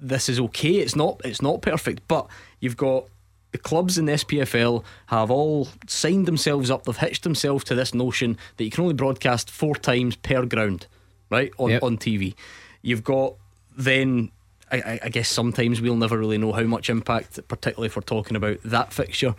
[0.00, 0.76] this is okay.
[0.76, 2.26] It's not it's not perfect, but
[2.60, 3.04] you've got
[3.52, 6.84] the clubs in the SPFL have all signed themselves up.
[6.84, 10.86] They've hitched themselves to this notion that you can only broadcast four times per ground,
[11.30, 11.82] right on Yep.
[11.82, 12.34] on TV.
[12.82, 13.34] You've got
[13.76, 14.30] then.
[14.70, 18.36] I, I- guess sometimes we'll never really know how much impact, particularly if we're talking
[18.36, 19.36] about that fixture,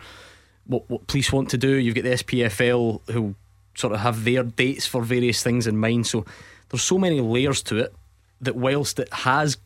[0.66, 1.74] what what police want to do.
[1.74, 3.34] You've got the SPFL who
[3.74, 6.06] sort of have their dates for various things in mind.
[6.06, 6.24] So
[6.70, 7.94] there's so many layers to it
[8.40, 9.58] that whilst it has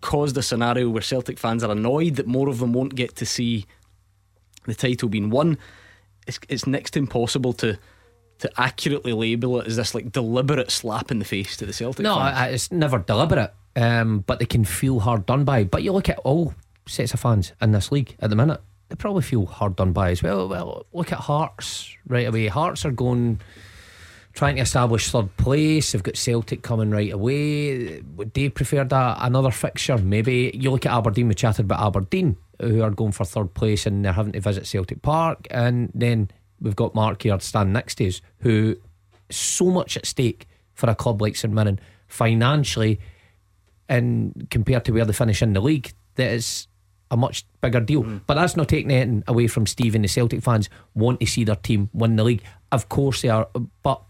[0.00, 3.26] caused a scenario where Celtic fans are annoyed that more of them won't get to
[3.26, 3.64] see
[4.66, 5.56] the title being won,
[6.26, 7.78] it's, it's next to impossible to
[8.38, 12.04] to accurately label it as this like deliberate slap in the face to the Celtic
[12.04, 12.14] No.
[12.16, 15.64] I, it's never deliberate, um, but they can feel hard done by.
[15.64, 16.54] But you look at all
[16.86, 20.10] sets of fans in this league at the minute, they probably feel hard done by
[20.10, 20.48] as well.
[20.48, 22.46] Well, look at Hearts right away.
[22.48, 23.40] Hearts are going
[24.36, 25.92] trying to establish third place.
[25.92, 28.02] They've got Celtic coming right away.
[28.16, 29.96] Would they prefer that another fixture?
[29.98, 31.28] Maybe you look at Aberdeen.
[31.28, 34.66] We chatted about Aberdeen, who are going for third place and they're having to visit
[34.66, 36.30] Celtic Park, and then
[36.60, 38.76] we've got Mark here standing next to us, who
[39.30, 43.00] so much at stake for a club like St Mirren financially,
[43.88, 46.66] and compared to where they finish in the league, that is
[47.10, 48.02] a much bigger deal.
[48.02, 48.20] Mm.
[48.26, 51.44] But that's not taking anything away from Steve and the Celtic fans want to see
[51.44, 52.42] their team win the league.
[52.72, 53.48] Of course they are,
[53.82, 54.02] but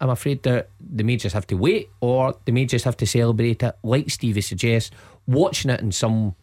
[0.00, 3.06] I'm afraid that they may just have to wait, or they may just have to
[3.06, 4.90] celebrate it, like Stevie suggests,
[5.26, 6.34] watching it in some,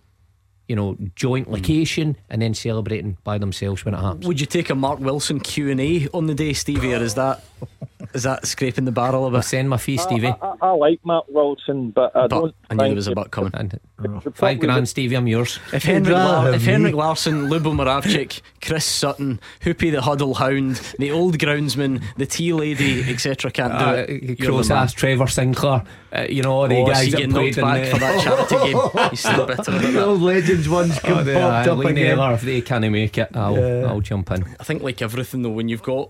[0.67, 4.25] you know, joint location, and then celebrating by themselves when it happens.
[4.27, 7.15] Would you take a Mark Wilson Q and A on the day, Stevie, or is
[7.15, 7.43] that
[8.13, 9.43] is that scraping the barrel of a bit?
[9.45, 10.27] Send my fee, Stevie.
[10.27, 12.55] I, I, I like Mark Wilson, but I But don't.
[12.69, 13.51] I knew there was a it- butt coming.
[13.53, 15.59] And the five grand, Stevie, I'm yours.
[15.71, 16.71] If Henrik, rather Lar- have if me.
[16.73, 22.51] Henrik Larsson, Lubo Moravcik, Chris Sutton, Hoopy the Huddle Hound, the old groundsman, the tea
[22.53, 24.39] lady, etc., can't do Uh, it.
[24.39, 24.83] you're Cross the man.
[24.83, 25.83] ass Trevor Sinclair,
[26.13, 27.91] uh, you know, all the Oh, guys is he that getting played knocked back in
[27.93, 29.09] for that charity game?
[29.11, 30.03] He's still bitter about The that.
[30.05, 30.21] old
[30.53, 32.19] legends ones Oh, come popped up again.
[32.19, 33.87] If they can't make it, I'll, Yeah.
[33.87, 34.43] I'll jump in.
[34.59, 36.09] I think, like everything, though, when you've got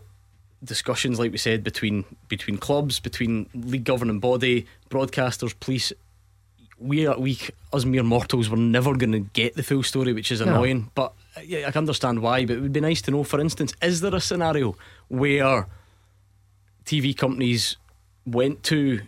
[0.63, 5.91] discussions, like we said, between between clubs, between league governing body, broadcasters, police,
[6.79, 7.37] we are we
[7.71, 10.47] us mere mortals we're never going to get the full story, which is No.
[10.47, 10.89] annoying.
[10.95, 12.45] But uh, yeah, I can understand why.
[12.45, 14.75] But it would be nice to know, for instance, is there a scenario
[15.09, 15.67] where
[16.85, 17.77] TV companies
[18.25, 19.01] went to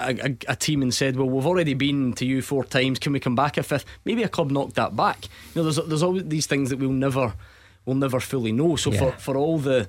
[0.00, 2.98] a, a, a team and said, "Well, we've already been to you four times.
[2.98, 3.84] Can we come back a fifth?
[4.04, 5.24] Maybe a club knocked that back.
[5.54, 7.34] You know, there's there's always these things that we'll never
[7.84, 8.76] we'll never fully know.
[8.76, 9.16] So for Yeah.
[9.16, 9.88] for all the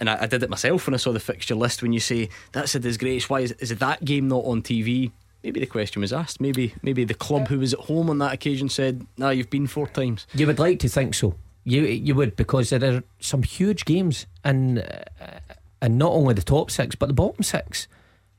[0.00, 1.82] and I, I did it myself when I saw the fixture list.
[1.82, 5.10] When you say that's a disgrace, why is, is that game not on TV?
[5.42, 6.40] Maybe the question was asked.
[6.40, 9.66] Maybe maybe the club who was at home on that occasion said, "Nah, you've been
[9.66, 11.34] four times." You would like to think so.
[11.64, 15.38] You you would because there are some huge games and uh,
[15.80, 17.86] and not only the top six but the bottom six.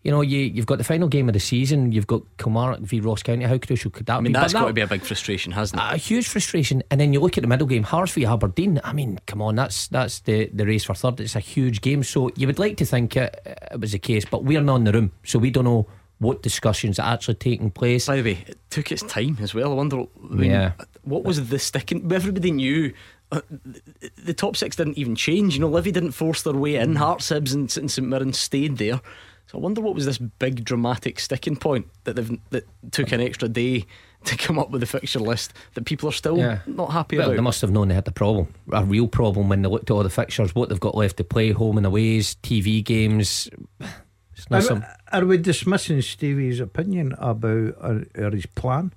[0.04, 1.92] You know, you you've got the final game of the season.
[1.92, 3.44] You've got Kilmarnock v Ross County.
[3.44, 4.40] How crucial could that I mean, be?
[4.40, 5.94] that's got that- to be a big frustration, hasn't it?
[5.94, 6.82] a huge frustration.
[6.90, 8.80] And then you look at the middle game, Hearts v Aberdeen.
[8.86, 11.20] I mean, come on, that's that's the, the race for third.
[11.20, 14.24] It's a huge game, so you would like to think it, it was the case,
[14.24, 15.86] but we're not in the room, so we don't know
[16.20, 18.08] what discussions are actually taking place.
[18.08, 19.72] By the way, it took its time as well.
[19.72, 20.72] I wonder, I mean, Yeah.
[21.04, 22.10] what was the sticking?
[22.12, 22.94] Everybody knew.
[23.32, 25.54] Uh, the, the top six didn't even change.
[25.54, 26.96] You know, Livy didn't force their way in.
[26.96, 29.02] Hearts, Hibs, and, and St Mirren stayed there.
[29.50, 33.20] So I wonder what was this big dramatic sticking point that they've that took an
[33.20, 33.88] extra day
[34.26, 36.60] to come up with the fixture list that people are still Yeah.
[36.68, 37.36] not happy Well, about.
[37.36, 39.94] they must have known they had the problem, a real problem when they looked at
[39.96, 43.50] all the fixtures, what they've got left to play, home and aways, TV games.
[44.36, 44.86] It's not Are, some.
[45.12, 48.94] are we dismissing Stevie's opinion about or, or his plan?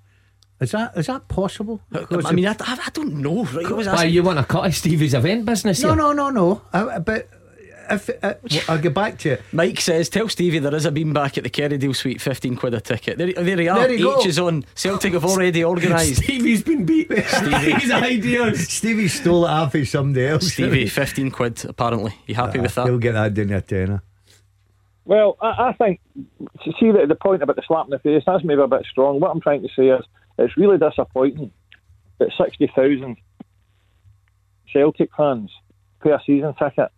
[0.60, 1.80] Is that is that possible?
[1.92, 3.42] I mean, I, I don't know.
[3.46, 3.68] Right?
[3.68, 5.82] Why asking- you want to cut of Stevie's event business?
[5.82, 5.96] No, here?
[5.96, 6.62] no, no, no.
[6.72, 7.28] Uh, but
[7.92, 8.34] if uh,
[8.68, 9.38] I'll get back to you.
[9.52, 12.74] Mike says, "Tell Stevie there is a beam back at the Kerrydale Suite, fifteen quid
[12.74, 13.80] a ticket." There, there you are.
[13.80, 14.28] There you Each go.
[14.28, 14.64] is on.
[14.74, 16.22] Celtic have already organised.
[16.22, 17.08] Stevie's been beat.
[17.26, 17.72] Stevie.
[17.80, 18.68] His ideas.
[18.68, 20.52] Stevie stole it off of somebody else.
[20.52, 21.64] Stevie, fifteen quid.
[21.64, 22.86] Apparently, you happy with that?
[22.86, 24.02] He'll get that down to a tenner.
[25.04, 26.00] Well, I, I think
[26.64, 28.86] to see the, the point about the slap in the face, that's maybe a bit
[28.90, 29.20] strong.
[29.20, 30.04] What I'm trying to say is
[30.38, 31.50] it's really disappointing
[32.18, 33.16] that 60,000
[34.72, 35.50] Celtic fans
[36.02, 36.90] pay a season ticket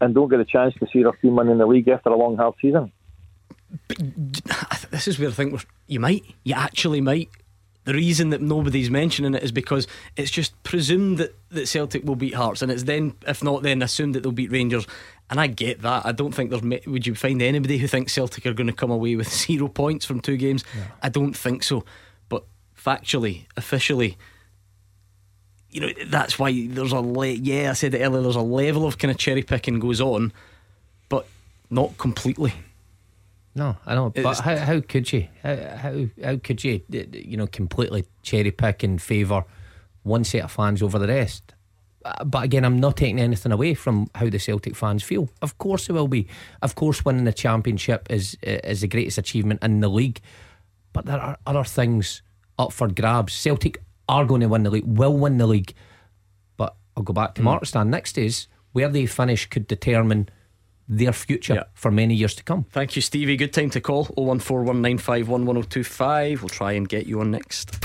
[0.00, 2.36] and don't get a chance to see their team winning the league after a long
[2.36, 2.92] hard season.
[4.90, 7.28] This is where I think we're, you might, you actually might.
[7.84, 9.86] The reason that nobody's mentioning it is because
[10.16, 13.80] it's just presumed that, that Celtic will beat Hearts, and it's then, if not, then
[13.80, 14.86] assumed that they'll beat Rangers.
[15.30, 16.04] And I get that.
[16.04, 16.86] I don't think there's.
[16.86, 20.04] Would you find anybody who thinks Celtic are going to come away with zero points
[20.04, 20.64] from two games?
[21.02, 21.84] I don't think so.
[22.28, 22.44] But
[22.76, 24.18] factually, officially,
[25.70, 27.70] you know, that's why there's a le- yeah.
[27.70, 28.22] I said it earlier.
[28.22, 30.32] There's a level of kind of cherry picking goes on,
[31.08, 31.26] but
[31.70, 32.52] not completely.
[33.54, 35.26] No, I know, but how, how could you?
[35.42, 36.82] How, how how could you?
[36.88, 39.44] You know, completely cherry pick and favour
[40.02, 41.54] one set of fans over the rest.
[42.04, 45.28] Uh, But again, I'm not taking anything away from how the Celtic fans feel.
[45.42, 46.26] Of course, it will be.
[46.62, 50.20] Of course, winning the championship is is the greatest achievement in the league.
[50.92, 52.22] But there are other things
[52.56, 53.32] up for grabs.
[53.34, 54.86] Celtic are going to win the league.
[54.86, 55.72] Will win the league.
[56.56, 57.46] But I'll go back to hmm.
[57.46, 57.90] Mark's stand.
[57.90, 60.28] Next is where they finish could determine
[60.88, 62.64] their future for many years to come.
[62.70, 63.36] Thank you, Stevie.
[63.36, 66.40] Good time to call 01419511025.
[66.40, 67.80] We'll try and get you on next.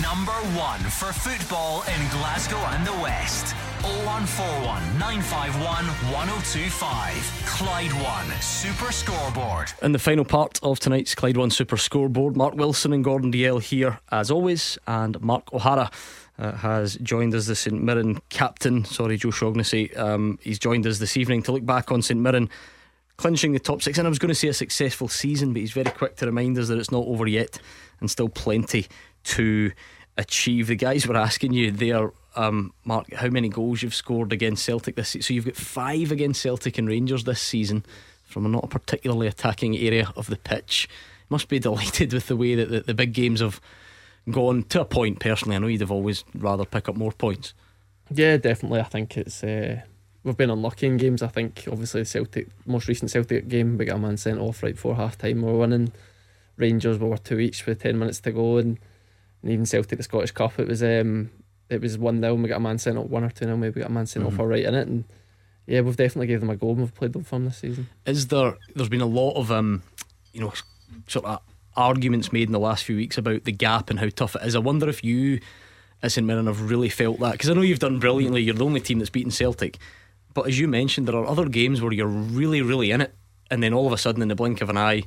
[0.00, 3.54] Number one for football in Glasgow and the West.
[3.82, 7.42] 0141 951 1025.
[7.46, 9.72] Clyde One Super Scoreboard.
[9.82, 13.62] In the final part of tonight's Clyde One Super Scoreboard, Mark Wilson and Gordon Dalziel
[13.62, 15.90] here as always, and Mark O'Hara.
[16.38, 18.84] Uh, has joined us, the St Mirren captain.
[18.84, 19.96] Sorry, Joe Shaughnessy.
[19.96, 22.50] Um, he's joined us this evening to look back on St Mirren
[23.16, 23.98] clinching the top six.
[23.98, 26.58] And I was going to say a successful season, but he's very quick to remind
[26.58, 27.58] us that it's not over yet
[28.00, 28.86] and still plenty
[29.24, 29.72] to
[30.16, 30.68] achieve.
[30.68, 34.96] The guys were asking you there, um, Mark, how many goals you've scored against Celtic
[34.96, 35.22] this season.
[35.22, 37.84] So you've got five against Celtic and Rangers this season
[38.24, 40.88] from a not a particularly attacking area of the pitch.
[41.28, 43.60] Must be delighted with the way that the, the big games have
[44.30, 45.20] gone to a point.
[45.20, 47.54] Personally, I know you'd have always rather pick up more points.
[48.10, 48.80] Yeah, definitely.
[48.80, 49.80] I think it's uh,
[50.22, 51.22] we've been unlucky in games.
[51.22, 54.62] I think obviously the Celtic most recent Celtic game we got a man sent off
[54.62, 55.42] right before half time.
[55.42, 55.92] We were winning.
[56.56, 58.78] Rangers we were two each with ten minutes to go, and,
[59.46, 61.30] and even Celtic the Scottish Cup it was um
[61.70, 63.56] it was one 0 and we got a man sent off one or two 0
[63.56, 64.38] maybe we got a man sent off Mhm.
[64.40, 65.04] all right in it, and
[65.66, 67.88] yeah, we've definitely gave them a go and we've played them from this season.
[68.04, 68.56] Is there?
[68.74, 69.82] There's been a lot of um,
[70.32, 70.52] you know,
[71.08, 71.40] sort of
[71.76, 74.54] arguments made in the last few weeks about the gap and how tough it is.
[74.54, 75.40] I wonder if you,
[76.02, 78.42] as St Mirren, have really felt that because I know you've done brilliantly.
[78.42, 79.78] You're the only team that's beaten Celtic,
[80.34, 83.12] but as you mentioned, there are other games where you're really, really in it,
[83.50, 85.02] and then all of a sudden, in the blink of an eye.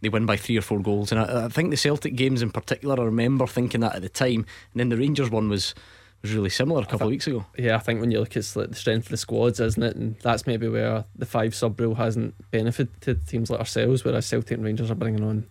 [0.00, 2.50] They win by three or four goals, and I, I think the Celtic games in
[2.50, 2.98] particular.
[3.00, 5.74] I remember thinking that at the time, and then the Rangers one was
[6.22, 7.46] was really similar a couple of weeks ago.
[7.56, 9.96] Yeah, I think when you look at like the strength of the squads, isn't it?
[9.96, 14.56] And that's maybe where the five sub rule hasn't benefited teams like ourselves, whereas Celtic
[14.56, 15.46] and Rangers are bringing on,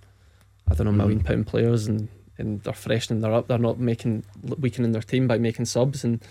[0.70, 2.08] I don't know, million pound players and,
[2.38, 6.24] and they're freshening, they're up, they're not making weakening their team by making subs, and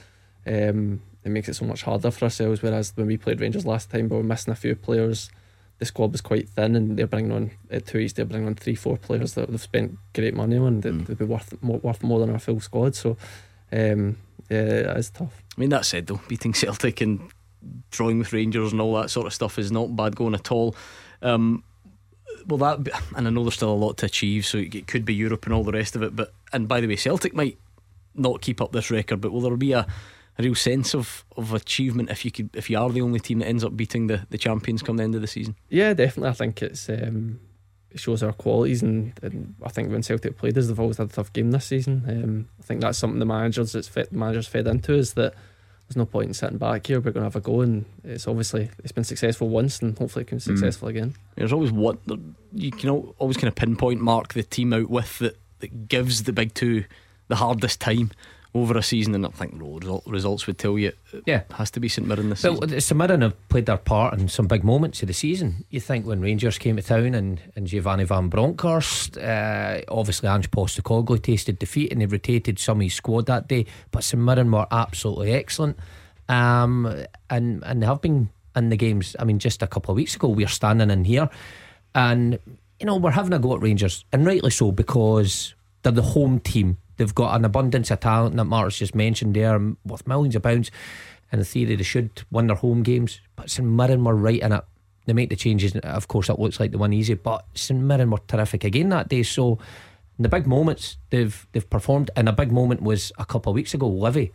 [0.47, 2.63] um, it makes it so much harder for ourselves.
[2.63, 5.31] Whereas when we played Rangers last time, we were missing a few players.
[5.79, 8.15] The squad was quite thin, and they're bringing on at two each.
[8.15, 10.81] They're bringing on three, four players that they've spent great money on.
[10.81, 12.97] That would be worth more, worth more than our full squad.
[12.97, 13.17] So,
[13.71, 14.17] um,
[14.51, 15.43] yeah, it is tough.
[15.57, 17.31] I mean, that said, though, beating Celtic and
[17.91, 20.75] drawing with Rangers and all that sort of stuff is not bad going at all.
[21.23, 21.63] Um,
[22.47, 25.05] well, that be, and I know there's still a lot to achieve, so it could
[25.05, 26.17] be Europe and all the rest of it.
[26.17, 27.59] But and by the way, Celtic might
[28.15, 29.87] not keep up this record, but will there be a,
[30.39, 33.41] a real sense of, of achievement if you could if you are the only team
[33.41, 35.57] that ends up beating the, the champions come the end of the season?
[35.69, 36.31] Yeah, definitely.
[36.31, 37.41] I think it's um,
[37.91, 41.09] it shows our qualities, and, and I think when Celtic played us, they've always had
[41.09, 42.05] a tough game this season.
[42.07, 45.35] Um, I think that's something the managers that's fit, managers fed into is that
[45.89, 46.99] there's no point in sitting back here.
[46.99, 50.23] We're going to have a go, and it's obviously it's been successful once, and hopefully
[50.23, 51.15] it can be successful again.
[51.35, 51.99] There's always what
[52.53, 56.25] you can al- always kind of pinpoint mark the team out with that, that gives
[56.25, 56.85] the big two
[57.29, 58.11] the hardest time
[58.61, 60.93] over a season, and I think result, results would tell you.
[61.13, 61.43] It Yeah.
[61.55, 62.81] has to be St Mirren this Well, season.
[62.81, 65.65] St Mirren have played their part in some big moments of the season.
[65.71, 70.51] You think when Rangers came to town and, and Giovanni Van Bronckhorst, uh, obviously Ange
[70.51, 74.51] Postecoglou tasted defeat and they rotated some of his squad that day, but St Mirren
[74.51, 75.77] were absolutely excellent.
[76.29, 79.17] Um, and, and they have been in the games.
[79.19, 81.31] I mean, just a couple of weeks ago, we were standing in here
[81.95, 82.39] and,
[82.81, 85.55] you know, we're having a go at Rangers, and rightly so because
[85.89, 86.77] they're the home team.
[86.97, 90.43] They've got an abundance of talent that Mark's just mentioned there, um, worth millions of
[90.43, 90.71] pounds.
[91.33, 93.21] And in theory, they should win their home games.
[93.37, 94.65] But St Mirren were right in it.
[95.07, 95.75] They make the changes.
[95.77, 99.09] Of course, it looks like they won easy, but St Mirren were terrific again that
[99.09, 99.23] day.
[99.23, 99.59] So,
[100.19, 102.11] in the big moments, they've they've performed.
[102.15, 103.89] And a big moment was a couple of weeks ago.
[103.89, 104.33] Livy,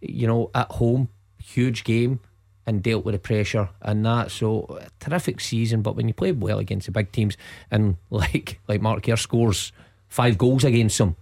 [0.00, 2.20] you know, at home, huge game,
[2.66, 4.30] and dealt with the pressure and that.
[4.30, 5.82] So, terrific season.
[5.82, 7.36] But when you play well against the big teams,
[7.70, 9.72] and like like Mark here scores
[10.14, 11.16] five goals against them,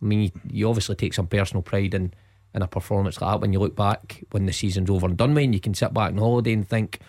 [0.00, 2.14] I mean, you, obviously take some personal pride in
[2.54, 5.34] in a performance like that when you look back when the season's over and done
[5.34, 7.00] with and you can sit back on holiday and think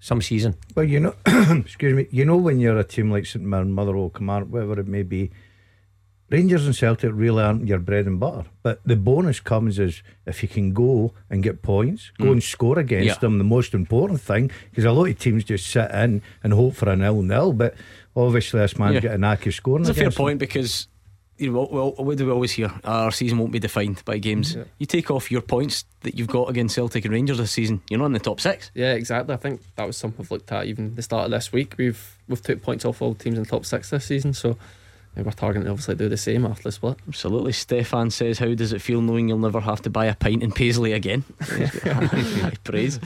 [0.00, 0.56] some season.
[0.74, 4.10] Well, you know, excuse me, you know when you're a team like St Mirren, Motherwell,
[4.10, 5.30] Kilmarnock, whatever it may be,
[6.30, 8.44] Rangers and Celtic really aren't your bread and butter.
[8.62, 12.32] But the bonus comes is if you can go and get points, go Mm.
[12.32, 13.14] and score against Yeah.
[13.18, 16.74] them, the most important thing, because a lot of teams just sit in and hope
[16.74, 17.74] for a nil-nil, but
[18.14, 19.00] obviously this man Yeah.
[19.00, 20.24] got a knack of scoring It's a fair against them.
[20.24, 20.88] point because
[21.38, 22.72] you know well, what do we always hear?
[22.84, 24.56] Our season won't be defined by games.
[24.78, 27.80] You take off your points that you've got against Celtic and Rangers this season.
[27.88, 28.70] You're not in the top six.
[28.74, 29.32] Yeah, exactly.
[29.32, 31.76] I think that was something we've looked at even the start of this week.
[31.78, 34.58] We've we've took points off all teams in the top six this season, so
[35.16, 36.96] we're targeting to obviously do the same after the split.
[37.08, 37.52] Absolutely.
[37.52, 40.52] Stefan says, How does it feel knowing you'll never have to buy a pint in
[40.52, 41.24] Paisley again?
[41.40, 43.00] High praise.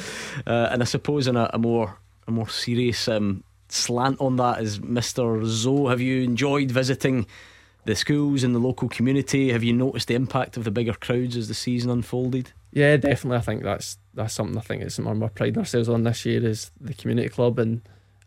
[0.47, 1.99] Uh, and I suppose in a, a more
[2.29, 5.45] a more serious um, slant on that is Mr.
[5.45, 5.89] Zoe.
[5.89, 7.27] Have you enjoyed visiting
[7.85, 9.51] the schools and the local community?
[9.53, 12.53] Have you noticed the impact of the bigger crowds as the season unfolded?
[12.73, 13.39] Yeah, definitely.
[13.39, 16.45] I think that's that's something I think it's something we're priding ourselves on this year
[16.45, 17.83] is the community club and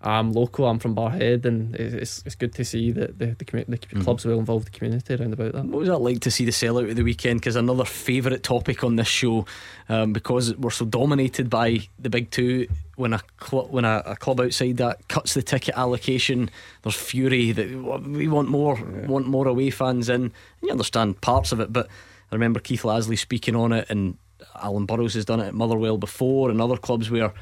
[0.05, 0.65] I'm local.
[0.67, 4.23] I'm from Barrhead, and it's it's good to see that the the, commu- the club's
[4.25, 5.65] well involved the community around about that.
[5.65, 7.41] What was that like to see the sellout of the weekend?
[7.41, 9.45] Because another favourite topic on this show,
[9.89, 12.67] um, because we're so dominated by the big two.
[12.97, 16.51] When a cl- when a, a club outside that cuts the ticket allocation,
[16.83, 17.67] there's fury that
[18.07, 18.75] we want more,
[19.07, 20.21] want more away fans in.
[20.21, 21.87] And you understand parts of it, but
[22.31, 24.17] I remember Keith Lasley speaking on it, and
[24.61, 27.33] Alan Burrows has done it at Motherwell before, and other clubs where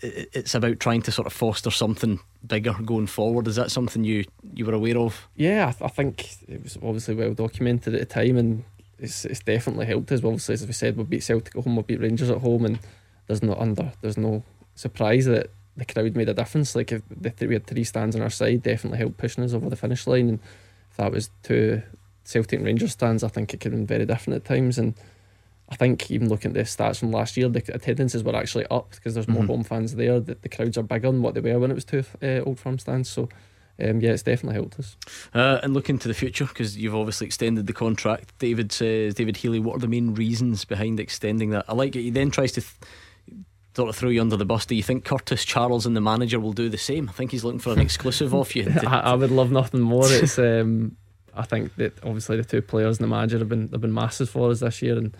[0.00, 3.46] it's about trying to sort of foster something bigger going forward.
[3.46, 4.24] Is that something you
[4.54, 5.28] you were aware of?
[5.36, 8.64] Yeah, I, th- I think it was obviously well documented at the time, and
[8.98, 10.24] it's it's definitely helped us.
[10.24, 12.78] Obviously, as we said, we beat Celtic at home, we beat Rangers at home, and
[13.26, 14.42] there's no under there's no
[14.74, 16.74] surprise that the crowd made a difference.
[16.74, 19.52] Like if the th- we had three stands on our side, definitely helped pushing us
[19.52, 20.40] over the finish line, and
[20.90, 21.82] if that was two
[22.24, 24.78] Celtic and Rangers stands, I think it could have been very different at times.
[24.78, 24.94] And
[25.74, 28.90] I think even looking at the stats from last year, the attendances were actually up
[28.92, 29.46] because there's more Mhm.
[29.48, 30.20] home fans there.
[30.20, 32.58] The, the crowds are bigger than what they were when it was two uh, Old
[32.60, 33.08] Firm stands.
[33.10, 33.28] So.
[33.82, 34.96] Um, yeah, it's definitely helped us.
[35.34, 38.32] Uh, and looking to the future, because you've obviously extended the contract.
[38.38, 41.64] David says, David Healy, what are the main reasons behind extending that?
[41.66, 42.02] I like it.
[42.02, 42.72] He then tries to th-
[43.74, 44.64] sort of throw you under the bus.
[44.64, 47.08] Do you think Curtis Charles and the manager will do the same?
[47.08, 48.72] I think he's looking for an exclusive off you.
[48.86, 50.04] I, I would love nothing more.
[50.06, 50.96] It's um,
[51.34, 54.30] I think that obviously the two players and the manager have been have been massive
[54.30, 55.16] for us this year, and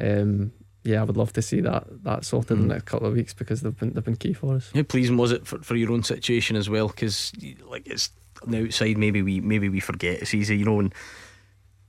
[0.00, 0.52] um,
[0.82, 3.34] yeah, I would love to see that that sorted in the next couple of weeks
[3.34, 4.70] because they've been they've been key for us.
[4.74, 6.88] How pleasing was it for, for your own situation as well?
[6.88, 7.32] Because
[7.68, 8.10] like it's
[8.42, 10.80] on the outside, maybe we maybe we forget it's easy, you know.
[10.80, 10.94] And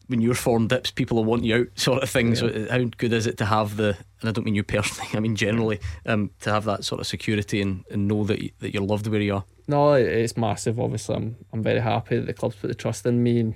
[0.07, 2.35] when your form dips, people will want you out, sort of thing.
[2.35, 3.97] So how good is it to have the?
[4.19, 5.09] And I don't mean you personally.
[5.13, 8.51] I mean generally, um, to have that sort of security and, and know that you,
[8.59, 9.45] that you're loved where you are.
[9.67, 10.81] No, it's massive.
[10.81, 13.55] Obviously, I'm I'm very happy that the club's put the trust in me, and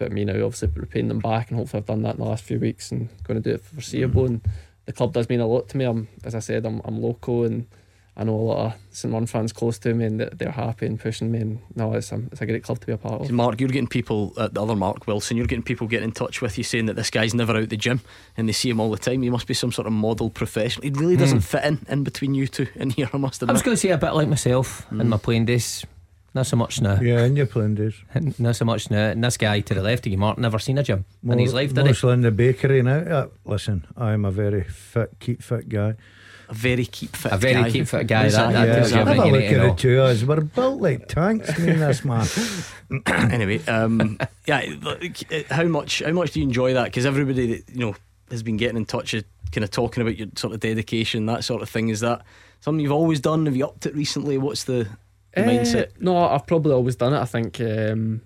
[0.00, 0.32] it's about me now.
[0.44, 3.08] Obviously, repaying them back, and hopefully, I've done that in the last few weeks, and
[3.24, 4.26] going to do it for foreseeable.
[4.26, 4.40] And
[4.86, 5.84] the club does mean a lot to me.
[5.84, 7.66] I'm, as I said, I'm I'm local, and
[8.16, 10.84] I know a lot of St Mirren fans close to me, and they- they're happy
[10.86, 11.38] and pushing me.
[11.38, 13.26] And no, it's a, it's a great club to be a part of.
[13.28, 16.12] See, Mark, you're getting people, uh, the other Mark Wilson, you're getting people getting in
[16.12, 18.00] touch with you saying that this guy's never out the gym
[18.36, 19.22] and they see him all the time.
[19.22, 20.82] He must be some sort of model professional.
[20.82, 21.42] He really doesn't Hmm.
[21.58, 23.50] fit in in between you two in here, I must admit.
[23.50, 23.54] I admit.
[23.54, 25.84] was going to say a bit like myself in my playing days.
[26.32, 27.00] Not so much now.
[27.00, 27.94] Yeah, in your playing days.
[28.38, 29.08] Not so much now.
[29.10, 31.52] And this guy to the left of you, Mark, never seen a gym in his
[31.52, 32.08] life, did he?
[32.08, 32.98] In the bakery now.
[32.98, 35.94] Uh, listen, I'm a very fit, keep fit guy.
[36.48, 37.36] A very keep fit guy.
[37.36, 37.70] A very guy.
[37.70, 40.00] keep fit guy, that- that yeah, tells you have a look to at the two
[40.00, 40.22] of us.
[40.24, 42.26] We're built like tanks, me and this man.
[43.32, 45.02] anyway, um, yeah, look,
[45.32, 46.84] uh, how much how much do you enjoy that?
[46.84, 47.94] Because everybody that you know
[48.30, 49.14] has been getting in touch,
[49.52, 51.88] kind of talking about your sort of dedication, that sort of thing.
[51.88, 52.22] Is that
[52.60, 53.46] something you've always done?
[53.46, 54.38] Have you upped it recently?
[54.38, 54.88] What's the,
[55.34, 55.88] the Eh, mindset?
[56.00, 57.18] No, I've probably always done it.
[57.20, 58.20] I think um,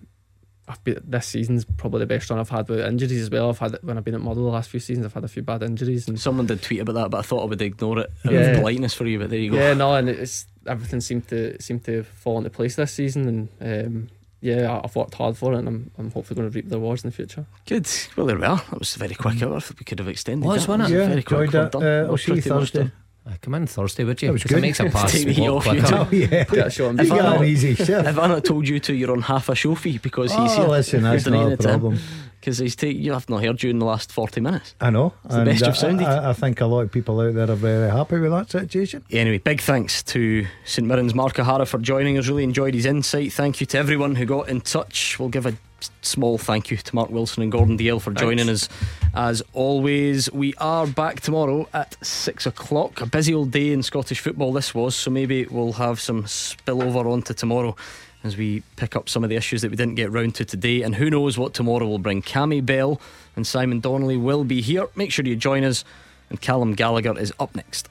[0.66, 3.50] I've been, this season's probably the best run I've had with injuries as well.
[3.50, 5.42] I've had when I've been at Model the last few seasons, I've had a few
[5.42, 6.08] bad injuries.
[6.08, 8.40] And Someone did tweet about that, but I thought I would ignore it out Yeah.
[8.40, 9.18] of politeness for you.
[9.18, 9.56] But there you go.
[9.58, 13.28] yeah, no, and it's everything seemed to seemed to fall into place this season,
[13.60, 14.08] and um,
[14.40, 16.76] yeah, I- I've worked hard for it, and I'm, I'm hopefully going to reap the
[16.78, 17.44] rewards in the future.
[17.66, 17.86] Good.
[18.16, 18.56] Well, there we are.
[18.70, 19.36] That was very quick.
[19.36, 20.46] I thought we could have extended.
[20.46, 20.78] Was, that.
[20.78, 20.94] wasn't it?
[20.94, 21.40] It Yeah, very quick.
[21.46, 21.72] enjoyed Well that.
[21.72, 21.82] done.
[22.06, 22.92] Uh, I'll see you pretty much Thursday.
[23.24, 23.32] Done.
[23.32, 24.28] Uh, come in Thursday, would you?
[24.28, 24.58] That was 'Cause good.
[24.58, 25.72] It makes a pass Take the off you.
[25.80, 25.94] quicker.
[25.96, 26.44] Oh, yeah.
[26.44, 27.90] Get a shot on If You I not- easy shift.
[27.90, 30.60] If I not told you to, you're on half a show fee because he's Oh,
[30.60, 30.68] here.
[30.68, 31.98] listen, that's not a problem.
[32.44, 34.74] Because he's take, you have not heard you in the last 40 minutes.
[34.78, 35.14] I know.
[35.24, 36.06] It's the best I, you've sounded.
[36.06, 39.02] I, I think a lot of people out there are very happy with that situation.
[39.10, 42.28] Anyway, big thanks to St Mirren's Mark O'Hara for joining us.
[42.28, 43.32] Really enjoyed his insight.
[43.32, 45.18] Thank you to everyone who got in touch.
[45.18, 45.54] We'll give a
[46.02, 48.68] small thank you to Mark Wilson and Gordon Dalziel for joining us
[49.14, 50.30] as always.
[50.30, 53.00] We are back tomorrow at six o'clock.
[53.00, 57.06] A busy old day in Scottish football this was, so maybe we'll have some spillover
[57.06, 57.74] onto tomorrow
[58.24, 60.82] as we pick up some of the issues that we didn't get round to today.
[60.82, 62.22] And who knows what tomorrow will bring.
[62.22, 63.00] Cammy Bell
[63.36, 64.88] and Simon Donnelly will be here.
[64.96, 65.84] Make sure you join us,
[66.30, 67.88] and Callum Gallagher is up next.